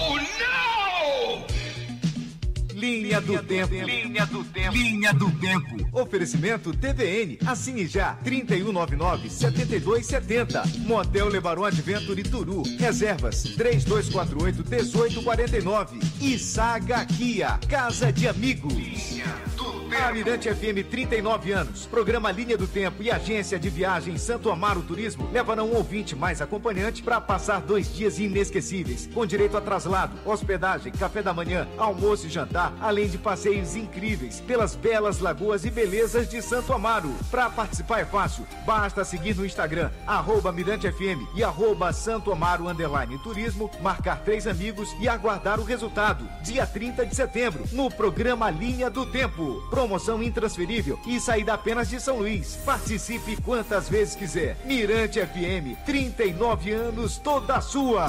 Linha 2.76 3.20
do 3.22 3.42
Tempo. 3.42 3.74
Linha 3.74 4.26
do 4.26 4.44
Tempo. 4.44 4.76
Linha 4.76 5.14
do 5.14 5.32
Tempo. 5.40 5.78
Oferecimento 5.94 6.74
TVN. 6.74 7.38
Assine 7.48 7.88
já. 7.88 8.18
3199-7270. 8.26 10.80
Motel 10.80 11.30
Lebaron 11.30 11.64
Adventure 11.64 12.22
Turu. 12.24 12.64
Reservas 12.78 13.46
3248-1849. 13.56 16.04
E 16.20 16.38
Saga 16.38 17.06
Kia. 17.06 17.58
Casa 17.70 18.12
de 18.12 18.28
Amigos. 18.28 18.74
Linha 18.74 19.34
do 19.56 19.65
A 19.94 20.12
Mirante 20.12 20.54
FM 20.54 20.88
39 20.90 21.52
anos, 21.52 21.86
programa 21.86 22.32
Linha 22.32 22.58
do 22.58 22.68
Tempo 22.68 23.04
e 23.04 23.12
agência 23.12 23.60
de 23.60 23.70
viagem 23.70 24.18
Santo 24.18 24.50
Amaro 24.50 24.82
Turismo 24.82 25.30
levarão 25.32 25.70
um 25.70 25.76
ouvinte 25.76 26.16
mais 26.16 26.42
acompanhante 26.42 27.04
para 27.04 27.22
passar 27.22 27.62
dois 27.62 27.94
dias 27.94 28.20
inesquecíveis, 28.20 29.08
com 29.14 29.26
direito 29.26 29.56
a 29.58 29.62
traslado, 29.62 30.18
hospedagem, 30.26 30.92
café 30.92 31.22
da 31.22 31.34
manhã, 31.34 31.68
almoço 31.78 32.28
e 32.28 32.30
jantar, 32.30 32.74
além 32.82 33.08
de 33.08 33.18
passeios 33.18 33.76
incríveis 33.76 34.40
pelas 34.42 34.76
belas 34.76 35.20
lagoas 35.20 35.66
e 35.66 35.72
belezas 35.72 36.30
de 36.30 36.42
Santo 36.42 36.74
Amaro. 36.74 37.14
Para 37.30 37.50
participar 37.50 38.00
é 38.00 38.06
fácil, 38.06 38.46
basta 38.66 39.04
seguir 39.04 39.36
no 39.36 39.46
Instagram, 39.46 39.92
arroba 40.06 40.52
Mirante 40.52 40.92
FM 40.92 41.36
e 41.36 41.44
arroba 41.44 41.94
Santo 41.94 42.32
Amaro 42.32 42.68
Underline 42.68 43.18
Turismo, 43.20 43.72
marcar 43.82 44.22
três 44.24 44.48
amigos 44.48 44.96
e 45.00 45.08
aguardar 45.08 45.60
o 45.60 45.64
resultado. 45.64 46.28
Dia 46.44 46.66
30 46.66 47.06
de 47.06 47.16
setembro, 47.16 47.64
no 47.72 47.90
programa 47.90 48.50
Linha 48.50 48.90
do 48.90 49.06
Tempo. 49.06 49.64
Promoção 49.76 50.24
intransferível 50.24 50.98
e 51.06 51.20
saída 51.20 51.54
apenas 51.54 51.90
de 51.90 52.00
São 52.00 52.20
Luís. 52.20 52.58
Participe 52.66 53.36
quantas 53.42 53.90
vezes 53.90 54.16
quiser. 54.16 54.56
Mirante 54.64 55.20
FM, 55.20 55.78
39 55.86 56.72
anos, 56.72 57.18
toda 57.18 57.60
sua. 57.60 58.08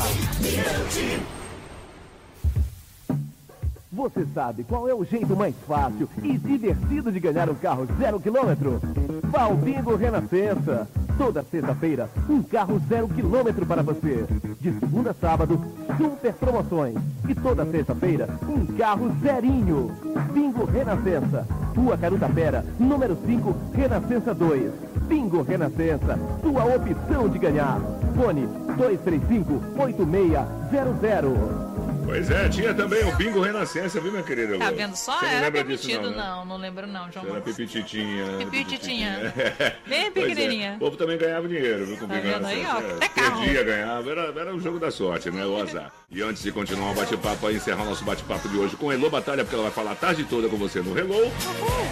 Você 3.96 4.24
sabe 4.34 4.62
qual 4.62 4.86
é 4.86 4.94
o 4.94 5.06
jeito 5.06 5.34
mais 5.34 5.54
fácil 5.66 6.06
e 6.22 6.36
divertido 6.36 7.10
de 7.10 7.18
ganhar 7.18 7.48
um 7.48 7.54
carro 7.54 7.88
zero 7.98 8.20
quilômetro? 8.20 8.78
Vá 9.24 9.44
ao 9.44 9.56
Bingo 9.56 9.96
Renascença. 9.96 10.86
Toda 11.16 11.42
sexta-feira, 11.42 12.10
um 12.28 12.42
carro 12.42 12.78
zero 12.90 13.08
quilômetro 13.08 13.64
para 13.64 13.82
você. 13.82 14.26
De 14.60 14.78
segunda 14.78 15.12
a 15.12 15.14
sábado, 15.14 15.58
super 15.96 16.34
promoções. 16.34 16.94
E 17.26 17.34
toda 17.34 17.64
sexta-feira, 17.64 18.28
um 18.46 18.66
carro 18.76 19.10
zerinho. 19.22 19.90
Bingo 20.30 20.66
Renascença. 20.66 21.46
Rua 21.74 21.96
Carutapera, 21.96 22.66
número 22.78 23.16
5, 23.24 23.56
Renascença 23.72 24.34
2. 24.34 24.72
Bingo 25.08 25.40
Renascença, 25.40 26.18
sua 26.42 26.66
opção 26.66 27.30
de 27.30 27.38
ganhar. 27.38 27.80
Fone 28.14 28.46
235-8600. 28.76 31.75
Pois 32.06 32.30
é, 32.30 32.48
tinha 32.48 32.72
também 32.72 33.02
o 33.04 33.16
Bingo 33.16 33.40
Renascença, 33.40 34.00
viu, 34.00 34.12
minha 34.12 34.22
querida? 34.22 34.56
Tá 34.58 34.70
vendo 34.70 34.94
só? 34.94 35.18
Você 35.18 35.26
não 35.26 35.40
lembra 35.40 35.64
disso, 35.64 35.88
não, 36.00 36.10
né? 36.10 36.16
não, 36.16 36.44
não 36.44 36.56
lembro 36.56 36.86
não, 36.86 37.10
João 37.10 37.26
Era. 37.26 37.40
Pipititinha. 37.40 38.24
Pipititinha. 38.38 39.34
Bem 39.88 40.06
é. 40.06 40.10
pequenininha. 40.10 40.74
O 40.76 40.78
povo 40.78 40.96
também 40.96 41.18
ganhava 41.18 41.48
dinheiro, 41.48 41.84
viu? 41.84 41.96
Com 41.96 42.06
Tá 42.06 42.14
Bingo 42.14 42.28
aí, 42.46 42.62
Renascença. 42.62 42.96
ó, 43.00 43.04
É, 43.04 43.08
carro. 43.08 43.40
Perdia, 43.42 43.62
ganhava. 43.64 44.10
Era, 44.10 44.40
era 44.40 44.54
o 44.54 44.60
jogo 44.60 44.78
da 44.78 44.90
sorte, 44.92 45.30
né? 45.32 45.44
O 45.44 45.60
azar. 45.60 45.92
E 46.08 46.22
antes 46.22 46.44
de 46.44 46.52
continuar 46.52 46.92
o 46.92 46.94
bate-papo, 46.94 47.48
aí, 47.48 47.56
encerrar 47.56 47.82
o 47.82 47.86
nosso 47.86 48.04
bate-papo 48.04 48.48
de 48.48 48.56
hoje 48.56 48.76
com 48.76 48.92
Elô 48.92 49.10
Batalha, 49.10 49.42
porque 49.42 49.56
ela 49.56 49.64
vai 49.64 49.72
falar 49.72 49.90
a 49.92 49.96
tarde 49.96 50.22
toda 50.22 50.48
com 50.48 50.56
você 50.56 50.80
no 50.80 50.96
Hello. 50.96 51.32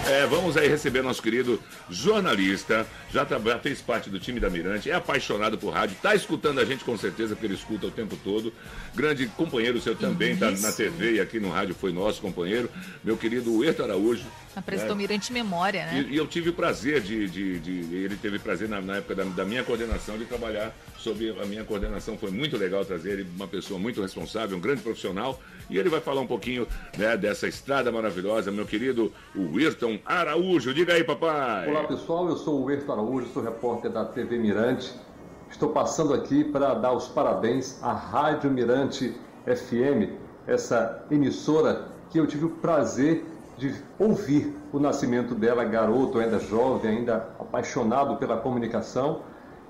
É, 0.07 0.25
vamos 0.25 0.55
aí 0.55 0.69
receber 0.69 1.01
nosso 1.03 1.21
querido 1.21 1.59
jornalista, 1.89 2.87
já, 3.11 3.25
tá- 3.25 3.37
já 3.43 3.59
fez 3.59 3.81
parte 3.81 4.09
do 4.09 4.17
time 4.17 4.39
da 4.39 4.49
Mirante, 4.49 4.89
é 4.89 4.93
apaixonado 4.93 5.57
por 5.57 5.73
rádio, 5.73 5.97
tá 6.01 6.15
escutando 6.15 6.59
a 6.61 6.65
gente 6.65 6.85
com 6.85 6.97
certeza, 6.97 7.35
porque 7.35 7.47
ele 7.47 7.55
escuta 7.55 7.87
o 7.87 7.91
tempo 7.91 8.15
todo. 8.23 8.53
Grande 8.95 9.27
companheiro 9.27 9.81
seu 9.81 9.93
também, 10.09 10.35
tá 10.37 10.51
na 10.51 10.71
TV 10.71 11.15
e 11.15 11.19
aqui 11.19 11.39
no 11.39 11.49
rádio 11.49 11.75
foi 11.75 11.91
nosso 11.91 12.21
companheiro, 12.21 12.69
meu 13.03 13.17
querido 13.17 13.63
Herto 13.63 13.83
Araújo. 13.83 14.25
Apresentou 14.55 14.95
né? 14.95 15.01
Mirante 15.01 15.33
Memória, 15.33 15.85
né? 15.85 16.05
E, 16.09 16.13
e 16.13 16.17
eu 16.17 16.25
tive 16.27 16.49
o 16.49 16.53
prazer 16.53 17.01
de, 17.01 17.27
de- 17.29 17.59
de- 17.59 17.95
ele 17.95 18.15
teve 18.15 18.39
prazer 18.39 18.69
na, 18.69 18.79
na 18.79 18.97
época 18.97 19.15
da, 19.15 19.23
da 19.25 19.43
minha 19.45 19.63
coordenação 19.63 20.17
de 20.17 20.25
trabalhar 20.25 20.73
sob 20.97 21.35
a 21.41 21.45
minha 21.45 21.63
coordenação. 21.63 22.17
Foi 22.17 22.31
muito 22.31 22.55
legal 22.57 22.85
trazer 22.85 23.19
ele, 23.19 23.27
uma 23.35 23.47
pessoa 23.47 23.79
muito 23.79 24.01
responsável, 24.01 24.57
um 24.57 24.61
grande 24.61 24.81
profissional. 24.81 25.39
E 25.69 25.77
ele 25.77 25.89
vai 25.89 25.99
falar 25.99 26.21
um 26.21 26.27
pouquinho 26.27 26.67
né, 26.97 27.17
dessa 27.17 27.47
estrada 27.47 27.91
maravilhosa, 27.91 28.51
meu 28.51 28.65
querido 28.65 29.11
Wilton 29.35 29.99
Araújo. 30.05 30.73
Diga 30.73 30.93
aí, 30.93 31.03
papai. 31.03 31.67
Olá 31.69 31.83
pessoal, 31.85 32.29
eu 32.29 32.37
sou 32.37 32.63
o 32.63 32.71
Herto 32.71 32.91
Araújo, 32.91 33.27
sou 33.33 33.43
repórter 33.43 33.91
da 33.91 34.05
TV 34.05 34.37
Mirante. 34.37 34.93
Estou 35.51 35.69
passando 35.69 36.13
aqui 36.13 36.43
para 36.43 36.73
dar 36.75 36.93
os 36.93 37.07
parabéns 37.07 37.81
à 37.83 37.93
Rádio 37.93 38.49
Mirante 38.51 39.13
FM, 39.45 40.11
essa 40.47 41.03
emissora 41.09 41.87
que 42.09 42.19
eu 42.19 42.27
tive 42.27 42.45
o 42.45 42.49
prazer 42.49 43.25
de 43.57 43.73
ouvir 43.97 44.53
o 44.73 44.79
nascimento 44.79 45.33
dela, 45.33 45.63
garoto, 45.63 46.19
ainda 46.19 46.39
jovem, 46.39 46.97
ainda 46.97 47.29
apaixonado 47.39 48.17
pela 48.17 48.37
comunicação. 48.37 49.21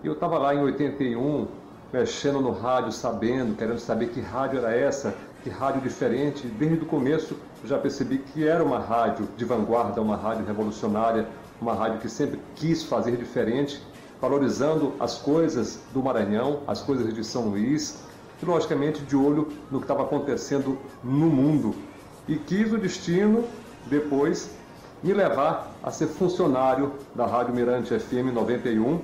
E 0.03 0.07
eu 0.07 0.13
estava 0.13 0.37
lá 0.37 0.55
em 0.55 0.59
81, 0.59 1.47
mexendo 1.93 2.41
no 2.41 2.51
rádio, 2.51 2.91
sabendo, 2.91 3.55
querendo 3.55 3.79
saber 3.79 4.09
que 4.09 4.19
rádio 4.19 4.59
era 4.59 4.75
essa, 4.75 5.13
que 5.43 5.49
rádio 5.49 5.81
diferente. 5.81 6.47
Desde 6.47 6.83
o 6.83 6.87
começo 6.87 7.37
já 7.63 7.77
percebi 7.77 8.17
que 8.17 8.47
era 8.47 8.63
uma 8.63 8.79
rádio 8.79 9.27
de 9.37 9.45
vanguarda, 9.45 10.01
uma 10.01 10.15
rádio 10.15 10.45
revolucionária, 10.45 11.27
uma 11.61 11.73
rádio 11.73 11.99
que 11.99 12.09
sempre 12.09 12.39
quis 12.55 12.83
fazer 12.83 13.15
diferente, 13.15 13.81
valorizando 14.19 14.93
as 14.99 15.17
coisas 15.17 15.79
do 15.93 16.01
Maranhão, 16.01 16.61
as 16.67 16.81
coisas 16.81 17.13
de 17.13 17.23
São 17.23 17.49
Luís, 17.49 18.03
e 18.41 18.45
logicamente 18.45 19.01
de 19.01 19.15
olho 19.15 19.49
no 19.71 19.79
que 19.79 19.85
estava 19.85 20.03
acontecendo 20.03 20.77
no 21.03 21.27
mundo. 21.27 21.75
E 22.27 22.35
quis 22.35 22.71
o 22.73 22.77
destino, 22.77 23.43
depois, 23.87 24.49
me 25.03 25.13
levar 25.13 25.71
a 25.83 25.91
ser 25.91 26.07
funcionário 26.07 26.93
da 27.13 27.25
Rádio 27.25 27.53
Mirante 27.53 27.97
FM 27.97 28.33
91. 28.33 28.99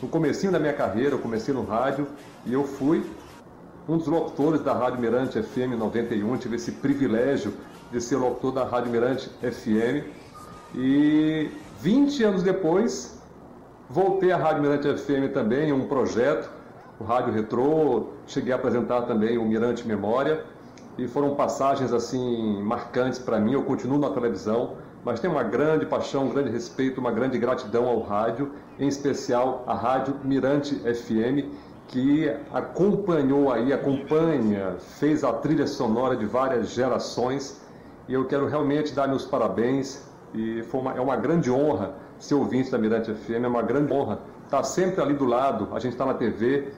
No 0.00 0.08
comecinho 0.08 0.52
da 0.52 0.58
minha 0.58 0.72
carreira, 0.72 1.10
eu 1.10 1.18
comecei 1.18 1.52
no 1.54 1.64
rádio 1.64 2.06
e 2.46 2.52
eu 2.52 2.64
fui 2.64 3.04
um 3.88 3.98
dos 3.98 4.06
locutores 4.06 4.60
da 4.62 4.72
Rádio 4.72 5.00
Mirante 5.00 5.42
FM 5.42 5.76
91, 5.78 6.36
tive 6.38 6.56
esse 6.56 6.72
privilégio 6.72 7.52
de 7.90 8.00
ser 8.00 8.16
locutor 8.16 8.52
da 8.52 8.64
Rádio 8.64 8.90
Mirante 8.90 9.28
FM. 9.40 10.06
E 10.74 11.50
20 11.80 12.24
anos 12.24 12.42
depois, 12.42 13.20
voltei 13.90 14.32
à 14.32 14.36
Rádio 14.36 14.62
Mirante 14.62 14.88
FM 14.96 15.32
também, 15.34 15.72
um 15.72 15.86
projeto, 15.86 16.48
o 17.02 17.04
Rádio 17.04 17.32
Retrô, 17.32 18.06
cheguei 18.28 18.52
a 18.52 18.56
apresentar 18.56 19.02
também 19.02 19.36
o 19.36 19.44
Mirante 19.44 19.86
Memória, 19.86 20.44
e 20.96 21.08
foram 21.08 21.34
passagens 21.34 21.92
assim 21.92 22.62
marcantes 22.62 23.18
para 23.18 23.40
mim, 23.40 23.54
eu 23.54 23.64
continuo 23.64 23.98
na 23.98 24.10
televisão, 24.10 24.74
mas 25.04 25.18
tenho 25.18 25.32
uma 25.32 25.42
grande 25.42 25.84
paixão, 25.84 26.26
um 26.26 26.28
grande 26.28 26.50
respeito, 26.50 27.00
uma 27.00 27.10
grande 27.10 27.38
gratidão 27.38 27.88
ao 27.88 28.00
rádio, 28.00 28.52
em 28.78 28.86
especial 28.86 29.64
à 29.66 29.74
Rádio 29.74 30.14
Mirante 30.22 30.76
FM, 30.76 31.50
que 31.88 32.32
acompanhou 32.52 33.52
aí, 33.52 33.72
acompanha, 33.72 34.76
fez 34.78 35.24
a 35.24 35.32
trilha 35.32 35.66
sonora 35.66 36.16
de 36.16 36.24
várias 36.24 36.70
gerações, 36.70 37.60
e 38.08 38.14
eu 38.14 38.26
quero 38.26 38.46
realmente 38.46 38.94
dar 38.94 39.08
meus 39.08 39.24
parabéns, 39.24 40.06
e 40.32 40.62
foi 40.62 40.80
uma, 40.80 40.92
é 40.94 41.00
uma 41.00 41.16
grande 41.16 41.50
honra 41.50 41.94
ser 42.20 42.36
ouvinte 42.36 42.70
da 42.70 42.78
Mirante 42.78 43.12
FM, 43.12 43.42
é 43.42 43.48
uma 43.48 43.62
grande 43.62 43.92
honra 43.92 44.20
estar 44.44 44.62
sempre 44.64 45.02
ali 45.02 45.14
do 45.14 45.24
lado, 45.24 45.68
a 45.72 45.78
gente 45.78 45.92
está 45.92 46.04
na 46.04 46.12
TV, 46.12 46.68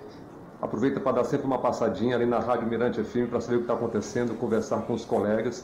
aproveita 0.65 0.99
para 0.99 1.13
dar 1.13 1.25
sempre 1.25 1.47
uma 1.47 1.59
passadinha 1.59 2.17
ali 2.17 2.25
na 2.25 2.39
Rádio 2.39 2.67
Mirante 2.67 3.05
FM 3.05 3.29
para 3.29 3.39
saber 3.39 3.57
o 3.57 3.59
que 3.59 3.65
está 3.65 3.75
acontecendo, 3.75 4.35
conversar 4.35 4.79
com 4.83 4.95
os 4.95 5.05
colegas, 5.05 5.63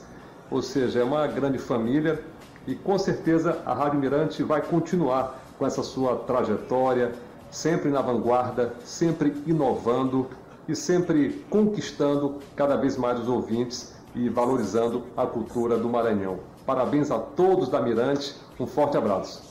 ou 0.51 0.61
seja, 0.61 1.01
é 1.01 1.05
uma 1.05 1.27
grande 1.27 1.57
família 1.57 2.23
e 2.67 2.75
com 2.75 2.99
certeza 2.99 3.63
a 3.65 3.73
Rádio 3.73 3.99
Mirante 3.99 4.43
vai 4.43 4.61
continuar 4.61 5.41
com 5.59 5.67
essa 5.67 5.83
sua 5.83 6.17
trajetória, 6.17 7.13
sempre 7.51 7.89
na 7.89 8.03
vanguarda, 8.03 8.75
sempre 8.85 9.35
inovando 9.47 10.27
e 10.69 10.77
sempre 10.77 11.45
conquistando 11.49 12.39
cada 12.55 12.77
vez 12.77 12.99
mais 12.99 13.19
os 13.19 13.29
ouvintes 13.29 13.95
e 14.15 14.29
valorizando 14.29 15.05
a 15.17 15.27
cultura 15.27 15.79
do 15.79 15.89
Maranhão. 15.89 16.41
Parabéns 16.67 17.11
a 17.11 17.19
todos 17.19 17.71
da 17.71 17.81
Mirante, 17.81 18.37
um 18.59 18.67
forte 18.67 18.99
abraço. 18.99 19.50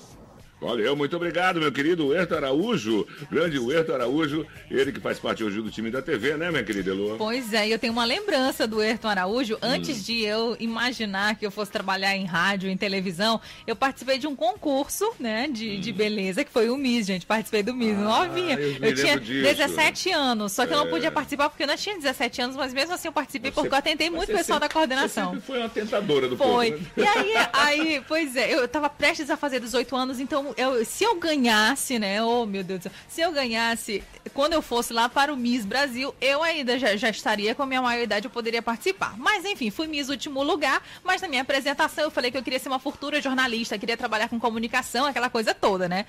Valeu, 0.62 0.94
muito 0.94 1.16
obrigado, 1.16 1.58
meu 1.60 1.72
querido 1.72 2.14
Herto 2.14 2.36
Araújo. 2.36 3.08
Grande 3.32 3.58
Herto 3.72 3.94
Araújo, 3.94 4.46
ele 4.70 4.92
que 4.92 5.00
faz 5.00 5.18
parte 5.18 5.42
hoje 5.42 5.62
do 5.62 5.72
time 5.72 5.90
da 5.90 6.02
TV, 6.02 6.36
né, 6.36 6.52
minha 6.52 6.64
querida 6.66 6.92
Elô? 6.92 7.16
Pois 7.18 7.54
é, 7.54 7.68
e 7.68 7.72
eu 7.72 7.80
tenho 7.80 7.94
uma 7.94 8.04
lembrança 8.04 8.68
do 8.68 8.82
Ayrton 8.82 9.08
Araújo. 9.08 9.56
Hum. 9.56 9.60
Antes 9.62 10.06
de 10.06 10.22
eu 10.22 10.58
imaginar 10.60 11.36
que 11.36 11.46
eu 11.46 11.52
fosse 11.52 11.72
trabalhar 11.72 12.14
em 12.16 12.26
rádio, 12.26 12.70
em 12.70 12.76
televisão, 12.76 13.40
eu 13.66 13.74
participei 13.74 14.18
de 14.18 14.28
um 14.28 14.36
concurso, 14.36 15.10
né, 15.18 15.48
de, 15.50 15.78
de 15.78 15.94
beleza, 15.94 16.44
que 16.44 16.52
foi 16.52 16.70
o 16.70 16.76
Miss, 16.76 17.08
gente. 17.08 17.26
Participei 17.26 17.64
do 17.64 17.74
Miss, 17.74 17.98
novinha. 17.98 18.58
Hum. 18.58 18.60
Ah, 18.60 18.62
eu 18.62 18.80
me 18.82 18.90
Eu 18.90 18.96
tinha 18.96 19.18
disso. 19.18 19.42
17 19.56 20.12
anos, 20.12 20.52
só 20.52 20.66
que 20.66 20.74
eu 20.74 20.78
não 20.78 20.88
É. 20.88 20.90
podia 20.90 21.12
participar 21.12 21.50
porque 21.50 21.64
eu 21.64 21.68
não 21.68 21.78
tinha 21.78 21.96
17 21.96 22.42
anos, 22.42 22.56
mas 22.58 22.74
mesmo 22.74 22.94
assim 22.94 23.08
eu 23.08 23.14
participei 23.14 23.50
porque 23.52 23.74
eu 23.74 23.78
atentei 23.78 24.10
muito 24.10 24.28
você 24.28 24.34
o 24.34 24.38
pessoal 24.38 24.58
sempre- 24.60 24.68
da 24.68 24.74
coordenação. 24.74 25.36
Você 25.36 25.42
foi 25.42 25.60
uma 25.60 25.70
tentadora 25.70 26.28
do 26.28 26.36
Foi. 26.36 26.72
povo, 26.74 26.84
né? 26.84 26.90
E 26.98 27.08
aí, 27.08 27.34
aí, 27.54 28.02
pois 28.08 28.36
é, 28.36 28.54
eu 28.54 28.68
tava 28.68 28.90
prestes 28.90 29.30
a 29.30 29.38
fazer 29.38 29.62
18 29.62 29.96
anos, 29.96 30.20
então 30.20 30.49
eu, 30.58 30.86
se 30.86 31.04
eu 31.04 31.16
ganhasse, 31.16 32.00
né? 32.00 32.24
Oh, 32.24 32.46
meu 32.46 32.64
Deus 32.64 32.80
do 32.80 32.84
céu. 32.84 32.92
Se 33.08 33.22
eu 33.22 33.32
ganhasse, 33.32 34.04
quando 34.34 34.54
eu 34.54 34.62
fosse 34.62 34.94
lá 34.94 35.10
para 35.10 35.34
o 35.34 35.38
Miss 35.38 35.66
Brasil, 35.66 36.14
eu 36.20 36.44
ainda 36.44 36.78
já, 36.78 36.96
já 36.96 37.10
estaria 37.10 37.56
com 37.56 37.64
a 37.64 37.66
minha 37.66 37.82
maioridade, 37.82 38.26
eu 38.26 38.32
poderia 38.32 38.62
participar. 38.62 39.18
Mas 39.18 39.46
enfim, 39.46 39.70
fui 39.70 39.88
Miss 39.88 40.10
último 40.10 40.44
lugar, 40.44 40.82
mas 41.04 41.22
na 41.22 41.28
minha 41.28 41.42
apresentação 41.42 42.06
eu 42.06 42.12
falei 42.12 42.32
que 42.32 42.38
eu 42.38 42.44
queria 42.44 42.60
ser 42.60 42.70
uma 42.70 42.80
futura 42.80 43.22
jornalista, 43.22 43.78
queria 43.78 43.98
trabalhar 43.98 44.30
com 44.30 44.40
comunicação, 44.40 45.06
aquela 45.06 45.30
coisa 45.30 45.54
toda, 45.54 45.88
né? 45.88 46.06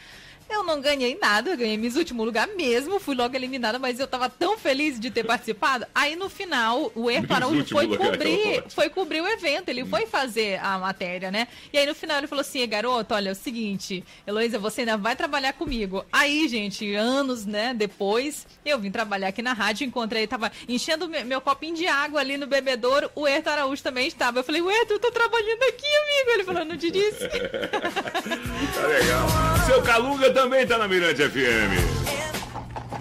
Eu 0.51 0.65
não 0.65 0.81
ganhei 0.81 1.17
nada, 1.21 1.51
eu 1.51 1.57
ganhei 1.57 1.77
Miss 1.77 1.95
Último 1.97 2.25
Lugar 2.25 2.47
mesmo, 2.49 2.99
fui 2.99 3.15
logo 3.15 3.35
eliminada, 3.37 3.79
mas 3.79 3.99
eu 4.01 4.07
tava 4.07 4.29
tão 4.29 4.59
feliz 4.59 4.99
de 4.99 5.11
ter 5.11 5.25
participado. 5.25 5.87
Aí 5.95 6.17
no 6.17 6.29
final, 6.29 6.91
o 6.95 7.07
Miss 7.07 7.31
Araújo 7.31 7.65
foi 7.67 7.87
Lugar, 7.87 8.11
cobrir, 8.11 8.65
foi 8.69 8.89
cobrir 8.91 9.21
o 9.21 9.29
evento, 9.29 9.69
ele 9.69 9.85
foi 9.87 10.07
fazer 10.07 10.59
a 10.63 10.77
matéria, 10.79 11.31
né? 11.31 11.47
E 11.73 11.79
aí 11.79 11.87
no 11.87 11.95
final 11.95 12.19
ele 12.19 12.27
falou 12.27 12.41
assim, 12.41 12.67
garoto, 12.69 13.15
olha, 13.15 13.29
é 13.29 13.33
o 13.33 13.35
seguinte, 13.35 14.05
Heloísa, 14.27 14.59
você 14.59 14.81
ainda 14.83 14.97
vai 14.97 15.15
trabalhar 15.17 15.53
comigo. 15.53 16.05
Aí, 16.13 16.47
gente, 16.49 16.95
anos, 16.95 17.47
né, 17.47 17.73
depois, 17.73 18.47
eu 18.65 18.79
vim 18.79 18.91
trabalhar 18.91 19.29
aqui 19.29 19.43
na 19.43 19.53
rádio, 19.53 19.87
encontrei, 19.87 20.27
tava 20.27 20.51
enchendo 20.69 21.09
me- 21.09 21.25
meu 21.25 21.41
copinho 21.41 21.75
de 21.77 21.87
água 21.87 22.21
ali 22.21 22.37
no 22.37 22.47
bebedouro, 22.47 23.11
o 23.15 23.27
Herto 23.27 23.51
Araújo 23.51 23.83
também 23.83 24.07
estava. 24.09 24.41
Eu 24.41 24.45
falei, 24.45 24.61
Herto, 24.61 24.95
eu 24.95 24.99
tô 24.99 25.11
trabalhando 25.11 25.63
aqui, 25.63 25.87
amigo. 25.87 26.31
Ele 26.35 26.45
falou, 26.45 26.65
não 26.65 26.77
te 26.77 26.91
disse. 26.91 27.21
Tá 28.75 28.87
legal. 28.87 29.27
Seu 29.67 29.83
Calunga 29.83 30.31
também 30.33 30.40
tá 30.49 30.79
na 30.79 30.89
Mirante 30.89 31.23
FM. 31.23 31.77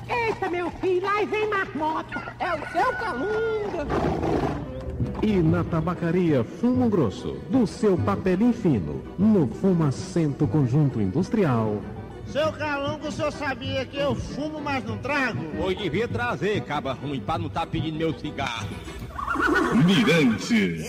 Eita, 0.10 0.50
meu 0.50 0.70
filho, 0.72 1.02
lá 1.02 1.24
vem 1.24 1.48
marmota. 1.48 2.36
É 2.38 2.54
o 2.54 2.72
seu 2.72 2.94
calunga. 2.94 3.88
E 5.24 5.38
na 5.38 5.64
tabacaria 5.64 6.44
Fumo 6.44 6.90
Grosso, 6.90 7.38
do 7.50 7.66
seu 7.66 7.98
papelinho 7.98 8.52
fino, 8.52 9.02
no 9.18 9.48
Fumacento 9.48 10.46
Conjunto 10.48 11.00
Industrial. 11.02 11.82
Seu 12.28 12.52
Calunga, 12.52 13.08
o 13.08 13.12
senhor 13.12 13.32
sabia 13.32 13.86
que 13.86 13.98
eu 13.98 14.14
fumo, 14.14 14.60
mas 14.62 14.84
não 14.84 14.98
trago? 14.98 15.40
Hoje 15.64 15.78
devia 15.78 16.08
trazer, 16.08 16.62
caba 16.62 16.94
ruim, 16.94 17.22
pra 17.22 17.38
não 17.38 17.50
tá 17.50 17.66
pedindo 17.66 17.98
meu 17.98 18.14
cigarro. 18.14 18.68
Mirante. 19.86 20.82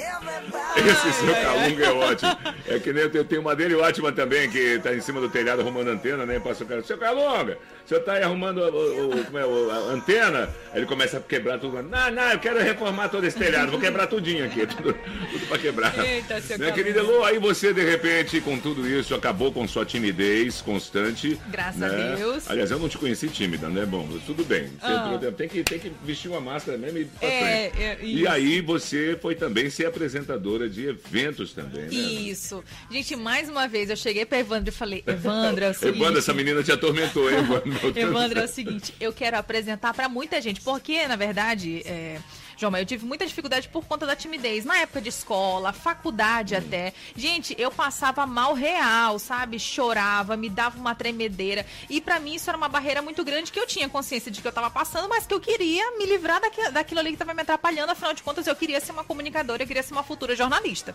Esse 0.77 1.13
seu 1.13 1.35
Calunga 1.35 1.85
é 1.85 1.91
ótimo. 1.93 2.39
É 2.67 2.79
que 2.79 2.93
nem 2.93 3.03
eu 3.05 3.25
tenho- 3.25 3.41
uma 3.41 3.55
dele 3.57 3.75
ótima 3.75 4.13
também, 4.13 4.49
que 4.51 4.79
tá 4.79 4.95
em 4.95 5.01
cima 5.01 5.21
do 5.21 5.29
telhado 5.29 5.61
arrumando 5.61 5.89
antena, 5.89 6.25
né? 6.27 6.39
Passa 6.39 6.65
o 6.65 6.67
cara, 6.67 6.83
seu 6.83 6.97
Calunga, 6.99 7.59
o 7.85 7.89
senhor 7.89 8.01
tá 8.03 8.13
aí 8.15 8.23
arrumando 8.23 8.59
o, 8.59 9.11
o- 9.21 9.25
como 9.25 9.39
é, 9.39 9.43
a 9.43 9.77
antena? 9.93 10.49
Aí 10.73 10.79
ele 10.81 10.87
começa 10.87 11.17
a 11.19 11.21
quebrar 11.21 11.59
tudo. 11.59 11.83
Não, 11.83 12.11
não, 12.11 12.31
eu 12.31 12.39
quero 12.39 12.59
reformar 12.61 13.09
todo 13.09 13.25
esse 13.27 13.37
telhado, 13.39 13.71
vou 13.71 13.81
quebrar 13.81 14.07
tudinho 14.07 14.45
aqui, 14.45 14.67
tudo, 14.67 14.95
tudo 14.95 15.47
pra 15.49 15.59
quebrar. 15.59 15.99
Eita, 16.07 16.41
seu 16.41 16.59
Minha 16.59 16.73
querida 16.73 17.01
Elô, 17.01 17.25
aí 17.25 17.39
você, 17.39 17.73
de 17.73 17.83
repente, 17.85 18.41
com 18.41 18.59
tudo 18.59 18.87
isso, 18.89 19.15
acabou 19.15 19.53
com 19.53 19.67
sua 19.67 19.85
timidez 19.85 20.61
constante. 20.61 21.39
Graças 21.49 21.83
a 21.83 21.89
né? 21.89 22.15
Deus. 22.17 22.49
Aliás, 22.51 22.71
eu 22.71 22.79
não 22.79 22.89
te 22.89 22.99
conheci 22.99 23.29
tímida, 23.29 23.69
né? 23.69 23.85
Bom, 23.87 24.09
tudo 24.27 24.45
bem. 24.45 24.65
Você 24.69 24.73
Ah. 24.83 25.13
entrou- 25.15 25.33
tem, 25.33 25.49
que, 25.49 25.63
tem 25.65 25.79
que 25.79 25.93
vestir 26.05 26.29
uma 26.31 26.41
máscara 26.41 26.77
mesmo 26.79 26.99
e 26.99 27.03
ir 27.03 27.05
pra 27.19 27.29
É, 27.29 27.71
frente. 27.71 27.83
é, 27.83 27.99
e 28.03 28.23
isso. 28.23 28.30
Aí 28.33 28.61
você 28.61 29.19
foi 29.21 29.35
também 29.35 29.69
ser 29.71 29.87
apresentadora 29.87 30.69
de 30.69 30.87
eventos 30.87 31.53
também, 31.53 31.85
né? 31.85 31.93
Isso. 31.93 32.63
Gente, 32.91 33.17
mais 33.17 33.49
uma 33.49 33.69
vez, 33.69 33.91
eu 33.91 33.97
cheguei 33.97 34.25
pra 34.25 34.39
Evandro 34.39 34.69
e 34.69 34.73
falei, 34.73 35.03
Evandro, 35.07 35.65
é 35.65 35.71
o 35.71 35.75
seguinte... 35.75 36.01
Evandro, 36.01 36.19
essa 36.19 36.33
menina 36.35 36.63
te 36.63 36.73
atormentou, 36.73 37.31
hein, 37.31 37.39
Evandro? 37.39 37.93
Evandro, 37.99 38.41
é 38.41 38.45
o 38.45 38.49
seguinte, 38.49 38.95
eu 39.01 39.13
quero 39.13 39.37
apresentar 39.37 39.93
pra 39.95 40.09
muita 40.09 40.41
gente, 40.41 40.61
porque, 40.61 41.07
na 41.07 41.17
verdade, 41.17 41.83
é, 41.85 42.19
João, 42.61 42.77
eu 42.77 42.85
tive 42.85 43.07
muita 43.07 43.27
dificuldade 43.27 43.69
por 43.71 43.87
conta 43.87 44.05
da 44.05 44.15
timidez, 44.15 44.67
na 44.67 44.77
época 44.77 45.01
de 45.01 45.09
escola, 45.09 45.73
faculdade 45.73 46.55
até. 46.55 46.93
Gente, 47.17 47.55
eu 47.59 47.71
passava 47.71 48.27
mal 48.27 48.53
real, 48.53 49.19
sabe? 49.19 49.59
Chorava, 49.59 50.37
me 50.37 50.51
dava 50.51 50.77
uma 50.79 50.95
tremedeira, 50.95 51.65
e 51.89 52.03
pra 52.03 52.21
mim 52.21 52.35
isso 52.35 52.51
era 52.51 52.59
uma 52.59 52.69
barreira 52.69 53.01
muito 53.01 53.25
grande 53.25 53.51
que 53.51 53.59
eu 53.59 53.67
tinha 53.67 53.89
consciência 53.89 54.31
de 54.31 54.43
que 54.43 54.47
eu 54.47 54.53
tava 54.53 54.69
passando, 54.69 55.09
mas 55.09 55.27
que 55.27 55.33
eu 55.33 55.41
queria 55.41 55.97
me 55.97 56.05
livrar 56.05 56.39
daqui- 56.39 56.71
daquilo 56.71 57.01
ali 57.01 57.13
que 57.13 57.17
tava 57.17 57.33
me 57.33 57.41
atrapalhando, 57.41 57.93
afinal 57.93 58.13
de 58.13 58.23
contas 58.23 58.47
eu 58.47 58.55
queria 58.55 58.79
ser 58.79 58.93
uma 58.93 59.05
comunicadora, 59.05 59.63
eu 59.63 59.67
queria 59.67 59.83
ser 59.83 59.93
uma 59.95 60.03
futura 60.03 60.37
jornalista. 60.37 60.95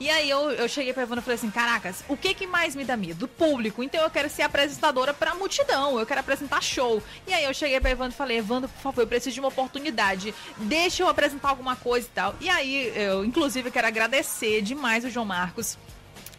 E 0.00 0.10
aí 0.10 0.28
eu, 0.28 0.50
eu 0.50 0.68
cheguei 0.68 0.92
pra 0.92 1.04
Evandro 1.04 1.20
e 1.22 1.24
falei 1.24 1.36
assim, 1.38 1.50
caracas, 1.50 2.02
o 2.08 2.16
que 2.16 2.34
que 2.34 2.48
mais 2.48 2.74
me 2.74 2.84
dá 2.84 2.96
medo? 2.96 3.20
Do 3.20 3.28
público. 3.28 3.80
Então 3.82 4.02
eu 4.02 4.10
quero 4.10 4.28
ser 4.28 4.42
apresentadora 4.42 5.14
pra 5.14 5.36
multidão, 5.36 5.98
eu 6.00 6.04
quero 6.04 6.18
apresentar 6.20 6.60
show. 6.60 7.00
E 7.28 7.32
aí 7.32 7.44
eu 7.44 7.54
cheguei 7.54 7.80
pra 7.80 7.90
Evandro 7.92 8.12
e 8.12 8.16
falei, 8.16 8.38
Evandro, 8.38 8.68
por 8.68 8.82
favor, 8.82 9.02
eu 9.02 9.06
preciso 9.06 9.34
de 9.34 9.40
uma 9.40 9.48
oportunidade. 9.48 10.34
Deixa 10.58 10.95
eu 11.02 11.08
apresentar 11.08 11.48
alguma 11.50 11.76
coisa 11.76 12.06
e 12.06 12.10
tal. 12.10 12.34
E 12.40 12.48
aí 12.48 12.92
eu, 12.96 13.24
inclusive, 13.24 13.70
quero 13.70 13.86
agradecer 13.86 14.62
demais 14.62 15.04
o 15.04 15.10
João 15.10 15.26
Marcos 15.26 15.76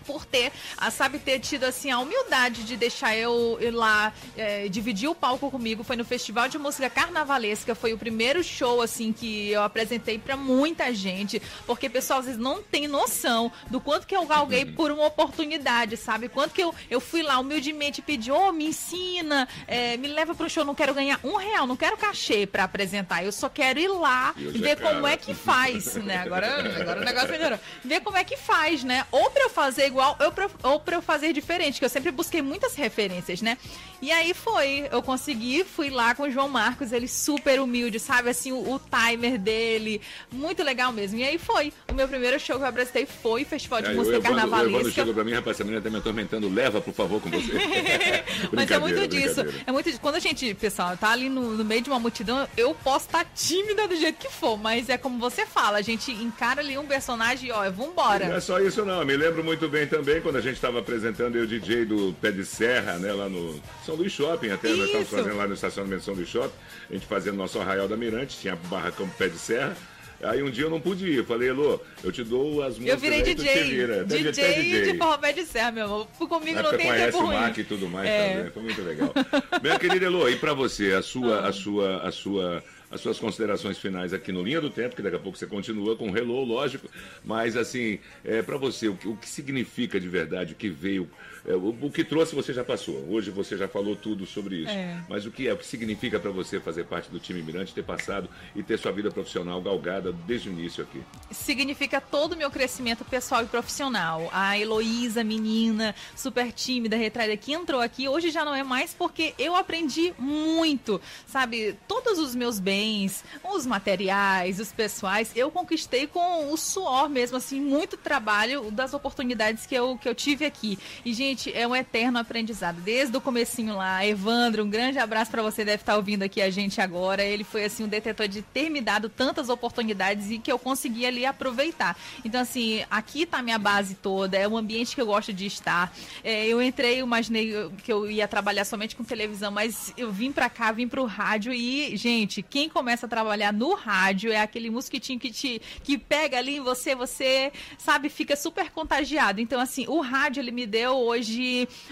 por 0.07 0.25
ter, 0.25 0.53
ah, 0.77 0.89
sabe, 0.89 1.19
ter 1.19 1.39
tido 1.39 1.65
assim 1.65 1.91
a 1.91 1.99
humildade 1.99 2.63
de 2.63 2.77
deixar 2.77 3.15
eu 3.15 3.57
ir 3.61 3.71
lá 3.71 4.13
eh, 4.37 4.69
dividir 4.69 5.09
o 5.09 5.13
palco 5.13 5.51
comigo. 5.51 5.83
Foi 5.83 5.97
no 5.97 6.05
Festival 6.05 6.47
de 6.47 6.57
Música 6.57 6.89
Carnavalesca, 6.89 7.75
foi 7.75 7.91
o 7.91 7.97
primeiro 7.97 8.41
show 8.41 8.81
assim 8.81 9.11
que 9.11 9.49
eu 9.49 9.61
apresentei 9.61 10.17
pra 10.17 10.37
muita 10.37 10.93
gente, 10.93 11.41
porque 11.65 11.89
pessoal 11.89 12.19
às 12.19 12.25
vezes 12.25 12.39
não 12.39 12.63
tem 12.63 12.87
noção 12.87 13.51
do 13.69 13.81
quanto 13.81 14.07
que 14.07 14.15
eu 14.15 14.25
galguei 14.25 14.65
por 14.65 14.91
uma 14.91 15.05
oportunidade, 15.05 15.97
sabe? 15.97 16.29
Quanto 16.29 16.53
que 16.53 16.63
eu, 16.63 16.73
eu 16.89 17.01
fui 17.01 17.21
lá 17.21 17.37
humildemente 17.39 18.01
pedir, 18.01 18.31
ô, 18.31 18.53
me 18.53 18.67
ensina, 18.67 19.47
eh, 19.67 19.97
me 19.97 20.07
leva 20.07 20.33
pro 20.33 20.49
show, 20.49 20.63
não 20.63 20.73
quero 20.73 20.93
ganhar 20.93 21.19
um 21.23 21.35
real, 21.35 21.67
não 21.67 21.75
quero 21.75 21.97
cachê 21.97 22.47
pra 22.47 22.63
apresentar, 22.63 23.25
eu 23.25 23.31
só 23.31 23.49
quero 23.49 23.79
ir 23.79 23.89
lá 23.89 24.33
E 24.37 24.47
é 24.47 24.51
ver 24.51 24.79
como 24.79 25.05
é 25.05 25.17
que 25.17 25.33
faz, 25.33 25.95
né? 25.95 26.17
Agora, 26.17 26.47
agora 26.79 27.01
o 27.01 27.03
negócio 27.03 27.29
melhorou. 27.29 27.59
Ver 27.83 27.99
como 28.01 28.15
é 28.15 28.23
que 28.23 28.37
faz, 28.37 28.83
né? 28.83 29.05
Ou 29.11 29.29
pra 29.31 29.43
eu 29.43 29.49
fazer 29.49 29.83
igual, 29.97 30.15
ou 30.19 30.31
pra, 30.31 30.49
ou 30.63 30.79
pra 30.79 30.95
eu 30.95 31.01
fazer 31.01 31.33
diferente, 31.33 31.79
que 31.79 31.85
eu 31.85 31.89
sempre 31.89 32.11
busquei 32.11 32.41
muitas 32.41 32.75
referências, 32.75 33.41
né? 33.41 33.57
E 33.99 34.11
aí 34.11 34.33
foi, 34.33 34.87
eu 34.91 35.01
consegui, 35.01 35.63
fui 35.63 35.89
lá 35.89 36.13
com 36.13 36.23
o 36.23 36.31
João 36.31 36.47
Marcos, 36.47 36.91
ele 36.91 37.07
super 37.07 37.59
humilde, 37.59 37.99
sabe? 37.99 38.29
Assim, 38.29 38.51
o, 38.51 38.75
o 38.75 38.79
timer 38.79 39.39
dele, 39.39 39.99
muito 40.31 40.63
legal 40.63 40.93
mesmo. 40.93 41.17
E 41.17 41.23
aí 41.23 41.39
foi, 41.39 41.73
o 41.89 41.93
meu 41.95 42.07
primeiro 42.07 42.39
show 42.39 42.57
que 42.57 42.61
eu 42.63 42.67
apresentei 42.67 43.07
foi 43.07 43.43
Festival 43.43 43.81
de 43.81 43.89
o 43.89 43.95
Música 43.95 44.17
Evandro, 44.17 44.33
o 44.33 44.37
Evandro 44.37 44.51
Carnavalesca. 44.51 44.91
chegou 44.91 45.13
pra 45.15 45.23
mim, 45.23 45.33
rapaz, 45.33 45.57
essa 45.57 45.63
menina 45.63 45.81
tá 45.81 45.89
me 45.89 45.97
atormentando, 45.97 46.47
leva, 46.47 46.79
por 46.79 46.93
favor, 46.93 47.19
com 47.19 47.29
você. 47.31 47.53
Mas 48.53 48.69
é 48.69 48.77
muito 48.77 49.07
disso. 49.07 49.41
É 49.65 49.71
muito 49.71 49.85
disso. 49.87 49.99
Quando 49.99 50.15
a 50.15 50.19
gente, 50.19 50.53
pessoal, 50.53 50.95
tá 50.95 51.09
ali 51.11 51.27
no, 51.27 51.57
no 51.57 51.65
meio 51.65 51.81
de 51.81 51.89
uma 51.89 51.99
multidão, 51.99 52.47
eu 52.55 52.75
posso 52.75 53.07
estar 53.07 53.25
tímida 53.35 53.87
do 53.87 53.95
jeito 53.95 54.17
que 54.19 54.29
for, 54.31 54.57
mas 54.57 54.89
é 54.89 54.97
como 54.97 55.17
você 55.17 55.45
fala, 55.45 55.77
a 55.79 55.81
gente 55.81 56.11
encara 56.11 56.61
ali 56.61 56.77
um 56.77 56.85
personagem 56.85 57.49
e, 57.49 57.51
ó, 57.51 57.63
Não 57.63 57.71
vambora. 57.71 58.25
é 58.25 58.39
só 58.39 58.59
isso 58.59 58.85
não, 58.85 58.99
eu 58.99 59.05
me 59.05 59.15
lembro 59.17 59.43
muito 59.43 59.67
bem 59.69 59.86
também 59.88 60.21
quando 60.21 60.35
a 60.38 60.41
gente 60.41 60.55
estava 60.55 60.79
apresentando 60.79 61.35
eu, 61.38 61.45
DJ 61.47 61.85
do 61.85 62.13
Pé 62.21 62.31
de 62.31 62.45
Serra, 62.45 62.93
né, 62.99 63.11
lá 63.13 63.27
no 63.29 63.59
São 63.85 63.95
Luís 63.95 64.11
Shopping, 64.11 64.49
até 64.51 64.69
nós 64.69 64.79
estávamos 64.85 65.07
Isso. 65.07 65.15
fazendo 65.17 65.38
lá 65.38 65.47
no 65.47 65.53
estacionamento 65.53 66.03
São 66.03 66.13
Luís 66.13 66.29
Shopping, 66.29 66.53
a 66.89 66.93
gente 66.93 67.05
fazendo 67.05 67.35
nosso 67.38 67.59
Arraial 67.59 67.88
da 67.88 67.97
Mirante, 67.97 68.38
tinha 68.39 68.55
barracão 68.55 69.07
Pé 69.17 69.27
de 69.29 69.38
Serra, 69.38 69.75
aí 70.23 70.41
um 70.41 70.49
dia 70.49 70.63
eu 70.65 70.69
não 70.69 70.79
pude 70.81 71.05
ir, 71.07 71.23
falei, 71.25 71.49
Elô, 71.49 71.79
eu 72.03 72.11
te 72.11 72.23
dou 72.23 72.61
as 72.63 72.77
músicas 72.77 72.89
Eu 72.93 72.97
virei 72.99 73.19
aí, 73.21 73.35
DJ. 73.35 73.63
vira. 73.63 74.03
DJ, 74.03 74.31
DJ. 74.31 74.91
de 74.93 74.97
forró 74.97 75.17
pé 75.17 75.31
de 75.33 75.45
serra, 75.45 75.71
meu 75.71 75.85
amor. 75.85 76.07
Comigo 76.17 76.61
não 76.61 76.69
tem 76.71 76.88
conhece 76.88 77.05
tempo 77.11 77.17
o 77.17 77.25
ruim. 77.27 77.35
Mac 77.35 77.57
e 77.57 77.63
tudo 77.63 77.88
mais 77.88 78.09
É. 78.09 78.33
também, 78.35 78.51
foi 78.51 78.63
muito 78.63 78.81
legal. 78.81 79.13
Minha 79.61 79.77
querida 79.79 80.05
Elô, 80.05 80.27
e 80.27 80.35
pra 80.35 80.53
você, 80.53 80.93
a 80.93 81.01
sua, 81.03 81.47
a 81.47 81.53
sua, 81.53 81.97
a 82.07 82.11
sua, 82.11 82.63
as 82.89 83.01
suas 83.01 83.19
considerações 83.19 83.77
finais 83.77 84.13
aqui 84.13 84.31
no 84.31 84.43
Linha 84.43 84.61
do 84.61 84.69
Tempo, 84.69 84.95
que 84.95 85.01
daqui 85.01 85.15
a 85.15 85.19
pouco 85.19 85.38
você 85.38 85.45
continua 85.45 85.95
com 85.95 86.09
o 86.09 86.17
Hello, 86.17 86.43
lógico, 86.43 86.89
mas 87.23 87.57
assim, 87.57 87.99
é, 88.23 88.41
para 88.41 88.57
você, 88.57 88.88
o 88.88 88.95
que, 88.95 89.07
o 89.07 89.15
que 89.15 89.27
significa 89.27 89.99
de 89.99 90.07
verdade, 90.07 90.53
o 90.53 90.55
que 90.55 90.69
veio, 90.69 91.09
o, 91.55 91.69
o 91.87 91.91
que 91.91 92.03
trouxe 92.03 92.35
você 92.35 92.53
já 92.53 92.63
passou, 92.63 92.95
hoje 93.09 93.31
você 93.31 93.55
já 93.57 93.67
falou 93.67 93.95
tudo 93.95 94.25
sobre 94.25 94.57
isso, 94.57 94.69
É. 94.71 95.01
mas 95.07 95.25
o 95.25 95.31
que 95.31 95.47
é, 95.47 95.53
o 95.53 95.57
que 95.57 95.65
significa 95.65 96.19
para 96.19 96.31
você 96.31 96.59
fazer 96.59 96.85
parte 96.85 97.09
do 97.09 97.19
time 97.19 97.41
Mirante, 97.41 97.73
ter 97.73 97.83
passado 97.83 98.29
e 98.55 98.61
ter 98.63 98.77
sua 98.77 98.91
vida 98.91 99.09
profissional 99.11 99.61
galgada 99.61 100.11
desde 100.11 100.49
o 100.49 100.51
início 100.51 100.83
aqui? 100.83 101.01
significa 101.31 102.01
todo 102.01 102.33
o 102.33 102.37
meu 102.37 102.49
crescimento 102.49 103.05
pessoal 103.05 103.43
e 103.43 103.47
profissional. 103.47 104.29
A 104.33 104.57
Heloísa, 104.57 105.23
menina, 105.23 105.93
super 106.15 106.51
tímida, 106.51 106.95
retraída, 106.97 107.37
que 107.37 107.53
entrou 107.53 107.79
aqui, 107.81 108.07
hoje 108.09 108.29
já 108.31 108.43
não 108.43 108.53
é 108.55 108.63
mais 108.63 108.93
porque 108.93 109.33
eu 109.37 109.55
aprendi 109.55 110.13
muito, 110.17 110.99
sabe? 111.27 111.75
Todos 111.87 112.17
os 112.19 112.33
meus 112.35 112.59
bens, 112.59 113.23
os 113.53 113.65
materiais, 113.65 114.59
os 114.59 114.71
pessoais, 114.71 115.31
eu 115.35 115.49
conquistei 115.51 116.07
com 116.07 116.51
o 116.51 116.57
suor 116.57 117.09
mesmo, 117.09 117.37
assim, 117.37 117.61
muito 117.61 117.95
trabalho 117.97 118.71
das 118.71 118.93
oportunidades 118.93 119.65
que 119.65 119.75
eu, 119.75 119.97
que 119.97 120.07
eu 120.09 120.15
tive 120.15 120.45
aqui. 120.45 120.77
E, 121.05 121.13
gente, 121.13 121.36
é 121.53 121.67
um 121.67 121.75
eterno 121.75 122.19
aprendizado. 122.19 122.81
Desde 122.81 123.15
o 123.17 123.21
comecinho 123.21 123.75
lá, 123.75 124.05
Evandro, 124.05 124.63
um 124.63 124.69
grande 124.69 124.99
abraço 124.99 125.31
para 125.31 125.41
você, 125.41 125.65
deve 125.65 125.81
estar 125.81 125.95
ouvindo 125.95 126.23
aqui 126.23 126.41
a 126.41 126.49
gente 126.49 126.79
agora. 126.79 127.23
Ele 127.23 127.43
foi, 127.43 127.63
assim, 127.63 127.83
um 127.83 127.88
detetor 127.88 128.27
de 128.27 128.41
ter 128.41 128.69
me 128.69 128.81
dado 128.81 129.09
tantas 129.09 129.49
oportunidades 129.49 130.29
e 130.29 130.38
que 130.38 130.51
eu 130.51 130.59
consegui 130.59 131.05
ali 131.05 131.25
aproveitar. 131.25 131.97
Então, 132.23 132.41
assim, 132.41 132.83
aqui 132.89 133.25
tá 133.25 133.41
minha 133.41 133.57
base 133.57 133.95
toda, 133.95 134.38
é 134.38 134.47
um 134.47 134.57
ambiente 134.57 134.93
que 134.93 135.01
eu 135.01 135.07
gosto 135.07 135.33
de 135.33 135.45
estar. 135.45 135.91
É, 136.23 136.45
eu 136.45 136.61
entrei, 136.61 136.99
imaginei 136.99 137.53
que 137.83 137.91
eu 137.91 138.09
ia 138.09 138.27
trabalhar 138.27 138.65
somente 138.65 138.95
com 138.95 139.03
televisão, 139.03 139.51
mas 139.51 139.93
eu 139.97 140.11
vim 140.11 140.31
para 140.31 140.49
cá, 140.49 140.71
vim 140.71 140.88
pro 140.88 141.05
rádio 141.05 141.51
e, 141.53 141.95
gente, 141.97 142.43
quem 142.43 142.67
quem 142.67 142.69
começa 142.69 143.05
a 143.05 143.09
trabalhar 143.09 143.53
no 143.53 143.73
rádio 143.73 144.31
é 144.31 144.41
aquele 144.41 144.69
mosquitinho 144.69 145.17
que 145.17 145.31
te 145.31 145.61
que 145.83 145.97
pega 145.97 146.38
ali 146.38 146.57
em 146.57 146.59
você, 146.59 146.93
você, 146.93 147.51
sabe, 147.77 148.09
fica 148.09 148.35
super 148.35 148.71
contagiado. 148.71 149.39
Então, 149.39 149.59
assim, 149.59 149.85
o 149.88 150.01
rádio 150.01 150.41
ele 150.41 150.51
me 150.51 150.67
deu 150.67 150.97
hoje 150.97 151.16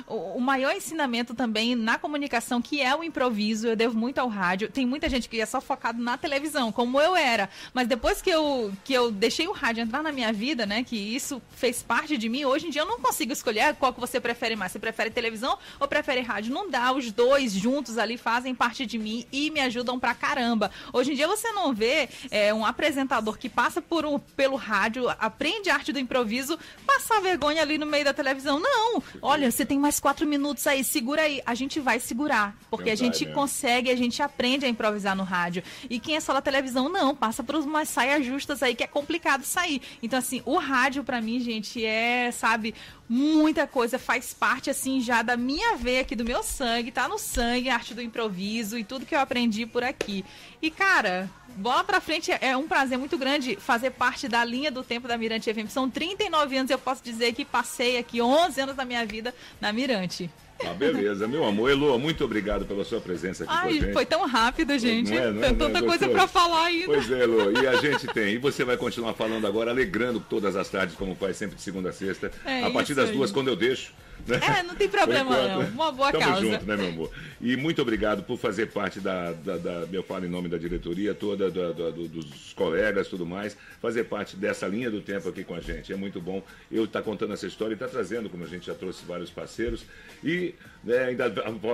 o, 0.07 0.37
o 0.37 0.41
maior 0.41 0.75
ensinamento 0.75 1.33
também 1.33 1.75
na 1.75 1.97
comunicação, 1.97 2.61
que 2.61 2.81
é 2.81 2.95
o 2.95 3.03
improviso. 3.03 3.67
Eu 3.67 3.75
devo 3.75 3.97
muito 3.97 4.19
ao 4.19 4.27
rádio. 4.27 4.69
Tem 4.69 4.85
muita 4.85 5.09
gente 5.09 5.29
que 5.29 5.39
é 5.39 5.45
só 5.45 5.61
focado 5.61 6.01
na 6.01 6.17
televisão, 6.17 6.71
como 6.71 6.99
eu 6.99 7.15
era. 7.15 7.49
Mas 7.73 7.87
depois 7.87 8.21
que 8.21 8.29
eu, 8.29 8.71
que 8.83 8.93
eu 8.93 9.11
deixei 9.11 9.47
o 9.47 9.51
rádio 9.51 9.83
entrar 9.83 10.03
na 10.03 10.11
minha 10.11 10.31
vida, 10.31 10.65
né, 10.65 10.83
que 10.83 10.95
isso 10.95 11.41
fez 11.55 11.81
parte 11.81 12.17
de 12.17 12.29
mim, 12.29 12.45
hoje 12.45 12.67
em 12.67 12.69
dia 12.69 12.81
eu 12.81 12.85
não 12.85 12.99
consigo 12.99 13.31
escolher 13.31 13.75
qual 13.75 13.93
que 13.93 13.99
você 13.99 14.19
prefere 14.19 14.55
mais. 14.55 14.71
Você 14.71 14.79
prefere 14.79 15.09
televisão 15.09 15.57
ou 15.79 15.87
prefere 15.87 16.21
rádio? 16.21 16.53
Não 16.53 16.69
dá, 16.69 16.91
os 16.91 17.11
dois 17.11 17.53
juntos 17.53 17.97
ali 17.97 18.17
fazem 18.17 18.53
parte 18.53 18.85
de 18.85 18.97
mim 18.97 19.25
e 19.31 19.49
me 19.51 19.59
ajudam 19.61 19.99
pra 19.99 20.13
caramba. 20.13 20.71
Hoje 20.93 21.11
em 21.11 21.15
dia 21.15 21.27
você 21.27 21.51
não 21.51 21.73
vê 21.73 22.09
é, 22.31 22.53
um 22.53 22.65
apresentador 22.65 23.37
que 23.37 23.49
passa 23.49 23.81
por 23.81 24.05
um, 24.05 24.19
pelo 24.19 24.55
rádio, 24.55 25.09
aprende 25.19 25.69
arte 25.69 25.91
do 25.91 25.99
improviso, 25.99 26.57
passar 26.85 27.21
vergonha 27.21 27.61
ali 27.61 27.77
no 27.77 27.85
meio 27.85 28.05
da 28.05 28.13
televisão. 28.13 28.59
Não! 28.59 29.01
Olha, 29.21 29.49
você 29.51 29.65
tem 29.65 29.79
mais 29.79 29.99
quatro 29.99 30.27
minutos 30.27 30.65
aí, 30.67 30.83
segura 30.83 31.23
aí. 31.23 31.41
A 31.45 31.55
gente 31.55 31.79
vai 31.79 31.99
segurar, 31.99 32.55
porque 32.69 32.89
a 32.89 32.95
gente 32.95 33.25
né? 33.25 33.33
consegue, 33.33 33.89
a 33.89 33.95
gente 33.95 34.21
aprende 34.21 34.65
a 34.65 34.69
improvisar 34.69 35.15
no 35.15 35.23
rádio. 35.23 35.63
E 35.89 35.99
quem 35.99 36.15
é 36.15 36.19
só 36.19 36.33
da 36.33 36.41
televisão, 36.41 36.89
não, 36.89 37.15
passa 37.15 37.43
por 37.43 37.55
umas 37.55 37.89
saias 37.89 38.25
justas 38.25 38.61
aí 38.61 38.75
que 38.75 38.83
é 38.83 38.87
complicado 38.87 39.43
sair. 39.43 39.81
Então, 40.01 40.19
assim, 40.19 40.41
o 40.45 40.57
rádio 40.57 41.03
pra 41.03 41.21
mim, 41.21 41.39
gente, 41.39 41.83
é, 41.83 42.31
sabe, 42.31 42.73
muita 43.07 43.67
coisa, 43.67 43.99
faz 43.99 44.33
parte, 44.33 44.69
assim, 44.69 44.99
já 44.99 45.21
da 45.21 45.37
minha 45.37 45.75
veia 45.75 46.01
aqui, 46.01 46.15
do 46.15 46.25
meu 46.25 46.41
sangue, 46.43 46.91
tá 46.91 47.07
no 47.07 47.19
sangue, 47.19 47.69
arte 47.69 47.93
do 47.93 48.01
improviso 48.01 48.77
e 48.77 48.83
tudo 48.83 49.05
que 49.05 49.15
eu 49.15 49.19
aprendi 49.19 49.65
por 49.65 49.83
aqui. 49.83 50.25
E, 50.61 50.71
cara, 50.71 51.29
bola 51.55 51.83
pra 51.83 52.01
frente, 52.01 52.31
é 52.31 52.57
um 52.57 52.67
prazer 52.67 52.97
muito 52.97 53.17
grande 53.17 53.55
fazer 53.55 53.91
parte 53.91 54.27
da 54.27 54.43
linha 54.43 54.71
do 54.71 54.83
tempo 54.83 55.07
da 55.07 55.17
Mirante 55.17 55.53
FM. 55.53 55.69
São 55.69 55.89
39 55.89 56.57
anos, 56.57 56.71
eu 56.71 56.79
posso 56.79 57.03
dizer 57.03 57.33
que 57.33 57.45
passei 57.45 57.97
aqui 57.97 58.21
11 58.21 58.61
anos 58.61 58.75
da 58.75 58.85
minha 58.85 59.05
vida 59.05 59.33
na 59.61 59.71
Mirante. 59.71 60.29
Ah, 60.63 60.73
beleza, 60.73 61.27
meu 61.27 61.43
amor. 61.43 61.69
Elô, 61.69 61.97
muito 61.99 62.23
obrigado 62.23 62.65
pela 62.65 62.83
sua 62.85 63.01
presença 63.01 63.43
aqui 63.43 63.51
com 63.53 63.59
a 63.59 63.61
Ai, 63.63 63.73
gente. 63.73 63.93
foi 63.93 64.05
tão 64.05 64.25
rápido, 64.25 64.77
gente. 64.79 65.11
Não 65.11 65.17
é, 65.17 65.31
não 65.31 65.43
é, 65.43 65.47
Tem 65.47 65.57
não 65.57 65.65
é 65.67 65.69
tanta 65.71 65.85
coisa 65.85 66.07
pra 66.09 66.27
falar 66.27 66.65
ainda. 66.65 66.85
Pois 66.85 67.11
é, 67.11 67.23
Elô. 67.23 67.51
E 67.51 67.67
a 67.67 67.75
gente 67.75 68.07
tem. 68.07 68.35
E 68.35 68.37
você 68.37 68.63
vai 68.63 68.77
continuar 68.77 69.13
falando 69.13 69.45
agora, 69.45 69.71
alegrando 69.71 70.19
todas 70.19 70.55
as 70.55 70.69
tardes, 70.69 70.95
como 70.95 71.13
faz 71.15 71.35
sempre 71.35 71.55
de 71.55 71.61
segunda 71.61 71.89
a 71.89 71.93
sexta. 71.93 72.31
É 72.45 72.63
a 72.63 72.69
partir 72.71 72.93
das 72.93 73.09
aí. 73.09 73.15
duas, 73.15 73.31
quando 73.31 73.49
eu 73.49 73.55
deixo. 73.55 73.91
Né? 74.27 74.39
É, 74.59 74.63
não 74.63 74.75
tem 74.75 74.87
problema 74.89 75.35
Por 75.35 75.43
não. 75.43 75.51
enquanto, 75.61 75.73
Uma 75.73 75.91
boa 75.91 76.11
Tamo 76.11 76.23
causa. 76.23 76.41
junto, 76.41 76.65
né, 76.65 76.75
meu 76.77 76.87
amor? 76.89 77.11
E 77.41 77.55
muito 77.57 77.81
obrigado 77.81 78.23
por 78.23 78.37
fazer 78.37 78.67
parte 78.67 78.99
da, 78.99 79.31
da, 79.33 79.57
da- 79.57 79.87
eu 79.91 80.03
falo 80.03 80.25
em 80.25 80.29
nome 80.29 80.49
da 80.49 80.57
diretoria 80.57 81.13
toda, 81.13 81.51
da- 81.51 81.71
da- 81.71 81.89
do- 81.91 82.07
dos 82.07 82.53
colegas 82.53 83.07
tudo 83.07 83.25
mais, 83.25 83.55
fazer 83.81 84.05
parte 84.05 84.35
dessa 84.35 84.67
linha 84.67 84.89
do 84.89 85.01
tempo 85.01 85.29
aqui 85.29 85.43
com 85.43 85.53
a 85.53 85.59
gente. 85.61 85.93
É 85.93 85.95
muito 85.95 86.19
bom 86.19 86.43
eu 86.71 86.85
estar 86.85 87.01
contando 87.01 87.33
essa 87.33 87.45
história 87.47 87.73
e 87.73 87.75
estar 87.75 87.87
trazendo, 87.87 88.29
como 88.29 88.43
a 88.43 88.47
gente 88.47 88.65
já 88.65 88.73
trouxe 88.73 89.05
vários 89.05 89.29
parceiros. 89.29 89.85
E 90.23 90.55
né, 90.85 91.05
ainda 91.05 91.33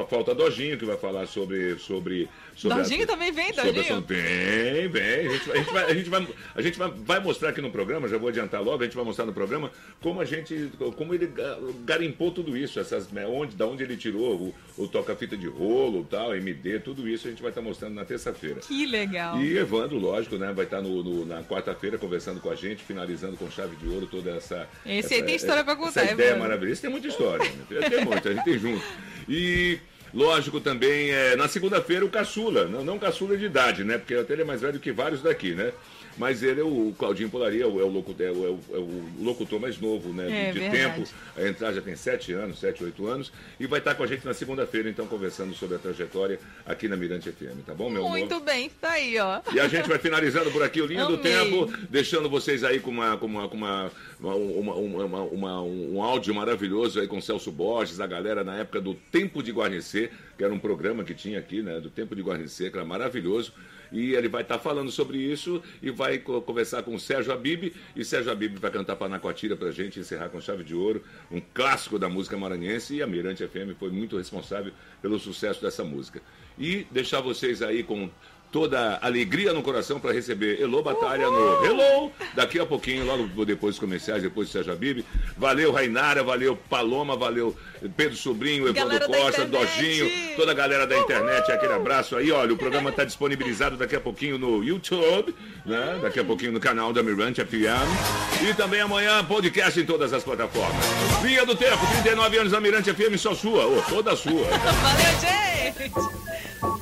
falta 0.09 0.34
Dojinho, 0.34 0.78
que 0.78 0.86
vai 0.86 0.97
falar 0.97 1.28
sobre. 1.28 1.78
sobre, 1.80 2.30
sobre 2.55 2.78
Dojinho 2.78 3.05
também 3.05 3.32
vem, 3.32 3.51
Dojinho? 3.51 3.82
essa- 3.82 3.99
Vem, 4.01 4.88
vem. 4.88 5.28
A 5.28 5.32
gente, 5.34 5.45
vai- 5.47 5.57
a 5.57 5.64
gente 5.64 5.72
vai, 5.72 5.84
a 5.86 5.93
gente, 5.93 6.09
vai, 6.09 6.28
a 6.55 6.62
gente 6.62 6.78
vai, 6.80 6.91
vai 6.95 7.20
mostrar 7.20 7.49
aqui 7.49 7.62
no 7.62 7.70
programa, 7.72 8.07
já 8.07 8.18
vou 8.18 8.30
adiantar 8.30 8.62
logo, 8.64 8.82
a 8.82 8.86
gente 8.86 8.95
vai 8.95 9.03
mostrar 9.05 9.26
no 9.26 9.34
programa 9.34 9.72
como 10.01 10.22
a 10.22 10.26
gente, 10.26 10.72
como 10.97 11.14
ele 11.14 11.28
ga- 11.28 11.57
garimpou 11.86 12.32
tudo 12.32 12.55
isso, 12.57 12.80
essas, 12.80 13.12
né, 13.12 13.26
onde, 13.28 13.55
da 13.55 13.68
onde 13.68 13.84
ele 13.84 13.97
tirou 13.97 14.53
o, 14.78 14.84
o 14.84 14.88
toca-fita 14.88 15.36
de 15.36 15.47
rolo, 15.47 16.05
tal, 16.09 16.34
MD, 16.36 16.80
tudo 16.80 17.07
isso 17.07 17.28
a 17.28 17.30
gente 17.32 17.41
vai 17.41 17.51
estar 17.51 17.62
mostrando 17.62 17.93
na 17.95 18.05
terça-feira. 18.05 18.62
Que 18.62 18.86
legal. 18.86 19.39
E 19.41 19.57
Evandro, 19.57 19.97
lógico, 19.97 20.38
né, 20.38 20.53
vai 20.53 20.66
estar 20.66 20.82
no, 20.82 21.03
no- 21.03 21.26
na 21.26 21.43
quarta-feira 21.43 21.97
conversando 21.97 22.39
com 22.39 22.49
a 22.49 22.55
gente, 22.55 22.82
finalizando 22.84 23.36
com 23.36 23.49
chave 23.51 23.76
de 23.76 23.88
ouro 23.89 24.07
toda 24.07 24.32
essa. 24.32 24.68
Esse 24.86 24.99
essa, 25.07 25.16
aí 25.16 25.24
tem 25.24 25.36
história 25.36 25.64
pra 25.64 25.76
contar, 25.76 26.01
Essa 26.03 26.14
ideia 26.14 26.28
Evandro. 26.30 26.43
maravilhosa. 26.43 26.74
Esse 26.74 26.82
tem 26.84 26.91
muita 26.91 27.07
história, 27.07 27.45
né? 27.70 27.89
tem 27.89 28.05
muito, 28.05 28.28
a 28.30 28.34
gente 28.34 28.43
tem 28.45 28.57
junto. 28.59 28.82
E. 29.28 29.80
Lógico 30.14 30.60
também, 30.60 31.10
é, 31.10 31.38
na 31.38 31.47
segunda-feira 31.47 32.04
o 32.04 32.10
caçula, 32.10 32.66
não, 32.66 32.84
não 32.84 32.99
caçula 32.99 33.38
de 33.38 33.45
idade, 33.45 33.86
né? 33.86 33.97
Porque 33.97 34.14
até 34.14 34.34
ele 34.34 34.41
é 34.41 34.45
mais 34.45 34.60
velho 34.60 34.78
que 34.78 34.91
vários 34.91 35.22
daqui, 35.22 35.56
né? 35.56 35.72
Mas 36.18 36.43
ele 36.43 36.59
é 36.62 36.64
o 36.64 36.93
Claudinho 36.97 37.30
Polaria, 37.30 37.64
é 37.64 37.68
o, 37.68 37.80
é 37.80 37.84
o 37.84 37.88
é 38.20 38.32
o, 38.32 38.45
é 38.45 38.49
o- 38.49 38.59
é 38.74 38.78
o 38.78 39.24
locutor 39.24 39.59
mais 39.59 39.80
novo, 39.80 40.12
né? 40.14 40.49
É 40.49 40.51
de 40.51 40.59
verdade. 40.59 40.95
tempo. 41.01 41.09
A 41.38 41.47
entrar 41.47 41.72
já 41.74 41.82
tem 41.82 41.95
sete 41.95 42.34
anos, 42.34 42.59
sete, 42.59 42.84
oito 42.84 43.07
anos. 43.07 43.32
E 43.59 43.66
vai 43.66 43.80
estar 43.80 43.95
com 43.95 44.03
a 44.03 44.07
gente 44.07 44.26
na 44.26 44.34
segunda-feira, 44.34 44.89
então, 44.89 45.07
conversando 45.07 45.53
sobre 45.55 45.76
a 45.78 45.80
trajetória 45.80 46.39
aqui 46.66 46.88
na 46.88 46.97
Mirante 46.97 47.32
FM, 47.32 47.64
tá 47.66 47.74
bom, 47.74 47.89
meu 47.89 48.01
amor? 48.05 48.18
Muito 48.18 48.39
bem, 48.41 48.70
tá 48.70 48.91
aí, 48.91 49.18
ó. 49.18 49.41
E 49.53 49.59
a 49.59 49.68
gente 49.68 49.88
vai 49.88 49.97
finalizando 49.99 50.51
por 50.51 50.62
aqui 50.64 50.82
o 50.82 50.86
Linha 50.86 51.05
do 51.05 51.16
Amei. 51.16 51.22
Tempo, 51.32 51.72
deixando 51.89 52.30
vocês 52.30 52.64
aí 52.64 52.80
com 52.80 52.91
uma, 52.91 53.18
com 53.18 53.26
uma, 53.26 53.47
com 53.47 53.55
uma, 53.57 53.91
uma, 54.20 54.36
uma- 54.36 54.76
uma- 54.76 55.22
uma- 55.24 55.62
um 55.64 56.01
áudio 56.03 56.36
maravilhoso 56.36 56.99
aí 56.99 57.07
com 57.07 57.18
o 57.18 57.22
Celso 57.22 57.51
Borges, 57.51 57.99
a 57.99 58.07
galera 58.07 58.43
na 58.43 58.57
época 58.57 58.82
do 58.82 58.93
Tempo 58.93 59.41
de 59.41 59.51
Guarnecer, 59.51 60.12
que 60.38 60.43
era 60.43 60.53
um 60.53 60.59
programa 60.59 61.03
que 61.03 61.14
tinha 61.14 61.39
aqui, 61.39 61.62
né, 61.62 61.80
do 61.80 61.89
Tempo 61.89 62.16
de 62.16 62.22
Guarnecer, 62.22 62.70
que 62.72 62.78
era 62.78 62.86
maravilhoso. 62.86 63.53
E 63.91 64.13
ele 64.13 64.27
vai 64.29 64.41
estar 64.41 64.57
falando 64.59 64.89
sobre 64.89 65.17
isso 65.17 65.61
e 65.81 65.91
vai 65.91 66.17
co- 66.17 66.41
conversar 66.41 66.83
com 66.83 66.95
o 66.95 66.99
Sérgio 66.99 67.33
Abib. 67.33 67.73
E 67.95 68.05
Sérgio 68.05 68.31
Abib 68.31 68.57
vai 68.57 68.71
cantar 68.71 68.95
Panacoatira 68.95 69.55
pra 69.55 69.71
gente 69.71 69.99
encerrar 69.99 70.29
com 70.29 70.39
chave 70.39 70.63
de 70.63 70.73
ouro, 70.73 71.03
um 71.29 71.41
clássico 71.53 71.99
da 71.99 72.07
música 72.07 72.37
maranhense. 72.37 72.95
E 72.95 73.01
a 73.01 73.07
Mirante 73.07 73.45
FM 73.45 73.77
foi 73.77 73.89
muito 73.91 74.17
responsável 74.17 74.71
pelo 75.01 75.19
sucesso 75.19 75.61
dessa 75.61 75.83
música. 75.83 76.21
E 76.57 76.85
deixar 76.91 77.21
vocês 77.21 77.61
aí 77.61 77.83
com 77.83 78.09
toda 78.52 78.99
a 79.02 79.06
alegria 79.08 79.54
no 79.54 79.64
coração 79.64 79.99
para 79.99 80.12
receber 80.12 80.60
Elô 80.60 80.84
Batalha 80.84 81.30
no 81.30 81.66
Hello, 81.66 82.12
daqui 82.36 82.60
a 82.60 82.66
pouquinho, 82.66 83.06
logo 83.06 83.45
depois 83.45 83.76
dos 83.76 83.80
comerciais, 83.80 84.22
depois 84.22 84.49
do 84.49 84.52
Sérgio 84.52 84.74
Abib. 84.74 85.06
Valeu, 85.38 85.72
Rainara, 85.72 86.22
valeu, 86.24 86.56
Paloma, 86.70 87.16
valeu, 87.16 87.56
Pedro 87.95 88.18
Sobrinho, 88.18 88.68
Evandro 88.68 89.08
Costa. 89.08 89.45
Dojinho, 89.45 90.36
toda 90.36 90.52
a 90.52 90.54
galera 90.54 90.86
da 90.86 90.97
internet, 90.97 91.52
aquele 91.52 91.74
abraço 91.74 92.16
aí. 92.16 92.32
Olha, 92.32 92.54
o 92.54 92.58
programa 92.58 92.89
está 92.89 93.04
disponibilizado 93.04 93.78
daqui 93.78 93.95
a 93.95 94.02
pouquinho 94.02 94.38
no 94.38 94.64
YouTube, 94.64 95.34
né? 95.66 95.99
Daqui 96.02 96.20
a 96.20 96.24
pouquinho 96.24 96.52
no 96.52 96.60
canal 96.60 96.93
da 96.93 97.02
Mirante 97.02 97.43
FM. 97.43 98.47
E 98.49 98.54
também 98.54 98.82
amanhã, 98.82 99.24
podcast 99.24 99.80
em 99.80 99.86
todas 99.86 100.14
as 100.14 100.24
plataformas. 100.24 100.86
Linha 101.24 101.45
do 101.45 101.56
Tempo, 101.56 101.86
39 102.04 102.38
anos 102.38 102.52
da 102.52 102.60
Mirante 102.60 102.93
FM, 102.93 103.18
só 103.18 103.34
sua, 103.34 103.66
ô, 103.66 103.82
toda 103.84 104.16
sua. 104.16 104.45
Valeu, 104.45 105.20
gente! 105.22 106.80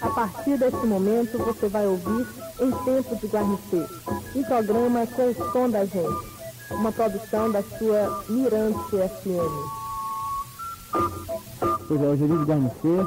A 0.00 0.10
partir 0.10 0.56
desse 0.58 0.86
momento, 0.86 1.38
você 1.38 1.68
vai 1.68 1.86
ouvir 1.86 2.26
Em 2.60 2.70
Tempo 2.84 3.16
de 3.16 3.26
Guarnecer, 3.26 3.88
um 4.34 4.42
programa 4.44 5.06
com 5.06 5.30
o 5.30 5.52
som 5.52 5.68
da 5.68 5.84
gente, 5.84 6.26
uma 6.70 6.92
produção 6.92 7.50
da 7.50 7.62
sua 7.62 8.24
Mirante 8.28 8.90
FM. 8.90 9.78
Pois 11.88 12.00
é, 12.00 12.06
hoje 12.06 12.24
é 12.24 12.26
de 12.26 12.44
Guarnecer, 12.44 13.06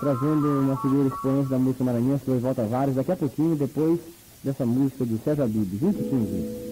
trazendo 0.00 0.60
uma 0.60 0.76
figura 0.78 1.08
expoente 1.08 1.48
da 1.48 1.58
música 1.58 1.84
maranhense, 1.84 2.24
dois 2.26 2.42
volta 2.42 2.64
vários, 2.64 2.96
daqui 2.96 3.12
a 3.12 3.16
pouquinho, 3.16 3.54
depois 3.54 4.00
dessa 4.42 4.66
música 4.66 5.04
do 5.04 5.20
César 5.22 5.46
Bibi, 5.46 5.76
2015. 5.76 6.71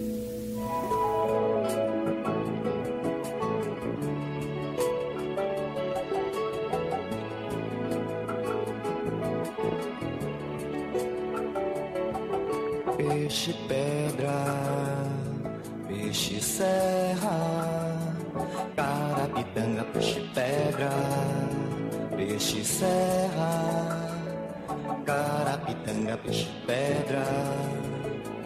pedra, 26.65 27.25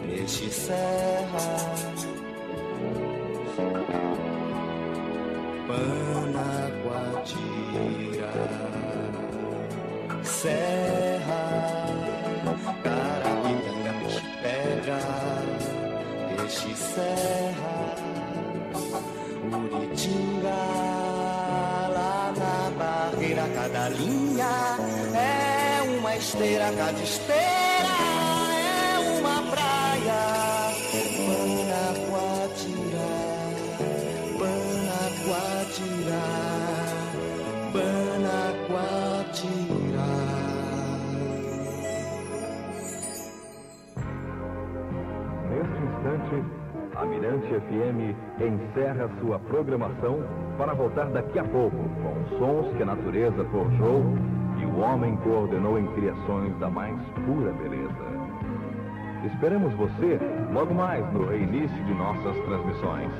peixe 0.02 0.50
serra. 0.50 1.46
Panacoatira, 5.66 7.42
serra, 10.22 11.44
carapitanga, 12.82 13.92
peixe 14.00 14.22
pedra, 14.42 15.00
peixe 16.36 16.72
serra, 16.76 17.76
Uritinga, 19.46 20.60
lá 21.94 22.32
na 22.36 22.70
barreira, 22.78 23.46
cada 23.54 23.88
linha 23.90 24.54
é 25.14 25.82
uma 25.98 26.16
esteira, 26.16 26.72
cada 26.76 27.02
esteira 27.02 27.65
é 27.84 29.20
uma 29.20 29.42
praia. 29.50 30.20
Banaguatira, 32.06 33.08
Banaguatira, 34.38 36.24
Banaguatira. 37.72 38.76
Neste 45.50 45.78
instante, 45.82 46.36
a 46.96 47.04
Mirante 47.04 47.46
FM 47.46 47.98
encerra 48.40 49.10
sua 49.20 49.38
programação 49.38 50.24
para 50.56 50.72
voltar 50.74 51.10
daqui 51.10 51.38
a 51.38 51.44
pouco 51.44 51.76
com 51.76 52.38
sons 52.38 52.74
que 52.76 52.82
a 52.82 52.86
natureza 52.86 53.44
forjou 53.50 54.35
o 54.76 54.80
homem 54.80 55.16
coordenou 55.16 55.78
em 55.78 55.86
criações 55.94 56.54
da 56.58 56.68
mais 56.68 56.96
pura 57.24 57.50
beleza. 57.52 58.26
Esperamos 59.24 59.72
você 59.74 60.20
logo 60.52 60.74
mais 60.74 61.10
no 61.12 61.26
reinício 61.26 61.84
de 61.84 61.94
nossas 61.94 62.36
transmissões. 62.44 63.10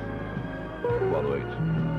Boa 1.09 1.23
noite. 1.23 1.96